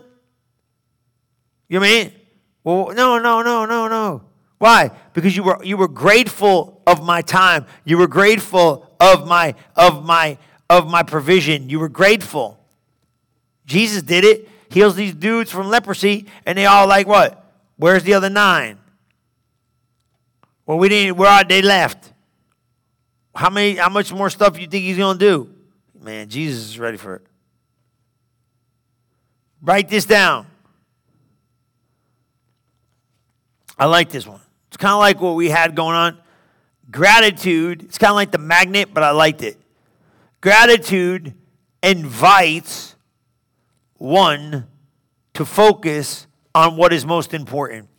You 1.68 1.80
mean? 1.80 2.12
Well, 2.62 2.92
no, 2.94 3.18
no, 3.18 3.42
no, 3.42 3.64
no, 3.64 3.88
no. 3.88 4.22
Why? 4.58 4.90
Because 5.14 5.34
you 5.34 5.42
were 5.42 5.58
you 5.64 5.76
were 5.76 5.88
grateful 5.88 6.82
of 6.86 7.02
my 7.02 7.22
time. 7.22 7.66
You 7.84 7.98
were 7.98 8.06
grateful 8.06 8.88
of 9.00 9.26
my 9.26 9.54
of 9.74 10.04
my 10.04 10.38
of 10.70 10.88
my 10.88 11.02
provision. 11.02 11.68
You 11.68 11.80
were 11.80 11.88
grateful. 11.88 12.60
Jesus 13.66 14.02
did 14.02 14.24
it. 14.24 14.48
Heals 14.70 14.94
these 14.94 15.14
dudes 15.14 15.50
from 15.50 15.68
leprosy, 15.68 16.26
and 16.46 16.56
they 16.56 16.66
all 16.66 16.86
like 16.86 17.06
what? 17.06 17.42
Where's 17.76 18.04
the 18.04 18.14
other 18.14 18.30
nine? 18.30 18.78
Well, 20.72 20.78
we 20.78 20.88
didn't. 20.88 21.18
Where 21.18 21.28
are 21.28 21.44
they 21.44 21.60
left? 21.60 22.14
How 23.34 23.50
many? 23.50 23.74
How 23.74 23.90
much 23.90 24.10
more 24.10 24.30
stuff 24.30 24.58
you 24.58 24.66
think 24.66 24.84
he's 24.84 24.96
gonna 24.96 25.18
do? 25.18 25.54
Man, 26.00 26.30
Jesus 26.30 26.64
is 26.64 26.78
ready 26.78 26.96
for 26.96 27.16
it. 27.16 27.26
Write 29.60 29.90
this 29.90 30.06
down. 30.06 30.46
I 33.78 33.84
like 33.84 34.08
this 34.08 34.26
one. 34.26 34.40
It's 34.68 34.78
kind 34.78 34.94
of 34.94 35.00
like 35.00 35.20
what 35.20 35.34
we 35.34 35.50
had 35.50 35.76
going 35.76 35.94
on. 35.94 36.18
Gratitude, 36.90 37.82
it's 37.82 37.98
kind 37.98 38.12
of 38.12 38.16
like 38.16 38.30
the 38.30 38.38
magnet, 38.38 38.94
but 38.94 39.02
I 39.02 39.10
liked 39.10 39.42
it. 39.42 39.60
Gratitude 40.40 41.34
invites 41.82 42.96
one 43.98 44.68
to 45.34 45.44
focus 45.44 46.26
on 46.54 46.78
what 46.78 46.94
is 46.94 47.04
most 47.04 47.34
important. 47.34 47.90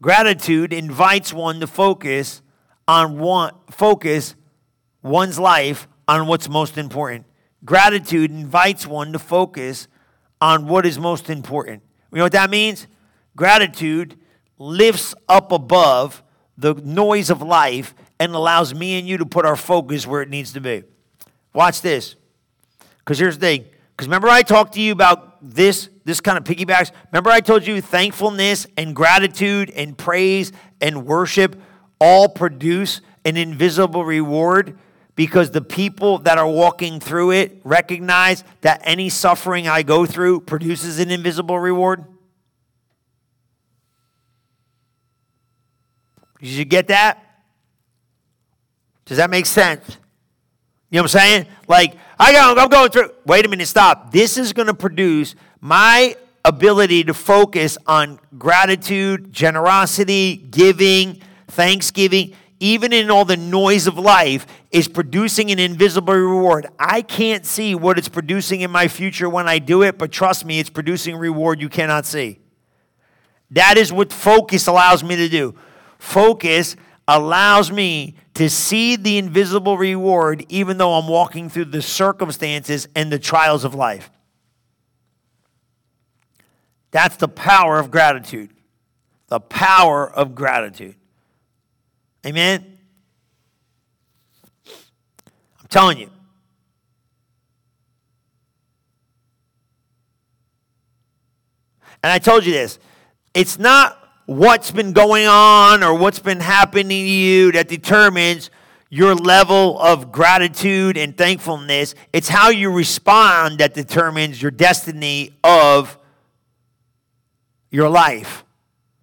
Gratitude 0.00 0.72
invites 0.72 1.32
one 1.32 1.60
to 1.60 1.66
focus 1.66 2.42
on 2.86 3.18
one 3.18 3.52
focus 3.70 4.34
one's 5.02 5.38
life 5.38 5.88
on 6.08 6.26
what's 6.26 6.48
most 6.48 6.76
important. 6.76 7.26
Gratitude 7.64 8.30
invites 8.30 8.86
one 8.86 9.12
to 9.12 9.18
focus 9.18 9.88
on 10.40 10.66
what 10.66 10.84
is 10.84 10.98
most 10.98 11.30
important. 11.30 11.82
You 12.12 12.18
know 12.18 12.24
what 12.24 12.32
that 12.32 12.50
means? 12.50 12.86
Gratitude 13.36 14.18
lifts 14.58 15.14
up 15.28 15.52
above 15.52 16.22
the 16.56 16.74
noise 16.74 17.30
of 17.30 17.42
life 17.42 17.94
and 18.20 18.34
allows 18.34 18.74
me 18.74 18.98
and 18.98 19.08
you 19.08 19.16
to 19.18 19.26
put 19.26 19.44
our 19.44 19.56
focus 19.56 20.06
where 20.06 20.22
it 20.22 20.28
needs 20.28 20.52
to 20.52 20.60
be. 20.60 20.84
Watch 21.52 21.80
this. 21.80 22.16
Because 22.98 23.18
here's 23.18 23.38
the 23.38 23.46
thing. 23.46 23.64
Because 23.96 24.06
remember, 24.06 24.28
I 24.28 24.42
talked 24.42 24.74
to 24.74 24.80
you 24.80 24.92
about 24.92 25.36
this, 25.42 25.88
this 26.04 26.20
kind 26.20 26.36
of 26.36 26.44
piggybacks. 26.44 26.90
Remember, 27.12 27.30
I 27.30 27.40
told 27.40 27.66
you 27.66 27.80
thankfulness 27.80 28.66
and 28.76 28.94
gratitude 28.94 29.70
and 29.70 29.96
praise 29.96 30.52
and 30.80 31.06
worship 31.06 31.60
all 32.00 32.28
produce 32.28 33.00
an 33.24 33.36
invisible 33.36 34.04
reward 34.04 34.78
because 35.16 35.50
the 35.50 35.62
people 35.62 36.18
that 36.18 36.38
are 36.38 36.48
walking 36.48 37.00
through 37.00 37.30
it 37.30 37.60
recognize 37.64 38.44
that 38.60 38.80
any 38.84 39.08
suffering 39.08 39.68
I 39.68 39.82
go 39.82 40.04
through 40.06 40.40
produces 40.40 40.98
an 40.98 41.10
invisible 41.10 41.58
reward? 41.58 42.04
Did 46.40 46.50
you 46.50 46.64
get 46.64 46.88
that? 46.88 47.24
Does 49.06 49.18
that 49.18 49.30
make 49.30 49.46
sense? 49.46 49.98
You 50.90 50.98
know 50.98 51.04
what 51.04 51.14
I'm 51.14 51.20
saying? 51.20 51.46
Like, 51.66 51.96
I 52.18 52.32
got, 52.32 52.58
I'm 52.58 52.68
going 52.68 52.90
through. 52.90 53.10
Wait 53.26 53.44
a 53.46 53.48
minute, 53.48 53.66
stop. 53.66 54.12
This 54.12 54.36
is 54.36 54.52
going 54.52 54.66
to 54.66 54.74
produce 54.74 55.34
my 55.64 56.14
ability 56.44 57.02
to 57.04 57.14
focus 57.14 57.78
on 57.86 58.20
gratitude, 58.36 59.32
generosity, 59.32 60.36
giving, 60.36 61.22
thanksgiving 61.48 62.34
even 62.60 62.92
in 62.92 63.10
all 63.10 63.24
the 63.24 63.36
noise 63.36 63.86
of 63.86 63.98
life, 63.98 64.46
is 64.70 64.88
producing 64.88 65.50
an 65.50 65.58
invisible 65.58 66.14
reward. 66.14 66.66
I 66.78 67.00
can't 67.00 67.46
see 67.46 67.74
what 67.74 67.98
it's 67.98 68.08
producing 68.08 68.60
in 68.60 68.70
my 68.70 68.88
future 68.88 69.28
when 69.28 69.48
I 69.48 69.58
do 69.58 69.82
it, 69.82 69.96
but 69.96 70.12
trust 70.12 70.44
me, 70.44 70.60
it's 70.60 70.70
producing 70.70 71.16
reward 71.16 71.60
you 71.60 71.70
cannot 71.70 72.04
see. 72.04 72.40
That 73.50 73.78
is 73.78 73.90
what 73.90 74.12
focus 74.12 74.66
allows 74.66 75.02
me 75.02 75.16
to 75.16 75.28
do. 75.28 75.54
Focus 75.98 76.76
allows 77.08 77.70
me 77.70 78.16
to 78.34 78.50
see 78.50 78.96
the 78.96 79.16
invisible 79.16 79.78
reward 79.78 80.44
even 80.50 80.76
though 80.76 80.94
I'm 80.94 81.08
walking 81.08 81.48
through 81.48 81.66
the 81.66 81.82
circumstances 81.82 82.86
and 82.94 83.10
the 83.10 83.18
trials 83.18 83.64
of 83.64 83.74
life. 83.74 84.10
That's 86.94 87.16
the 87.16 87.26
power 87.26 87.80
of 87.80 87.90
gratitude. 87.90 88.50
The 89.26 89.40
power 89.40 90.08
of 90.08 90.36
gratitude. 90.36 90.94
Amen? 92.24 92.78
I'm 94.64 95.66
telling 95.68 95.98
you. 95.98 96.08
And 102.04 102.12
I 102.12 102.20
told 102.20 102.46
you 102.46 102.52
this 102.52 102.78
it's 103.34 103.58
not 103.58 103.98
what's 104.26 104.70
been 104.70 104.92
going 104.92 105.26
on 105.26 105.82
or 105.82 105.94
what's 105.94 106.20
been 106.20 106.38
happening 106.38 106.90
to 106.90 106.94
you 106.94 107.50
that 107.52 107.66
determines 107.66 108.50
your 108.88 109.16
level 109.16 109.80
of 109.80 110.12
gratitude 110.12 110.96
and 110.96 111.16
thankfulness. 111.16 111.96
It's 112.12 112.28
how 112.28 112.50
you 112.50 112.70
respond 112.70 113.58
that 113.58 113.74
determines 113.74 114.40
your 114.40 114.52
destiny 114.52 115.32
of 115.42 115.98
your 117.74 117.88
life. 117.88 118.44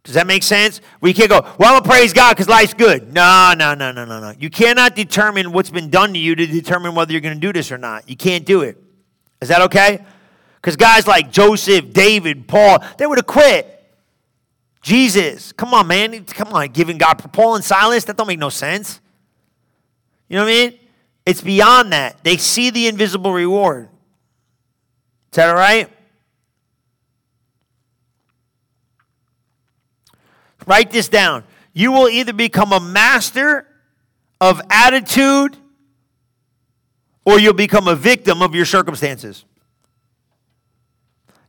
Does 0.03 0.15
that 0.15 0.26
make 0.26 0.41
sense? 0.41 0.82
We 0.99 1.13
can't 1.13 1.30
go, 1.30 1.45
well, 1.59 1.76
I'm 1.76 1.84
praise 1.84 2.13
God 2.13 2.32
because 2.32 2.47
life's 2.47 2.74
good. 2.74 3.13
No, 3.13 3.53
no, 3.55 3.76
no, 3.76 3.91
no, 3.91 4.05
no, 4.05 4.19
no. 4.19 4.34
You 4.39 4.49
cannot 4.49 4.95
determine 4.95 5.51
what's 5.51 5.69
been 5.69 5.89
done 5.89 6.13
to 6.13 6.19
you 6.19 6.34
to 6.36 6.47
determine 6.47 6.95
whether 6.95 7.11
you're 7.11 7.22
going 7.22 7.36
to 7.36 7.39
do 7.39 7.53
this 7.53 7.72
or 7.72 7.78
not. 7.78 8.09
You 8.09 8.15
can't 8.15 8.45
do 8.45 8.61
it. 8.61 8.82
Is 9.41 9.49
that 9.49 9.61
okay? 9.63 10.03
Because 10.55 10.76
guys 10.76 11.05
like 11.05 11.32
Joseph, 11.32 11.91
David, 11.91 12.47
Paul, 12.47 12.84
they 12.97 13.05
would 13.05 13.19
have 13.19 13.28
quit. 13.28 13.78
Jesus, 14.82 15.51
come 15.51 15.74
on, 15.74 15.86
man. 15.86 16.24
Come 16.26 16.53
on, 16.53 16.67
giving 16.69 16.97
God. 16.97 17.15
Paul 17.34 17.55
and 17.55 17.63
Silas, 17.63 18.05
that 18.05 18.17
don't 18.17 18.28
make 18.28 18.39
no 18.39 18.49
sense. 18.49 19.01
You 20.30 20.38
know 20.38 20.45
what 20.45 20.51
I 20.51 20.69
mean? 20.69 20.80
It's 21.26 21.41
beyond 21.41 21.91
that. 21.93 22.24
They 22.24 22.38
see 22.38 22.72
the 22.72 22.88
invisible 22.88 23.34
reward. 23.34 23.89
Is 25.32 25.36
that 25.36 25.49
all 25.49 25.55
right? 25.55 25.89
Write 30.66 30.91
this 30.91 31.07
down. 31.07 31.43
You 31.74 31.91
will 31.91 32.09
either 32.09 32.34
become 32.34 32.74
a 32.74 32.80
master 32.80 33.68
of 34.39 34.62
attitude 34.70 35.57
or 37.26 37.39
you'll 37.39 37.53
become 37.53 37.88
a 37.88 37.95
victim 37.95 38.41
of 38.41 38.55
your 38.55 38.66
circumstances. 38.66 39.45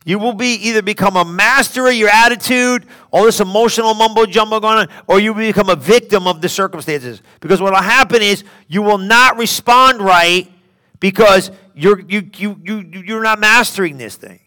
You 0.05 0.19
will 0.19 0.33
be 0.33 0.55
either 0.55 0.83
become 0.83 1.17
a 1.17 1.25
master 1.25 1.87
of 1.87 1.95
your 1.95 2.09
attitude, 2.09 2.87
all 3.13 3.25
this 3.25 3.41
emotional 3.41 3.95
mumbo 3.95 4.27
jumbo 4.27 4.59
going 4.59 4.79
on, 4.79 4.89
or 5.07 5.21
you 5.21 5.33
will 5.33 5.41
become 5.41 5.69
a 5.69 5.77
victim 5.77 6.27
of 6.27 6.41
the 6.41 6.49
circumstances. 6.49 7.23
Because 7.41 7.61
what 7.61 7.73
will 7.73 7.83
happen 7.83 8.21
is 8.21 8.43
you 8.67 8.83
will 8.83 8.99
not 8.99 9.39
respond 9.39 10.01
right 10.01 10.51
because 10.99 11.53
you're, 11.75 12.01
you, 12.01 12.29
you, 12.37 12.61
you, 12.65 13.03
you're 13.07 13.23
not 13.23 13.39
mastering 13.39 13.97
this 13.97 14.17
thing. 14.17 14.41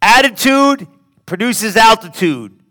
Attitude 0.00 0.86
produces 1.26 1.76
altitude. 1.76 2.61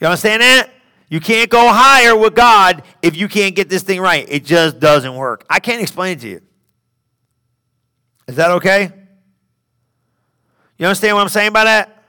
You 0.00 0.06
understand 0.06 0.42
that? 0.42 0.70
You 1.08 1.20
can't 1.20 1.50
go 1.50 1.68
higher 1.72 2.16
with 2.16 2.34
God 2.34 2.82
if 3.02 3.16
you 3.16 3.28
can't 3.28 3.54
get 3.54 3.68
this 3.68 3.82
thing 3.82 4.00
right. 4.00 4.26
It 4.28 4.44
just 4.44 4.78
doesn't 4.78 5.14
work. 5.14 5.44
I 5.50 5.60
can't 5.60 5.82
explain 5.82 6.16
it 6.16 6.20
to 6.20 6.28
you. 6.28 6.40
Is 8.28 8.36
that 8.36 8.52
okay? 8.52 8.92
You 10.78 10.86
understand 10.86 11.16
what 11.16 11.22
I'm 11.22 11.28
saying 11.28 11.52
by 11.52 11.64
that? 11.64 12.04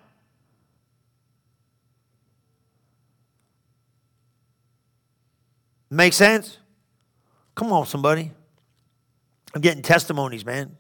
Make 5.90 6.14
sense? 6.14 6.58
Come 7.54 7.74
on, 7.74 7.86
somebody. 7.86 8.32
I'm 9.54 9.62
getting 9.62 9.82
testimonies, 9.82 10.46
man. 10.46 10.78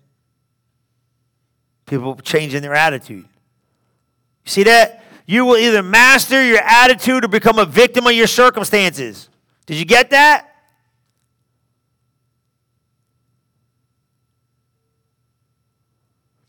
People 1.86 2.16
changing 2.16 2.62
their 2.62 2.74
attitude. 2.74 3.26
You 3.26 4.50
see 4.50 4.64
that? 4.64 5.01
You 5.32 5.46
will 5.46 5.56
either 5.56 5.82
master 5.82 6.44
your 6.44 6.60
attitude 6.60 7.24
or 7.24 7.30
become 7.30 7.58
a 7.58 7.66
victim 7.66 8.06
of 8.06 8.12
your 8.12 8.28
circumstances. 8.28 9.30
Did 9.66 9.78
you 9.78 9.86
get 9.86 10.10
that? 10.10 10.54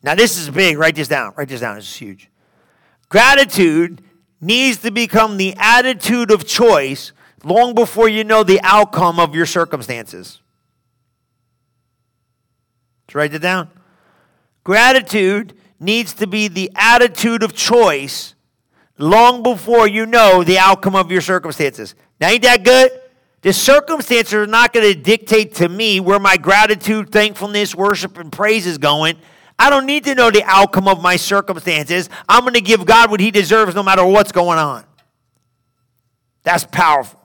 Now, 0.02 0.16
this 0.16 0.36
is 0.36 0.50
big. 0.50 0.78
Write 0.78 0.96
this 0.96 1.06
down. 1.06 1.32
Write 1.36 1.48
this 1.48 1.60
down. 1.60 1.76
This 1.76 1.84
is 1.84 1.96
huge. 1.96 2.28
Gratitude 3.08 4.02
needs 4.40 4.78
to 4.78 4.90
become 4.90 5.36
the 5.36 5.54
attitude 5.58 6.32
of 6.32 6.44
choice 6.44 7.12
long 7.44 7.76
before 7.76 8.08
you 8.08 8.24
know 8.24 8.42
the 8.42 8.60
outcome 8.64 9.20
of 9.20 9.32
your 9.32 9.46
circumstances. 9.46 10.40
Let's 13.06 13.14
write 13.14 13.32
it 13.32 13.42
down. 13.42 13.70
Gratitude 14.64 15.54
needs 15.78 16.14
to 16.14 16.26
be 16.26 16.48
the 16.48 16.72
attitude 16.74 17.44
of 17.44 17.54
choice 17.54 18.34
long 18.98 19.42
before 19.42 19.88
you 19.88 20.06
know 20.06 20.44
the 20.44 20.58
outcome 20.58 20.94
of 20.94 21.10
your 21.10 21.20
circumstances. 21.20 21.94
Now, 22.20 22.28
ain't 22.28 22.42
that 22.42 22.64
good? 22.64 22.90
The 23.42 23.52
circumstances 23.52 24.34
are 24.34 24.46
not 24.46 24.72
going 24.72 24.92
to 24.92 24.98
dictate 24.98 25.56
to 25.56 25.68
me 25.68 25.98
where 25.98 26.20
my 26.20 26.36
gratitude, 26.36 27.10
thankfulness, 27.10 27.74
worship, 27.74 28.16
and 28.16 28.30
praise 28.30 28.66
is 28.66 28.78
going. 28.78 29.16
I 29.58 29.68
don't 29.68 29.86
need 29.86 30.04
to 30.04 30.14
know 30.14 30.30
the 30.30 30.44
outcome 30.44 30.86
of 30.86 31.02
my 31.02 31.16
circumstances. 31.16 32.08
I'm 32.28 32.42
going 32.42 32.54
to 32.54 32.60
give 32.60 32.86
God 32.86 33.10
what 33.10 33.20
He 33.20 33.30
deserves 33.30 33.74
no 33.74 33.82
matter 33.82 34.04
what's 34.04 34.32
going 34.32 34.58
on. 34.58 34.84
That's 36.44 36.64
powerful. 36.64 37.20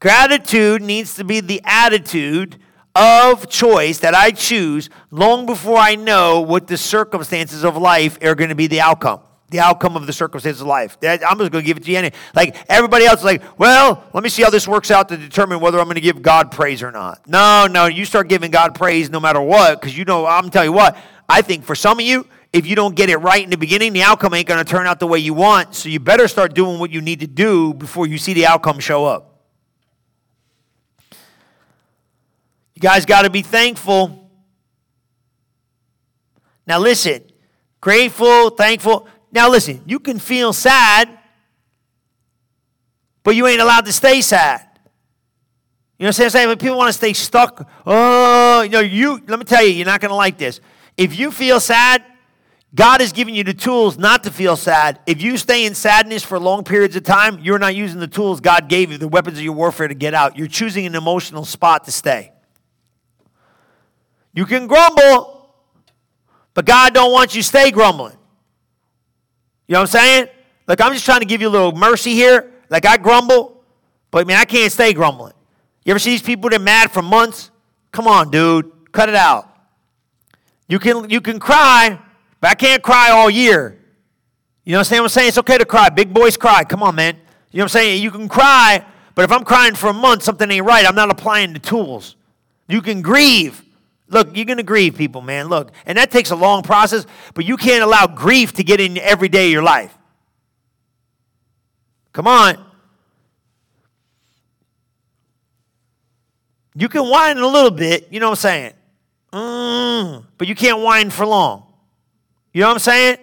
Gratitude 0.00 0.82
needs 0.82 1.14
to 1.14 1.24
be 1.24 1.40
the 1.40 1.60
attitude 1.64 2.58
of 2.94 3.48
choice 3.48 3.98
that 3.98 4.14
I 4.14 4.30
choose 4.32 4.90
long 5.10 5.46
before 5.46 5.76
I 5.76 5.94
know 5.94 6.40
what 6.40 6.66
the 6.66 6.76
circumstances 6.76 7.64
of 7.64 7.76
life 7.76 8.18
are 8.22 8.34
going 8.34 8.50
to 8.50 8.56
be 8.56 8.66
the 8.66 8.80
outcome. 8.80 9.20
The 9.50 9.60
outcome 9.60 9.96
of 9.96 10.06
the 10.06 10.12
circumstances 10.12 10.60
of 10.60 10.66
life. 10.66 10.98
I'm 11.02 11.38
just 11.38 11.50
going 11.50 11.50
to 11.52 11.62
give 11.62 11.78
it 11.78 11.84
to 11.84 11.90
you. 11.90 11.98
Anyway. 11.98 12.14
Like 12.34 12.56
everybody 12.68 13.06
else 13.06 13.20
is 13.20 13.24
like, 13.24 13.42
well, 13.58 14.04
let 14.12 14.22
me 14.22 14.28
see 14.28 14.42
how 14.42 14.50
this 14.50 14.68
works 14.68 14.90
out 14.90 15.08
to 15.08 15.16
determine 15.16 15.60
whether 15.60 15.78
I'm 15.78 15.86
going 15.86 15.94
to 15.94 16.02
give 16.02 16.20
God 16.20 16.52
praise 16.52 16.82
or 16.82 16.92
not. 16.92 17.26
No, 17.26 17.66
no, 17.66 17.86
you 17.86 18.04
start 18.04 18.28
giving 18.28 18.50
God 18.50 18.74
praise 18.74 19.08
no 19.08 19.20
matter 19.20 19.40
what, 19.40 19.80
because 19.80 19.96
you 19.96 20.04
know, 20.04 20.26
I'm 20.26 20.50
telling 20.50 20.68
you 20.68 20.74
what, 20.74 20.98
I 21.28 21.40
think 21.40 21.64
for 21.64 21.74
some 21.74 21.98
of 21.98 22.04
you, 22.04 22.26
if 22.52 22.66
you 22.66 22.76
don't 22.76 22.94
get 22.94 23.10
it 23.10 23.16
right 23.18 23.42
in 23.42 23.50
the 23.50 23.58
beginning, 23.58 23.92
the 23.92 24.02
outcome 24.02 24.34
ain't 24.34 24.48
going 24.48 24.64
to 24.64 24.70
turn 24.70 24.86
out 24.86 25.00
the 25.00 25.06
way 25.06 25.18
you 25.18 25.34
want. 25.34 25.74
So 25.74 25.88
you 25.88 26.00
better 26.00 26.28
start 26.28 26.54
doing 26.54 26.78
what 26.78 26.90
you 26.90 27.00
need 27.00 27.20
to 27.20 27.26
do 27.26 27.74
before 27.74 28.06
you 28.06 28.16
see 28.18 28.32
the 28.32 28.46
outcome 28.46 28.80
show 28.80 29.04
up. 29.04 29.42
You 32.74 32.80
guys 32.80 33.06
got 33.06 33.22
to 33.22 33.30
be 33.30 33.42
thankful. 33.42 34.30
Now, 36.66 36.78
listen, 36.78 37.22
grateful, 37.80 38.50
thankful. 38.50 39.08
Now, 39.30 39.50
listen, 39.50 39.82
you 39.86 39.98
can 39.98 40.18
feel 40.18 40.52
sad, 40.52 41.08
but 43.22 43.36
you 43.36 43.46
ain't 43.46 43.60
allowed 43.60 43.84
to 43.84 43.92
stay 43.92 44.20
sad. 44.20 44.68
You 45.98 46.04
know 46.04 46.10
what 46.10 46.20
I'm 46.20 46.30
saying? 46.30 46.48
When 46.48 46.58
people 46.58 46.76
want 46.76 46.88
to 46.88 46.92
stay 46.92 47.12
stuck. 47.12 47.68
Oh, 47.84 48.62
you 48.62 48.70
know, 48.70 48.80
you, 48.80 49.20
let 49.26 49.38
me 49.38 49.44
tell 49.44 49.64
you, 49.64 49.70
you're 49.70 49.86
not 49.86 50.00
going 50.00 50.10
to 50.10 50.14
like 50.14 50.38
this. 50.38 50.60
If 50.96 51.18
you 51.18 51.30
feel 51.30 51.58
sad, 51.58 52.04
God 52.74 53.00
has 53.00 53.12
given 53.12 53.34
you 53.34 53.44
the 53.44 53.54
tools 53.54 53.98
not 53.98 54.24
to 54.24 54.30
feel 54.30 54.54
sad. 54.54 55.00
If 55.06 55.22
you 55.22 55.36
stay 55.36 55.64
in 55.64 55.74
sadness 55.74 56.22
for 56.22 56.38
long 56.38 56.64
periods 56.64 56.94
of 56.96 57.02
time, 57.02 57.40
you're 57.40 57.58
not 57.58 57.74
using 57.74 57.98
the 57.98 58.06
tools 58.06 58.40
God 58.40 58.68
gave 58.68 58.92
you, 58.92 58.98
the 58.98 59.08
weapons 59.08 59.38
of 59.38 59.44
your 59.44 59.54
warfare 59.54 59.88
to 59.88 59.94
get 59.94 60.12
out. 60.12 60.36
You're 60.36 60.48
choosing 60.48 60.86
an 60.86 60.94
emotional 60.94 61.44
spot 61.44 61.84
to 61.84 61.92
stay. 61.92 62.32
You 64.34 64.44
can 64.44 64.66
grumble, 64.66 65.50
but 66.52 66.66
God 66.66 66.92
don't 66.94 67.10
want 67.10 67.34
you 67.34 67.42
stay 67.42 67.70
grumbling. 67.70 68.17
You 69.68 69.74
know 69.74 69.80
what 69.80 69.94
I'm 69.94 70.00
saying? 70.00 70.28
Like 70.66 70.80
I'm 70.80 70.92
just 70.92 71.04
trying 71.04 71.20
to 71.20 71.26
give 71.26 71.40
you 71.40 71.48
a 71.48 71.50
little 71.50 71.72
mercy 71.72 72.14
here. 72.14 72.52
Like 72.70 72.86
I 72.86 72.96
grumble, 72.96 73.62
but 74.10 74.22
I 74.22 74.24
mean 74.24 74.36
I 74.36 74.44
can't 74.44 74.72
stay 74.72 74.92
grumbling. 74.92 75.34
You 75.84 75.92
ever 75.92 75.98
see 75.98 76.10
these 76.10 76.22
people 76.22 76.50
that 76.50 76.60
are 76.60 76.62
mad 76.62 76.90
for 76.90 77.02
months? 77.02 77.50
Come 77.92 78.06
on, 78.06 78.30
dude, 78.30 78.70
cut 78.92 79.08
it 79.08 79.14
out. 79.14 79.48
You 80.66 80.78
can 80.78 81.08
you 81.08 81.20
can 81.20 81.38
cry, 81.38 81.98
but 82.40 82.50
I 82.50 82.54
can't 82.54 82.82
cry 82.82 83.10
all 83.10 83.30
year. 83.30 83.78
You 84.64 84.72
know 84.72 84.80
what 84.80 84.92
I'm 84.92 85.08
saying? 85.08 85.28
It's 85.28 85.38
okay 85.38 85.56
to 85.56 85.64
cry. 85.64 85.88
Big 85.88 86.12
boys 86.12 86.36
cry. 86.36 86.64
Come 86.64 86.82
on, 86.82 86.94
man. 86.94 87.16
You 87.50 87.58
know 87.58 87.64
what 87.64 87.74
I'm 87.74 87.80
saying? 87.80 88.02
You 88.02 88.10
can 88.10 88.28
cry, 88.28 88.84
but 89.14 89.24
if 89.24 89.32
I'm 89.32 89.44
crying 89.44 89.74
for 89.74 89.88
a 89.88 89.94
month, 89.94 90.22
something 90.22 90.50
ain't 90.50 90.66
right. 90.66 90.86
I'm 90.86 90.94
not 90.94 91.10
applying 91.10 91.54
the 91.54 91.58
tools. 91.58 92.16
You 92.68 92.82
can 92.82 93.00
grieve, 93.00 93.62
Look, 94.08 94.34
you're 94.34 94.46
going 94.46 94.56
to 94.56 94.62
grieve 94.62 94.96
people, 94.96 95.20
man. 95.20 95.48
Look, 95.48 95.70
and 95.84 95.98
that 95.98 96.10
takes 96.10 96.30
a 96.30 96.36
long 96.36 96.62
process, 96.62 97.06
but 97.34 97.44
you 97.44 97.56
can't 97.56 97.84
allow 97.84 98.06
grief 98.06 98.54
to 98.54 98.64
get 98.64 98.80
in 98.80 98.96
every 98.98 99.28
day 99.28 99.46
of 99.46 99.52
your 99.52 99.62
life. 99.62 99.96
Come 102.12 102.26
on. 102.26 102.64
You 106.74 106.88
can 106.88 107.08
whine 107.08 107.38
a 107.38 107.46
little 107.46 107.70
bit, 107.70 108.08
you 108.10 108.20
know 108.20 108.30
what 108.30 108.38
I'm 108.38 108.50
saying? 108.50 108.72
Mm, 109.32 110.24
but 110.38 110.48
you 110.48 110.54
can't 110.54 110.80
whine 110.80 111.10
for 111.10 111.26
long. 111.26 111.64
You 112.52 112.62
know 112.62 112.68
what 112.68 112.74
I'm 112.74 112.78
saying? 112.78 113.18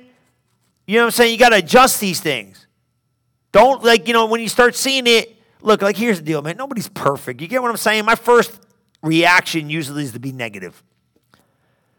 You 0.86 0.98
know 0.98 1.04
what 1.04 1.06
I'm 1.06 1.12
saying? 1.12 1.32
You 1.32 1.40
got 1.40 1.50
to 1.50 1.58
adjust 1.58 2.00
these 2.00 2.20
things. 2.20 2.68
Don't, 3.52 3.84
like, 3.84 4.08
you 4.08 4.14
know, 4.14 4.26
when 4.26 4.42
you 4.42 4.50
start 4.50 4.76
seeing 4.76 5.08
it, 5.08 5.36
look, 5.62 5.82
like, 5.82 5.98
here's 5.98 6.20
the 6.20 6.26
deal, 6.26 6.42
man. 6.42 6.58
Nobody's 6.58 6.90
perfect. 6.90 7.42
You 7.42 7.48
get 7.48 7.62
what 7.62 7.72
I'm 7.72 7.78
saying? 7.78 8.06
My 8.06 8.16
first 8.16 8.60
reaction 9.06 9.70
usually 9.70 10.03
is 10.03 10.12
to 10.14 10.20
be 10.20 10.32
negative. 10.32 10.84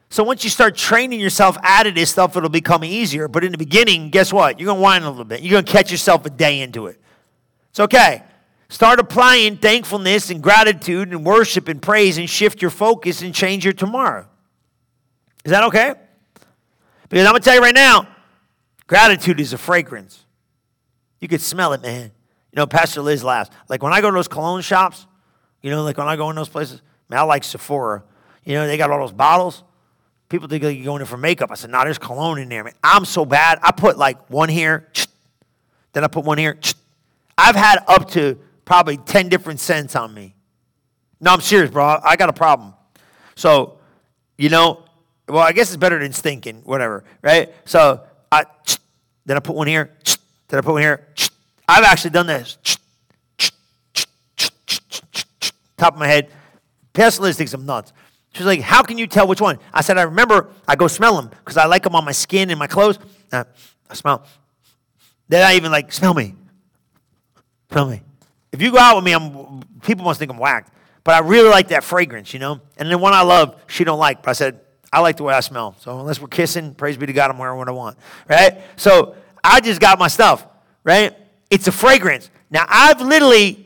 So 0.09 0.23
once 0.23 0.45
you 0.45 0.51
start 0.51 0.77
training 0.77 1.21
yourself 1.21 1.57
out 1.63 1.87
of 1.87 1.95
this 1.95 2.11
stuff, 2.11 2.37
it'll 2.37 2.49
become 2.49 2.85
easier. 2.85 3.29
But 3.29 3.45
in 3.45 3.53
the 3.53 3.59
beginning, 3.59 4.11
guess 4.11 4.33
what? 4.33 4.59
You're 4.59 4.67
going 4.67 4.79
to 4.79 4.83
whine 4.83 5.03
a 5.03 5.11
little 5.11 5.25
bit. 5.25 5.43
You're 5.43 5.53
going 5.53 5.65
to 5.65 5.73
catch 5.73 5.91
yourself 5.91 6.25
a 6.27 6.31
day 6.31 6.61
into 6.61 6.87
it. 6.87 7.01
It's 7.71 7.81
okay. 7.81 8.23
Start 8.69 8.99
applying 8.99 9.59
thankfulness 9.59 10.31
and 10.31 10.43
gratitude 10.43 11.11
and 11.11 11.25
worship 11.25 11.69
and 11.69 11.81
praise 11.81 12.19
and 12.19 12.29
shift 12.29 12.61
your 12.61 12.71
focus 12.71 13.23
and 13.23 13.35
change 13.35 13.65
your 13.65 13.73
tomorrow. 13.73 14.27
Is 15.45 15.53
that 15.53 15.65
okay? 15.65 15.95
Because 17.09 17.25
I'm 17.27 17.33
going 17.33 17.43
to 17.43 17.45
tell 17.45 17.55
you 17.55 17.61
right 17.61 17.75
now, 17.75 18.09
gratitude 18.87 19.39
is 19.39 19.53
a 19.53 19.59
fragrance. 19.59 20.25
You 21.21 21.29
could 21.29 21.41
smell 21.41 21.73
it, 21.73 21.83
man. 21.83 22.11
You 22.53 22.57
know, 22.57 22.67
Pastor 22.67 23.03
Liz 23.03 23.23
laughs. 23.23 23.51
Like 23.69 23.83
when 23.83 23.93
I 23.93 24.01
go 24.01 24.11
to 24.11 24.15
those 24.15 24.29
cologne 24.29 24.63
shops, 24.63 25.07
you 25.63 25.71
know, 25.71 25.85
like 25.85 25.99
when 25.99 26.09
I 26.09 26.17
go 26.17 26.31
in 26.31 26.37
those 26.37 26.49
places, 26.49 26.83
man, 27.09 27.21
I 27.21 27.23
like 27.23 27.45
Sephora. 27.45 28.03
You 28.45 28.55
know, 28.55 28.67
they 28.67 28.77
got 28.77 28.91
all 28.91 29.01
those 29.01 29.13
bottles. 29.13 29.63
People 30.29 30.49
think 30.49 30.65
like 30.65 30.77
you 30.77 30.85
go 30.85 30.97
in 30.97 31.05
for 31.05 31.17
makeup. 31.17 31.51
I 31.51 31.55
said, 31.55 31.71
nah, 31.71 31.85
there's 31.85 31.99
cologne 31.99 32.39
in 32.39 32.49
there, 32.49 32.65
man. 32.65 32.75
I'm 32.83 33.05
so 33.05 33.25
bad. 33.25 33.59
I 33.63 33.71
put 33.73 33.97
like 33.97 34.29
one 34.29 34.49
here, 34.49 34.89
then 35.93 36.05
I 36.05 36.09
put 36.09 36.25
one 36.25 36.39
here. 36.39 36.59
I've 37.39 37.55
had 37.55 37.85
up 37.87 38.11
to 38.13 38.39
probably 38.65 38.97
10 38.97 39.29
different 39.29 39.61
scents 39.61 39.95
on 39.95 40.13
me. 40.13 40.35
No, 41.21 41.33
I'm 41.33 41.41
serious, 41.41 41.71
bro. 41.71 42.01
I 42.03 42.17
got 42.17 42.29
a 42.29 42.33
problem. 42.33 42.75
So, 43.37 43.79
you 44.37 44.49
know, 44.49 44.85
well, 45.29 45.43
I 45.43 45.53
guess 45.53 45.69
it's 45.69 45.77
better 45.77 45.99
than 45.99 46.13
stinking, 46.13 46.63
whatever, 46.65 47.05
right? 47.23 47.53
So, 47.65 48.03
I, 48.31 48.45
then 49.25 49.37
I 49.37 49.41
put 49.41 49.57
one 49.57 49.67
here, 49.67 49.97
then 50.49 50.59
I 50.59 50.61
put 50.61 50.73
one 50.73 50.83
here. 50.83 51.07
I've 51.69 51.85
actually 51.85 52.11
done 52.11 52.27
this. 52.27 52.59
Top 55.77 55.95
of 55.95 55.99
my 55.99 56.07
head. 56.07 56.31
Pastor 56.97 57.23
Liz 57.23 57.37
thinks 57.37 57.53
I'm 57.53 57.67
nuts. 57.67 57.93
She's 58.33 58.47
like, 58.47 58.61
How 58.61 58.83
can 58.83 58.97
you 58.97 59.07
tell 59.07 59.29
which 59.29 59.41
one? 59.41 59.59
I 59.73 59.83
said, 59.83 59.99
I 59.99 60.03
remember 60.03 60.49
I 60.67 60.77
go 60.77 60.89
smell 60.89 61.17
them 61.17 61.29
because 61.29 61.59
I 61.59 61.67
like 61.67 61.83
them 61.83 61.95
on 61.95 62.05
my 62.05 62.13
skin 62.13 62.49
and 62.51 62.59
my 62.59 62.67
clothes. 62.67 62.99
I 63.31 63.45
smell. 63.93 64.25
Then 65.29 65.47
I 65.47 65.57
even 65.57 65.71
like, 65.71 65.93
Smell 65.93 66.15
me. 66.15 66.35
Smell 67.71 67.91
me. 67.91 68.01
If 68.51 68.63
you 68.63 68.73
go 68.73 68.79
out 68.79 68.97
with 68.97 69.05
me, 69.05 69.13
I'm, 69.13 69.61
people 69.83 70.05
must 70.07 70.19
think 70.19 70.31
I'm 70.31 70.39
whacked. 70.39 70.73
But 71.05 71.15
I 71.15 71.19
really 71.19 71.51
like 71.51 71.69
that 71.69 71.85
fragrance, 71.85 72.33
you 72.33 72.41
know? 72.41 72.61
And 72.79 72.91
the 72.91 72.97
one 72.97 73.13
I 73.13 73.23
love, 73.23 73.61
she 73.67 73.85
don't 73.85 73.99
like. 73.99 74.23
But 74.23 74.31
I 74.31 74.33
said, 74.33 74.61
I 74.91 75.01
like 75.01 75.19
the 75.19 75.25
way 75.25 75.35
I 75.35 75.41
smell. 75.41 75.77
So 75.81 76.01
unless 76.01 76.19
we're 76.19 76.29
kissing, 76.29 76.75
praise 76.75 76.97
be 76.97 77.07
to 77.07 77.13
God, 77.13 77.31
I'm 77.31 77.39
wearing 77.39 77.59
what 77.59 77.69
I 77.69 77.73
want. 77.73 77.99
Right? 78.29 78.63
So 78.77 79.15
I 79.45 79.61
just 79.61 79.81
got 79.81 79.99
my 79.99 80.09
stuff, 80.09 80.47
right? 80.83 81.15
It's 81.51 81.69
a 81.69 81.73
fragrance. 81.73 82.31
Now 82.51 82.65
I've 82.69 83.03
literally 83.03 83.66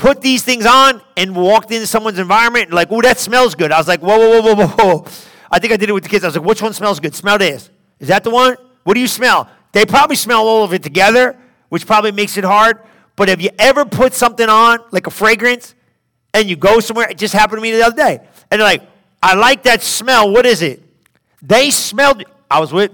put 0.00 0.22
these 0.22 0.42
things 0.42 0.64
on 0.64 1.02
and 1.16 1.36
walked 1.36 1.70
into 1.70 1.86
someone's 1.86 2.18
environment 2.18 2.64
and 2.66 2.74
like, 2.74 2.88
oh, 2.90 3.02
that 3.02 3.18
smells 3.18 3.54
good. 3.54 3.70
I 3.70 3.78
was 3.78 3.86
like, 3.86 4.00
whoa, 4.00 4.18
whoa, 4.18 4.40
whoa, 4.40 4.54
whoa, 4.54 4.66
whoa. 4.66 5.06
I 5.50 5.58
think 5.58 5.74
I 5.74 5.76
did 5.76 5.90
it 5.90 5.92
with 5.92 6.04
the 6.04 6.08
kids. 6.08 6.24
I 6.24 6.28
was 6.28 6.36
like, 6.36 6.46
which 6.46 6.62
one 6.62 6.72
smells 6.72 6.98
good? 7.00 7.14
Smell 7.14 7.36
this. 7.36 7.68
Is 7.98 8.08
that 8.08 8.24
the 8.24 8.30
one? 8.30 8.56
What 8.84 8.94
do 8.94 9.00
you 9.00 9.06
smell? 9.06 9.48
They 9.72 9.84
probably 9.84 10.16
smell 10.16 10.46
all 10.48 10.64
of 10.64 10.72
it 10.72 10.82
together, 10.82 11.36
which 11.68 11.86
probably 11.86 12.12
makes 12.12 12.38
it 12.38 12.44
hard. 12.44 12.80
But 13.14 13.28
have 13.28 13.42
you 13.42 13.50
ever 13.58 13.84
put 13.84 14.14
something 14.14 14.48
on, 14.48 14.78
like 14.90 15.06
a 15.06 15.10
fragrance, 15.10 15.74
and 16.32 16.48
you 16.48 16.56
go 16.56 16.80
somewhere? 16.80 17.10
It 17.10 17.18
just 17.18 17.34
happened 17.34 17.58
to 17.58 17.62
me 17.62 17.70
the 17.72 17.82
other 17.82 17.96
day. 17.96 18.20
And 18.50 18.60
they're 18.60 18.66
like, 18.66 18.88
I 19.22 19.34
like 19.34 19.64
that 19.64 19.82
smell. 19.82 20.32
What 20.32 20.46
is 20.46 20.62
it? 20.62 20.82
They 21.42 21.70
smelled, 21.70 22.24
I 22.50 22.58
was 22.58 22.72
with, 22.72 22.90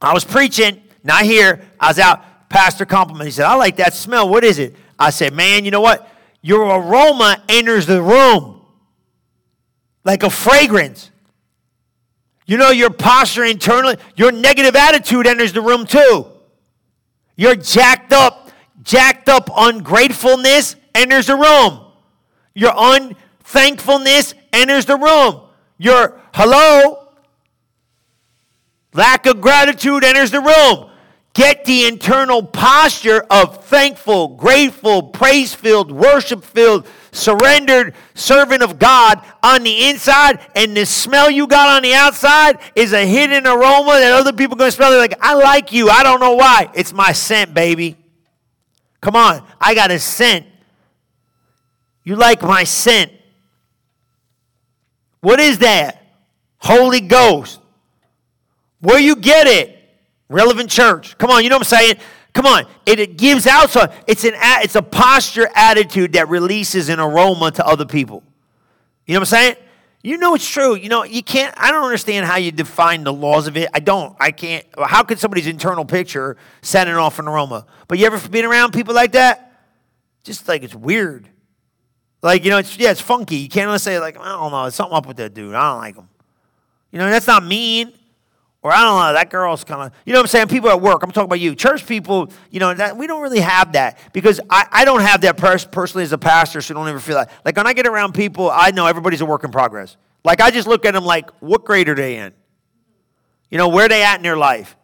I 0.00 0.12
was 0.12 0.24
preaching, 0.24 0.82
not 1.04 1.22
here. 1.22 1.60
I 1.78 1.88
was 1.88 2.00
out, 2.00 2.48
pastor 2.48 2.86
complimented. 2.86 3.26
He 3.26 3.36
said, 3.36 3.46
I 3.46 3.54
like 3.54 3.76
that 3.76 3.94
smell. 3.94 4.28
What 4.28 4.42
is 4.42 4.58
it? 4.58 4.74
I 4.98 5.10
said, 5.10 5.32
man, 5.32 5.64
you 5.64 5.70
know 5.70 5.80
what? 5.80 6.08
Your 6.44 6.66
aroma 6.66 7.42
enters 7.48 7.86
the 7.86 8.02
room 8.02 8.60
like 10.04 10.22
a 10.22 10.28
fragrance. 10.28 11.10
You 12.44 12.58
know, 12.58 12.70
your 12.70 12.90
posture 12.90 13.44
internally, 13.44 13.96
your 14.14 14.30
negative 14.30 14.76
attitude 14.76 15.26
enters 15.26 15.54
the 15.54 15.62
room 15.62 15.86
too. 15.86 16.26
Your 17.34 17.56
jacked 17.56 18.12
up, 18.12 18.50
jacked 18.82 19.30
up 19.30 19.48
ungratefulness 19.56 20.76
enters 20.94 21.28
the 21.28 21.36
room. 21.36 21.80
Your 22.54 22.74
unthankfulness 22.76 24.34
enters 24.52 24.84
the 24.84 24.98
room. 24.98 25.40
Your 25.78 26.20
hello, 26.34 27.08
lack 28.92 29.24
of 29.24 29.40
gratitude 29.40 30.04
enters 30.04 30.30
the 30.30 30.42
room. 30.42 30.90
Get 31.34 31.64
the 31.64 31.86
internal 31.86 32.44
posture 32.44 33.26
of 33.28 33.64
thankful, 33.64 34.28
grateful, 34.28 35.02
praise 35.02 35.52
filled, 35.52 35.90
worship 35.90 36.44
filled, 36.44 36.86
surrendered 37.10 37.94
servant 38.14 38.62
of 38.62 38.78
God 38.78 39.20
on 39.42 39.64
the 39.64 39.88
inside, 39.88 40.38
and 40.54 40.76
the 40.76 40.86
smell 40.86 41.28
you 41.28 41.48
got 41.48 41.76
on 41.76 41.82
the 41.82 41.92
outside 41.92 42.60
is 42.76 42.92
a 42.92 43.04
hidden 43.04 43.48
aroma 43.48 43.98
that 43.98 44.12
other 44.12 44.32
people 44.32 44.54
are 44.54 44.58
going 44.58 44.70
to 44.70 44.76
smell. 44.76 44.92
They're 44.92 45.00
like, 45.00 45.18
I 45.20 45.34
like 45.34 45.72
you. 45.72 45.88
I 45.88 46.04
don't 46.04 46.20
know 46.20 46.34
why. 46.34 46.70
It's 46.72 46.92
my 46.92 47.10
scent, 47.10 47.52
baby. 47.52 47.96
Come 49.00 49.16
on. 49.16 49.44
I 49.60 49.74
got 49.74 49.90
a 49.90 49.98
scent. 49.98 50.46
You 52.04 52.14
like 52.14 52.42
my 52.42 52.62
scent. 52.62 53.10
What 55.20 55.40
is 55.40 55.58
that? 55.58 56.00
Holy 56.58 57.00
Ghost. 57.00 57.58
Where 58.80 59.00
you 59.00 59.16
get 59.16 59.48
it? 59.48 59.73
Relevant 60.28 60.70
church. 60.70 61.16
Come 61.18 61.30
on, 61.30 61.44
you 61.44 61.50
know 61.50 61.56
what 61.56 61.72
I'm 61.72 61.78
saying? 61.78 61.96
Come 62.32 62.46
on, 62.46 62.66
it, 62.84 62.98
it 62.98 63.16
gives 63.16 63.46
out. 63.46 63.70
So 63.70 63.92
it's 64.06 64.24
an 64.24 64.34
it's 64.36 64.74
a 64.74 64.82
posture 64.82 65.48
attitude 65.54 66.14
that 66.14 66.28
releases 66.28 66.88
an 66.88 66.98
aroma 66.98 67.52
to 67.52 67.66
other 67.66 67.86
people. 67.86 68.22
You 69.06 69.14
know 69.14 69.20
what 69.20 69.32
I'm 69.32 69.38
saying? 69.38 69.56
You 70.02 70.18
know 70.18 70.34
it's 70.34 70.46
true. 70.46 70.74
You 70.74 70.90
know, 70.90 71.04
you 71.04 71.22
can't, 71.22 71.54
I 71.56 71.70
don't 71.70 71.84
understand 71.84 72.26
how 72.26 72.36
you 72.36 72.52
define 72.52 73.04
the 73.04 73.12
laws 73.12 73.46
of 73.46 73.56
it. 73.56 73.70
I 73.72 73.80
don't. 73.80 74.14
I 74.20 74.32
can't. 74.32 74.66
How 74.78 75.02
could 75.02 75.18
somebody's 75.18 75.46
internal 75.46 75.86
picture 75.86 76.36
send 76.60 76.90
it 76.90 76.96
off 76.96 77.18
an 77.18 77.26
aroma? 77.26 77.64
But 77.88 77.98
you 77.98 78.04
ever 78.06 78.28
been 78.28 78.44
around 78.44 78.72
people 78.72 78.94
like 78.94 79.12
that? 79.12 79.62
Just 80.22 80.46
like 80.46 80.62
it's 80.62 80.74
weird. 80.74 81.28
Like, 82.20 82.44
you 82.44 82.50
know, 82.50 82.58
it's, 82.58 82.78
yeah, 82.78 82.90
it's 82.90 83.00
funky. 83.02 83.36
You 83.36 83.48
can't 83.50 83.66
really 83.66 83.78
say, 83.78 83.98
like, 83.98 84.18
I 84.18 84.24
don't 84.24 84.50
know, 84.50 84.62
there's 84.62 84.74
something 84.74 84.96
up 84.96 85.06
with 85.06 85.18
that 85.18 85.34
dude. 85.34 85.54
I 85.54 85.70
don't 85.70 85.78
like 85.78 85.96
him. 85.96 86.08
You 86.90 86.98
know, 86.98 87.10
that's 87.10 87.26
not 87.26 87.44
mean. 87.44 87.92
Or 88.64 88.72
I 88.72 88.80
don't 88.80 88.98
know, 88.98 89.12
that 89.12 89.28
girl's 89.28 89.62
kind 89.62 89.82
of, 89.82 89.92
you 90.06 90.14
know 90.14 90.20
what 90.20 90.24
I'm 90.24 90.28
saying? 90.28 90.48
People 90.48 90.70
at 90.70 90.80
work, 90.80 91.02
I'm 91.02 91.10
talking 91.10 91.26
about 91.26 91.38
you. 91.38 91.54
Church 91.54 91.86
people, 91.86 92.30
you 92.50 92.60
know, 92.60 92.72
that, 92.72 92.96
we 92.96 93.06
don't 93.06 93.20
really 93.20 93.40
have 93.40 93.72
that 93.74 93.98
because 94.14 94.40
I, 94.48 94.66
I 94.72 94.84
don't 94.86 95.02
have 95.02 95.20
that 95.20 95.36
pers- 95.36 95.66
personally 95.66 96.02
as 96.02 96.12
a 96.12 96.18
pastor, 96.18 96.62
so 96.62 96.72
don't 96.72 96.88
ever 96.88 96.98
feel 96.98 97.16
that. 97.16 97.30
Like 97.44 97.58
when 97.58 97.66
I 97.66 97.74
get 97.74 97.86
around 97.86 98.14
people, 98.14 98.50
I 98.50 98.70
know 98.70 98.86
everybody's 98.86 99.20
a 99.20 99.26
work 99.26 99.44
in 99.44 99.50
progress. 99.50 99.98
Like 100.24 100.40
I 100.40 100.50
just 100.50 100.66
look 100.66 100.86
at 100.86 100.94
them 100.94 101.04
like, 101.04 101.30
what 101.40 101.66
grade 101.66 101.90
are 101.90 101.94
they 101.94 102.16
in? 102.16 102.32
You 103.50 103.58
know, 103.58 103.68
where 103.68 103.86
they 103.86 104.02
at 104.02 104.16
in 104.16 104.22
their 104.22 104.36
life? 104.36 104.74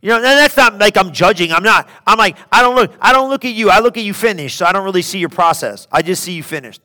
You 0.00 0.08
know, 0.08 0.22
that's 0.22 0.56
not 0.56 0.78
like 0.78 0.96
I'm 0.96 1.12
judging. 1.12 1.52
I'm 1.52 1.62
not. 1.62 1.86
I'm 2.06 2.16
like, 2.16 2.38
I 2.50 2.62
don't 2.62 2.76
look, 2.76 2.94
I 2.98 3.12
don't 3.12 3.28
look 3.28 3.44
at 3.44 3.52
you. 3.52 3.68
I 3.68 3.80
look 3.80 3.98
at 3.98 4.04
you 4.04 4.14
finished, 4.14 4.56
so 4.56 4.64
I 4.64 4.72
don't 4.72 4.84
really 4.84 5.02
see 5.02 5.18
your 5.18 5.28
process. 5.28 5.86
I 5.92 6.00
just 6.00 6.24
see 6.24 6.32
you 6.32 6.42
finished. 6.42 6.80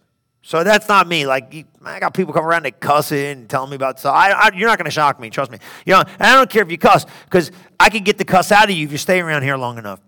So 0.45 0.61
that's 0.63 0.89
not 0.89 1.07
me. 1.07 1.25
Like 1.25 1.65
I 1.83 1.99
got 1.99 2.13
people 2.13 2.33
come 2.33 2.45
around 2.45 2.65
and 2.65 2.77
cussing 2.79 3.25
and 3.25 3.49
telling 3.49 3.69
me 3.69 3.77
about. 3.77 3.97
stuff. 3.97 4.13
I, 4.13 4.31
I 4.31 4.51
you're 4.53 4.67
not 4.67 4.77
going 4.77 4.85
to 4.85 4.91
shock 4.91 5.19
me. 5.19 5.29
Trust 5.29 5.49
me. 5.49 5.57
You 5.85 5.93
know, 5.93 6.03
I 6.19 6.35
don't 6.35 6.49
care 6.49 6.61
if 6.61 6.69
you 6.69 6.77
cuss 6.77 7.05
because 7.25 7.49
I 7.79 7.89
can 7.89 8.03
get 8.03 8.17
the 8.17 8.25
cuss 8.25 8.51
out 8.51 8.65
of 8.65 8.75
you 8.75 8.85
if 8.85 8.91
you 8.91 8.97
stay 8.97 9.21
around 9.21 9.43
here 9.43 9.55
long 9.55 9.77
enough. 9.77 10.01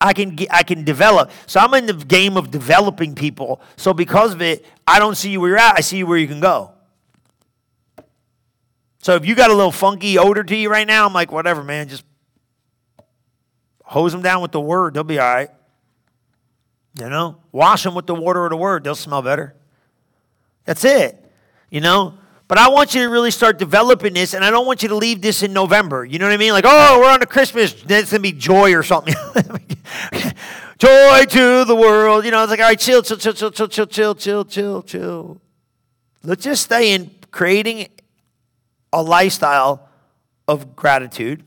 I 0.00 0.12
can 0.12 0.36
get, 0.36 0.52
I 0.52 0.62
can 0.62 0.84
develop. 0.84 1.30
So 1.46 1.60
I'm 1.60 1.74
in 1.74 1.86
the 1.86 1.94
game 1.94 2.36
of 2.36 2.50
developing 2.50 3.14
people. 3.14 3.60
So 3.76 3.92
because 3.92 4.32
of 4.32 4.40
it, 4.40 4.64
I 4.86 5.00
don't 5.00 5.16
see 5.16 5.30
you 5.30 5.40
where 5.40 5.50
you're 5.50 5.58
at. 5.58 5.76
I 5.76 5.80
see 5.80 5.98
you 5.98 6.06
where 6.06 6.18
you 6.18 6.28
can 6.28 6.40
go. 6.40 6.72
So 8.98 9.16
if 9.16 9.26
you 9.26 9.34
got 9.34 9.50
a 9.50 9.54
little 9.54 9.72
funky 9.72 10.16
odor 10.16 10.44
to 10.44 10.56
you 10.56 10.70
right 10.70 10.86
now, 10.86 11.06
I'm 11.06 11.12
like, 11.12 11.32
whatever, 11.32 11.64
man. 11.64 11.88
Just 11.88 12.04
hose 13.84 14.12
them 14.12 14.22
down 14.22 14.42
with 14.42 14.52
the 14.52 14.60
word. 14.60 14.94
They'll 14.94 15.04
be 15.04 15.18
all 15.18 15.34
right. 15.34 15.50
You 16.98 17.08
know, 17.08 17.38
wash 17.50 17.82
them 17.82 17.94
with 17.94 18.06
the 18.06 18.14
water 18.14 18.44
of 18.44 18.50
the 18.50 18.56
word. 18.56 18.84
They'll 18.84 18.94
smell 18.94 19.22
better. 19.22 19.56
That's 20.64 20.84
it. 20.84 21.18
You 21.70 21.80
know? 21.80 22.14
But 22.48 22.58
I 22.58 22.68
want 22.68 22.94
you 22.94 23.02
to 23.04 23.08
really 23.08 23.30
start 23.30 23.58
developing 23.58 24.12
this, 24.12 24.34
and 24.34 24.44
I 24.44 24.50
don't 24.50 24.66
want 24.66 24.82
you 24.82 24.90
to 24.90 24.94
leave 24.94 25.22
this 25.22 25.42
in 25.42 25.54
November. 25.54 26.04
You 26.04 26.18
know 26.18 26.26
what 26.26 26.34
I 26.34 26.36
mean? 26.36 26.52
Like, 26.52 26.66
oh, 26.66 26.98
we're 27.00 27.10
on 27.10 27.20
to 27.20 27.26
Christmas. 27.26 27.72
Then 27.72 28.02
it's 28.02 28.10
going 28.10 28.22
to 28.22 28.30
be 28.30 28.32
joy 28.32 28.74
or 28.74 28.82
something. 28.82 29.14
joy 30.78 31.24
to 31.24 31.64
the 31.64 31.74
world. 31.74 32.26
You 32.26 32.30
know, 32.30 32.42
it's 32.42 32.50
like, 32.50 32.60
all 32.60 32.66
right, 32.66 32.78
chill, 32.78 33.02
chill, 33.02 33.16
chill, 33.16 33.32
chill, 33.32 33.50
chill, 33.50 33.68
chill, 33.68 33.86
chill, 33.86 34.14
chill, 34.14 34.44
chill, 34.44 34.82
chill. 34.82 35.40
Let's 36.22 36.44
just 36.44 36.64
stay 36.64 36.92
in 36.92 37.10
creating 37.30 37.88
a 38.92 39.02
lifestyle 39.02 39.88
of 40.46 40.76
gratitude, 40.76 41.42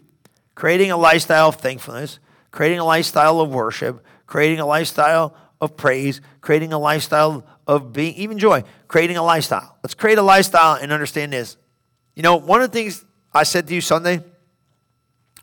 creating 0.55 0.89
a 0.89 0.97
lifestyle 0.97 1.49
of 1.49 1.57
thankfulness, 1.57 2.20
creating 2.49 2.80
a 2.80 2.84
lifestyle 2.86 3.39
of 3.39 3.53
worship, 3.53 4.03
creating 4.26 4.59
a 4.59 4.66
lifestyle 4.66 5.36
of 5.61 5.78
praise, 5.78 6.20
creating 6.41 6.74
a 6.74 6.80
lifestyle 6.80 7.45
of 7.68 7.93
being, 7.93 8.13
even 8.16 8.38
joy, 8.38 8.63
creating 8.88 9.18
a 9.18 9.24
lifestyle. 9.24 9.78
Let's 9.84 9.93
create 9.93 10.18
a 10.18 10.24
lifestyle 10.24 10.76
and 10.76 10.91
understand 10.91 11.34
this. 11.34 11.57
You 12.16 12.24
know, 12.24 12.36
one 12.36 12.61
of 12.61 12.72
the 12.72 12.78
things 12.78 13.03
I 13.34 13.43
said 13.43 13.68
to 13.68 13.76
you 13.76 13.82
Sunday, 13.82 14.24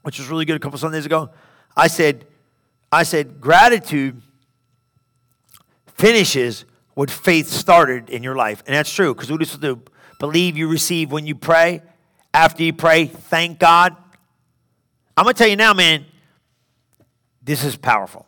which 0.03 0.19
was 0.19 0.29
really 0.29 0.45
good 0.45 0.57
a 0.57 0.61
couple 0.61 0.79
Sundays 0.79 1.07
ago, 1.07 1.31
I 1.77 1.89
said, 1.89 2.27
I 2.91 3.03
said, 3.03 3.41
gratitude 3.41 4.21
finishes 5.95 6.65
what 6.95 7.11
faith 7.11 7.49
started 7.49 8.11
in 8.11 8.23
your 8.23 8.37
life. 8.37 8.63
And 8.67 8.75
that's 8.75 8.93
true, 8.93 9.15
because 9.15 9.29
does 9.29 9.55
it 9.55 9.61
do? 9.61 9.83
Believe 10.19 10.57
you 10.57 10.69
receive 10.69 11.11
when 11.11 11.27
you 11.27 11.35
pray. 11.35 11.83
After 12.35 12.63
you 12.63 12.73
pray, 12.73 13.07
thank 13.07 13.59
God. 13.59 13.97
I'm 15.17 15.25
going 15.25 15.35
to 15.35 15.39
tell 15.39 15.49
you 15.49 15.57
now, 15.57 15.75
man, 15.75 16.07
this 17.43 17.65
is 17.65 17.77
powerful. 17.77 18.27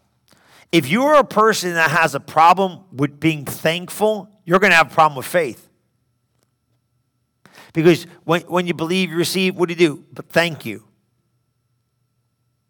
If 0.74 0.88
you're 0.88 1.14
a 1.14 1.24
person 1.24 1.74
that 1.74 1.92
has 1.92 2.16
a 2.16 2.20
problem 2.20 2.80
with 2.90 3.20
being 3.20 3.44
thankful, 3.44 4.28
you're 4.44 4.58
going 4.58 4.72
to 4.72 4.76
have 4.76 4.90
a 4.90 4.94
problem 4.94 5.16
with 5.16 5.24
faith. 5.24 5.70
Because 7.72 8.08
when, 8.24 8.40
when 8.42 8.66
you 8.66 8.74
believe 8.74 9.12
you 9.12 9.16
receive, 9.16 9.54
what 9.54 9.68
do 9.68 9.74
you 9.74 9.78
do? 9.78 10.04
But 10.12 10.28
thank 10.30 10.66
you. 10.66 10.82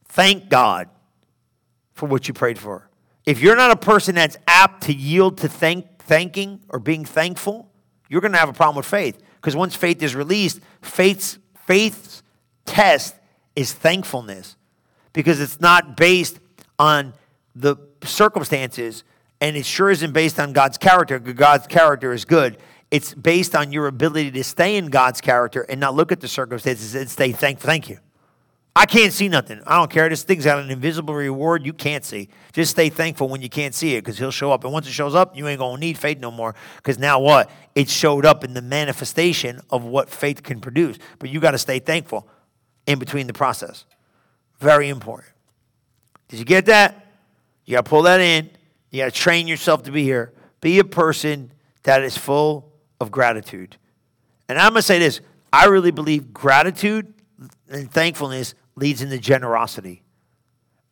Thank 0.05 0.51
God 0.51 0.91
for 1.95 2.05
what 2.05 2.29
you 2.29 2.35
prayed 2.35 2.59
for. 2.59 2.91
If 3.25 3.41
you're 3.41 3.57
not 3.57 3.71
a 3.71 3.77
person 3.77 4.17
that's 4.17 4.37
apt 4.47 4.83
to 4.83 4.93
yield 4.93 5.39
to 5.39 5.49
thank, 5.49 5.87
thanking 6.01 6.61
or 6.69 6.81
being 6.81 7.07
thankful, 7.07 7.73
you're 8.11 8.21
going 8.21 8.33
to 8.33 8.39
have 8.39 8.51
a 8.51 8.53
problem 8.53 8.77
with 8.77 8.85
faith. 8.85 9.19
Because 9.37 9.57
once 9.57 9.75
faith 9.75 10.03
is 10.03 10.15
released, 10.15 10.61
faith's, 10.83 11.39
faith's 11.67 12.23
test 12.67 13.15
is 13.57 13.73
thankfulness. 13.73 14.57
Because 15.15 15.41
it's 15.41 15.59
not 15.59 15.97
based 15.97 16.39
on 16.79 17.15
the 17.55 17.77
circumstances, 18.03 19.05
and 19.41 19.57
it 19.57 19.67
sure 19.67 19.91
isn't 19.91 20.13
based 20.13 20.41
on 20.41 20.53
God's 20.53 20.79
character. 20.79 21.19
God's 21.19 21.67
character 21.67 22.13
is 22.13 22.25
good. 22.25 22.59
It's 22.91 23.15
based 23.15 23.57
on 23.57 23.73
your 23.73 23.87
ability 23.87 24.31
to 24.33 24.45
stay 24.45 24.77
in 24.77 24.87
God's 24.87 25.21
character 25.21 25.63
and 25.63 25.81
not 25.81 25.95
look 25.95 26.13
at 26.13 26.21
the 26.21 26.29
circumstances 26.29 26.95
and 26.95 27.11
stay 27.11 27.33
thankful. 27.33 27.67
Thank 27.67 27.89
you. 27.89 27.99
I 28.77 28.87
can't 28.87 29.13
see 29.13 29.29
nothing. 29.29 29.61
I 29.67 29.79
don't 29.79 29.91
care. 29.91 30.09
This 30.09 30.25
thing's 30.25 30.45
got 30.45 30.59
an 30.59 30.69
invisible 30.69 31.15
reward 31.15 31.65
you 31.65 31.73
can't 31.73 32.05
see. 32.05 32.29
Just 32.53 32.73
stay 32.73 32.89
thankful 32.89 33.29
when 33.29 33.41
you 33.41 33.49
can't 33.49 33.73
see 33.73 33.95
it 33.95 34.01
because 34.03 34.19
he'll 34.19 34.33
show 34.33 34.51
up. 34.51 34.65
And 34.65 34.73
once 34.73 34.89
it 34.89 34.93
shows 34.93 35.15
up, 35.15 35.37
you 35.37 35.47
ain't 35.47 35.61
going 35.61 35.77
to 35.77 35.81
need 35.81 35.97
faith 35.97 36.19
no 36.19 36.33
more 36.33 36.57
because 36.77 36.99
now 36.99 37.21
what? 37.21 37.51
It 37.77 37.89
showed 37.89 38.27
up 38.27 38.43
in 38.43 38.53
the 38.53 38.63
manifestation 38.63 39.61
of 39.71 39.85
what 39.85 40.11
faith 40.11 40.43
can 40.43 40.61
produce. 40.61 40.99
But 41.21 41.31
you 41.31 41.39
got 41.39 41.53
to 41.53 41.59
stay 41.59 41.79
thankful 41.79 42.29
in 42.87 42.99
between 42.99 43.29
the 43.29 43.33
process. 43.33 43.85
Very 44.59 44.89
important. 44.89 45.33
Did 46.29 46.41
you 46.41 46.45
get 46.45 46.67
that? 46.67 47.04
You 47.65 47.73
got 47.73 47.85
to 47.85 47.89
pull 47.89 48.03
that 48.03 48.21
in. 48.21 48.51
You 48.91 49.03
got 49.03 49.13
to 49.13 49.19
train 49.19 49.49
yourself 49.49 49.83
to 49.85 49.91
be 49.91 50.03
here. 50.03 50.33
Be 50.61 50.79
a 50.79 50.85
person 50.85 51.53
that 51.83 52.03
is 52.03 52.17
full 52.17 52.73
of 53.01 53.11
gratitude. 53.11 53.77
And 54.49 54.59
I'm 54.59 54.73
going 54.73 54.81
to 54.81 54.83
say 54.83 54.99
this 54.99 55.21
I 55.53 55.67
really 55.67 55.91
believe 55.91 56.33
gratitude 56.33 57.13
and 57.69 57.91
thankfulness 57.91 58.55
leads 58.77 59.03
into 59.03 59.19
generosity. 59.19 60.03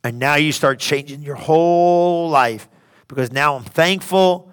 And 0.04 0.18
now 0.18 0.34
you 0.34 0.52
start 0.52 0.78
changing 0.78 1.22
your 1.22 1.36
whole 1.36 2.28
life 2.28 2.68
because 3.08 3.30
now 3.30 3.56
I'm 3.56 3.64
thankful. 3.64 4.50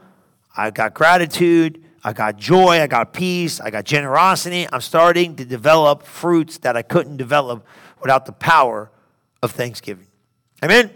I 0.55 0.69
got 0.71 0.93
gratitude. 0.93 1.83
I 2.03 2.13
got 2.13 2.37
joy. 2.37 2.81
I 2.81 2.87
got 2.87 3.13
peace. 3.13 3.59
I 3.59 3.69
got 3.71 3.83
generosity. 3.85 4.67
I'm 4.71 4.81
starting 4.81 5.35
to 5.37 5.45
develop 5.45 6.03
fruits 6.03 6.59
that 6.59 6.77
I 6.77 6.81
couldn't 6.81 7.17
develop 7.17 7.65
without 8.01 8.25
the 8.25 8.31
power 8.31 8.91
of 9.41 9.51
thanksgiving. 9.51 10.07
Amen. 10.63 10.91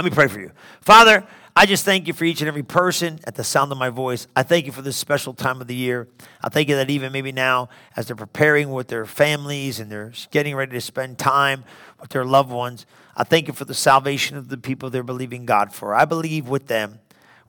Let 0.00 0.04
me 0.06 0.14
pray 0.14 0.28
for 0.28 0.40
you. 0.40 0.50
Father, 0.80 1.26
I 1.54 1.66
just 1.66 1.84
thank 1.84 2.06
you 2.06 2.14
for 2.14 2.24
each 2.24 2.40
and 2.40 2.48
every 2.48 2.62
person 2.62 3.20
at 3.24 3.34
the 3.34 3.44
sound 3.44 3.70
of 3.70 3.76
my 3.76 3.90
voice. 3.90 4.28
I 4.34 4.42
thank 4.42 4.64
you 4.64 4.72
for 4.72 4.80
this 4.80 4.96
special 4.96 5.34
time 5.34 5.60
of 5.60 5.66
the 5.66 5.74
year. 5.74 6.08
I 6.42 6.48
thank 6.48 6.70
you 6.70 6.76
that 6.76 6.88
even 6.88 7.12
maybe 7.12 7.32
now, 7.32 7.68
as 7.98 8.06
they're 8.06 8.16
preparing 8.16 8.70
with 8.70 8.88
their 8.88 9.04
families 9.04 9.78
and 9.78 9.92
they're 9.92 10.14
getting 10.30 10.56
ready 10.56 10.72
to 10.72 10.80
spend 10.80 11.18
time 11.18 11.64
with 12.00 12.08
their 12.08 12.24
loved 12.24 12.50
ones, 12.50 12.86
I 13.14 13.24
thank 13.24 13.46
you 13.46 13.52
for 13.52 13.66
the 13.66 13.74
salvation 13.74 14.38
of 14.38 14.48
the 14.48 14.56
people 14.56 14.88
they're 14.88 15.02
believing 15.02 15.44
God 15.44 15.70
for. 15.70 15.94
I 15.94 16.06
believe 16.06 16.48
with 16.48 16.68
them. 16.68 17.00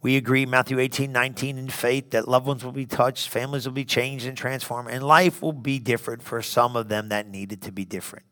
We 0.01 0.17
agree, 0.17 0.45
Matthew 0.45 0.77
18, 0.77 1.09
19, 1.09 1.57
in 1.57 1.69
faith, 1.69 2.11
that 2.11 2.27
loved 2.27 2.47
ones 2.47 2.65
will 2.65 2.73
be 2.73 2.85
touched, 2.85 3.29
families 3.29 3.65
will 3.65 3.71
be 3.71 3.85
changed 3.85 4.25
and 4.25 4.35
transformed, 4.35 4.89
and 4.89 5.05
life 5.05 5.41
will 5.41 5.53
be 5.53 5.79
different 5.79 6.21
for 6.21 6.41
some 6.41 6.75
of 6.75 6.89
them 6.89 7.07
that 7.07 7.29
needed 7.29 7.61
to 7.61 7.71
be 7.71 7.85
different. 7.85 8.25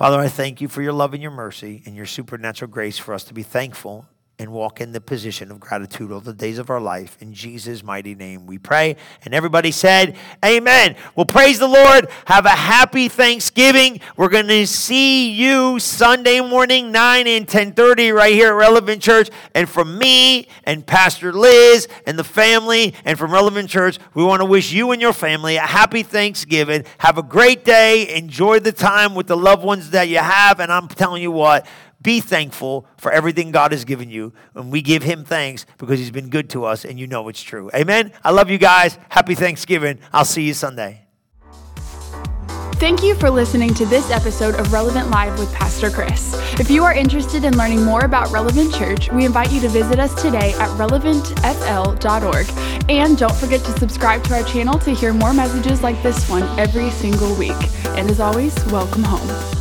Father, 0.00 0.18
I 0.18 0.28
thank 0.28 0.62
you 0.62 0.68
for 0.68 0.80
your 0.80 0.94
love 0.94 1.12
and 1.12 1.20
your 1.20 1.30
mercy 1.30 1.82
and 1.84 1.94
your 1.94 2.06
supernatural 2.06 2.70
grace 2.70 2.96
for 2.96 3.12
us 3.12 3.22
to 3.24 3.34
be 3.34 3.42
thankful 3.42 4.06
and 4.40 4.50
walk 4.50 4.80
in 4.80 4.92
the 4.92 5.02
position 5.02 5.50
of 5.50 5.60
gratitude 5.60 6.10
all 6.10 6.18
the 6.18 6.32
days 6.32 6.56
of 6.56 6.70
our 6.70 6.80
life. 6.80 7.14
In 7.20 7.34
Jesus' 7.34 7.82
mighty 7.82 8.14
name 8.14 8.46
we 8.46 8.56
pray. 8.56 8.96
And 9.22 9.34
everybody 9.34 9.70
said, 9.70 10.16
Amen. 10.42 10.96
Well, 11.14 11.26
praise 11.26 11.58
the 11.58 11.68
Lord. 11.68 12.08
Have 12.24 12.46
a 12.46 12.48
happy 12.48 13.08
Thanksgiving. 13.08 14.00
We're 14.16 14.30
going 14.30 14.46
to 14.46 14.66
see 14.66 15.30
you 15.30 15.78
Sunday 15.78 16.40
morning, 16.40 16.90
9 16.90 17.26
and 17.26 17.42
1030 17.42 18.12
right 18.12 18.32
here 18.32 18.48
at 18.48 18.54
Relevant 18.54 19.02
Church. 19.02 19.28
And 19.54 19.68
from 19.68 19.98
me 19.98 20.48
and 20.64 20.86
Pastor 20.86 21.34
Liz 21.34 21.86
and 22.06 22.18
the 22.18 22.24
family 22.24 22.94
and 23.04 23.18
from 23.18 23.34
Relevant 23.34 23.68
Church, 23.68 23.98
we 24.14 24.24
want 24.24 24.40
to 24.40 24.46
wish 24.46 24.72
you 24.72 24.92
and 24.92 25.02
your 25.02 25.12
family 25.12 25.56
a 25.56 25.66
happy 25.66 26.02
Thanksgiving. 26.02 26.86
Have 26.96 27.18
a 27.18 27.22
great 27.22 27.62
day. 27.66 28.16
Enjoy 28.16 28.58
the 28.58 28.72
time 28.72 29.14
with 29.14 29.26
the 29.26 29.36
loved 29.36 29.64
ones 29.64 29.90
that 29.90 30.08
you 30.08 30.16
have. 30.16 30.60
And 30.60 30.72
I'm 30.72 30.88
telling 30.88 31.20
you 31.20 31.30
what, 31.30 31.66
be 32.02 32.20
thankful 32.20 32.86
for 32.96 33.12
everything 33.12 33.50
God 33.50 33.72
has 33.72 33.84
given 33.84 34.10
you. 34.10 34.32
And 34.54 34.72
we 34.72 34.82
give 34.82 35.02
Him 35.02 35.24
thanks 35.24 35.66
because 35.78 35.98
He's 35.98 36.10
been 36.10 36.30
good 36.30 36.50
to 36.50 36.64
us 36.64 36.84
and 36.84 36.98
you 36.98 37.06
know 37.06 37.28
it's 37.28 37.42
true. 37.42 37.70
Amen. 37.74 38.12
I 38.24 38.30
love 38.30 38.50
you 38.50 38.58
guys. 38.58 38.98
Happy 39.08 39.34
Thanksgiving. 39.34 39.98
I'll 40.12 40.24
see 40.24 40.42
you 40.42 40.54
Sunday. 40.54 41.06
Thank 42.80 43.02
you 43.02 43.14
for 43.14 43.28
listening 43.28 43.74
to 43.74 43.84
this 43.84 44.10
episode 44.10 44.54
of 44.54 44.72
Relevant 44.72 45.10
Live 45.10 45.38
with 45.38 45.52
Pastor 45.52 45.90
Chris. 45.90 46.32
If 46.58 46.70
you 46.70 46.82
are 46.82 46.94
interested 46.94 47.44
in 47.44 47.54
learning 47.58 47.84
more 47.84 48.06
about 48.06 48.32
Relevant 48.32 48.74
Church, 48.74 49.12
we 49.12 49.26
invite 49.26 49.52
you 49.52 49.60
to 49.60 49.68
visit 49.68 49.98
us 49.98 50.14
today 50.22 50.54
at 50.54 50.70
relevantfl.org. 50.78 52.88
And 52.88 53.18
don't 53.18 53.36
forget 53.36 53.62
to 53.64 53.78
subscribe 53.78 54.24
to 54.24 54.34
our 54.34 54.44
channel 54.44 54.78
to 54.78 54.94
hear 54.94 55.12
more 55.12 55.34
messages 55.34 55.82
like 55.82 56.02
this 56.02 56.26
one 56.30 56.44
every 56.58 56.88
single 56.88 57.34
week. 57.34 57.52
And 57.88 58.10
as 58.10 58.18
always, 58.18 58.54
welcome 58.72 59.02
home. 59.02 59.59